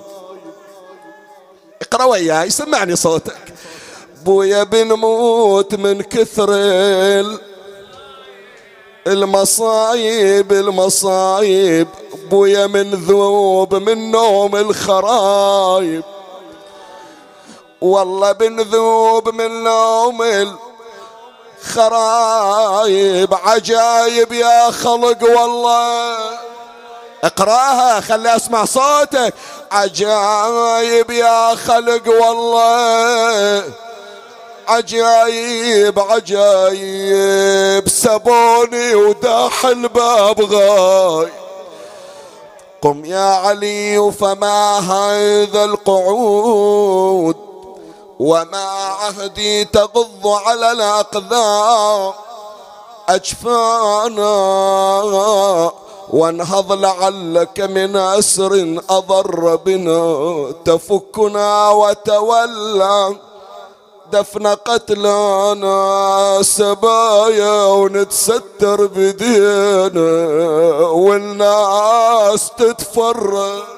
اقرأ 1.82 2.04
وياي 2.06 2.50
سمعني 2.50 2.96
صوتك. 2.96 3.54
بويا 4.26 4.64
بنموت 4.64 5.76
من 5.76 6.02
كثر 6.02 6.50
المصايب 9.08 10.52
المصايب. 10.52 11.88
بويا 12.32 12.68
من 12.68 12.92
ذوب 12.92 13.76
من 13.76 14.12
نوم 14.12 14.56
الخرايب. 14.56 16.04
والله 17.82 18.32
بنذوب 18.32 19.30
من 19.30 19.64
نوم 19.64 20.24
خرايب 21.64 23.34
عجايب 23.34 24.32
يا 24.32 24.72
خلق 24.72 25.24
والله. 25.24 26.18
اقراها 27.24 28.02
خلي 28.02 28.36
اسمع 28.36 28.66
صوتك. 28.66 29.34
عجايب 29.72 31.12
يا 31.12 31.56
خلق 31.56 32.08
والله. 32.08 33.64
عجايب 34.68 36.00
عجايب 36.00 37.90
سبوني 37.90 38.96
وداح 38.96 39.66
الباب 39.66 40.42
غاي. 40.42 41.32
قم 42.82 43.06
يا 43.06 43.20
علي 43.20 44.12
فما 44.20 44.80
هذا 44.80 45.64
القعود؟ 45.64 47.47
وما 48.20 48.66
عهدي 49.02 49.66
تغض 49.66 50.28
على 50.28 50.72
الأقدام 50.72 52.14
أجفانا 53.10 54.34
وانهض 56.10 56.74
لعلك 56.74 57.62
من 57.62 57.96
أسر 57.96 58.82
أضر 58.90 59.56
بنا. 59.56 60.52
تفكنا 60.66 61.70
وتولى 61.70 63.16
دفن 64.12 64.48
قتلانا. 64.48 65.78
سبايا 66.42 67.64
ونتستر 67.64 68.86
بدينا 68.86 70.12
والناس 70.88 72.52
تتفرج. 72.58 73.77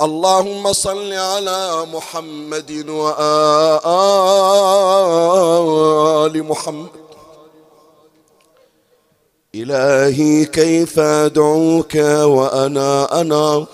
اللهم 0.00 0.72
صل 0.72 1.12
على 1.12 1.86
محمد 1.92 2.88
وآل 2.88 3.16
محمد. 6.44 6.88
إلهي 9.54 10.44
كيف 10.44 10.98
أدعوك 10.98 11.94
وأنا 12.24 13.20
أنا؟ 13.20 13.66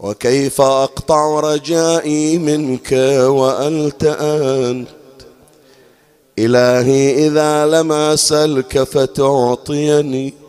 وكيف 0.00 0.60
أقطع 0.60 1.40
رجائي 1.40 2.38
منك 2.38 2.92
وأنت 3.26 4.04
أنت؟ 4.04 4.88
إلهي 6.38 7.26
إذا 7.26 7.66
لم 7.66 7.92
أسألك 7.92 8.82
فتعطيني 8.82 10.41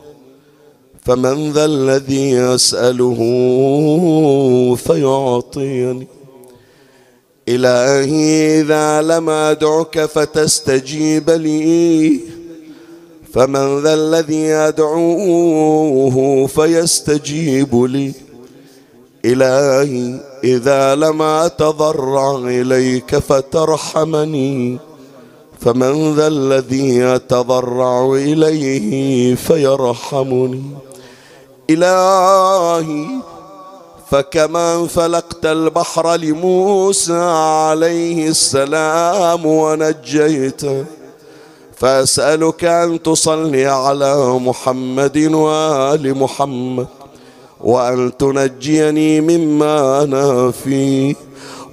فمن 1.06 1.52
ذا 1.52 1.66
الذي 1.66 2.40
اساله 2.40 3.20
فيعطيني. 4.76 6.08
إلهي 7.50 8.62
إذا 8.62 9.02
لم 9.02 9.30
أدعك 9.30 10.06
فتستجيب 10.06 11.30
لي. 11.30 12.20
فمن 13.34 13.80
ذا 13.80 13.94
الذي 13.94 14.54
ادعوه 14.54 16.48
فيستجيب 16.48 17.76
لي. 17.76 18.14
إلهي 19.26 20.20
إذا 20.44 20.96
لم 20.96 21.22
أتضرع 21.22 22.38
إليك 22.38 23.16
فترحمني. 23.16 24.78
فمن 25.60 26.16
ذا 26.16 26.28
الذي 26.28 27.04
أتضرع 27.04 28.14
إليه 28.14 29.36
فيرحمني. 29.36 30.64
إلهي 31.70 33.06
فكما 34.12 34.76
انفلقت 34.76 35.46
البحر 35.46 36.16
لموسى 36.16 37.20
عليه 37.68 38.28
السلام 38.28 39.46
ونجيته 39.46 40.86
فأسألك 41.78 42.66
أن 42.66 43.02
تصلي 43.04 43.66
على 43.66 44.40
محمد 44.40 45.18
وآل 45.18 46.18
محمد 46.18 46.88
وأن 47.62 48.18
تنجيني 48.18 49.22
مما 49.22 50.04
أنا 50.04 50.52
فيه 50.52 51.16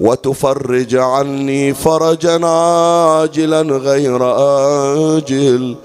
وتفرج 0.01 0.97
عني 0.97 1.75
فرجا 1.75 2.47
عاجلا 2.47 3.61
غير 3.61 4.21
آجل. 5.17 5.77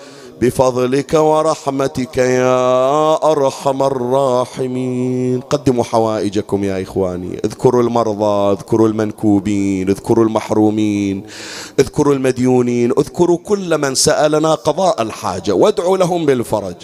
بفضلك 0.42 1.14
ورحمتك 1.14 2.18
يا 2.18 3.32
أرحم 3.32 3.84
الراحمين. 3.84 5.40
قدموا 5.40 5.84
حوائجكم 5.84 6.64
يا 6.64 6.82
إخواني. 6.82 7.40
اذكروا 7.46 7.84
المرضى 7.84 8.52
اذكروا 8.52 8.88
المنكوبين 8.88 9.90
اذكروا 9.90 10.26
المحرومين 10.26 11.24
اذكروا 11.80 12.14
المديونين 12.14 12.92
اذكروا 12.92 13.38
كل 13.38 13.78
من 13.78 13.96
سألنا 13.96 14.56
قضاء 14.56 15.02
الحاجة. 15.02 15.52
وادعوا 15.52 15.98
لهم 15.98 16.26
بالفرج. 16.26 16.76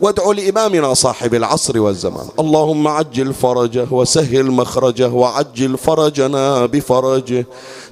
وادعوا 0.00 0.34
لإمامنا 0.34 0.94
صاحب 0.94 1.34
العصر 1.34 1.80
والزمان. 1.80 2.28
اللهم 2.38 2.88
عجل 2.88 3.34
فرجه 3.34 3.86
وسهل 3.90 4.50
مخرجه 4.50 5.08
وعجل 5.08 5.78
فرجنا 5.78 6.66
بفرجه. 6.66 7.46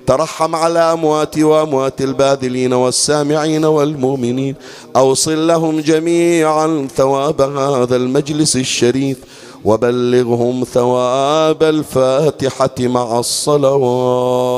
ترحم 0.06 0.54
على 0.54 0.78
أموات 0.78 1.38
وأموات 1.38 2.00
الباذلين 2.00 2.72
والسامعين 2.72 3.64
والمؤمنين. 3.64 4.54
أوصل 4.96 5.46
لهم 5.46 5.80
جميعا 5.80 6.88
ثواب 6.96 7.40
هذا 7.40 7.96
المجلس 7.96 8.56
الشريف 8.56 9.16
وبلغهم 9.64 10.64
ثواب 10.64 11.62
الفاتحة 11.62 12.74
مع 12.80 13.18
الصلوات. 13.18 14.56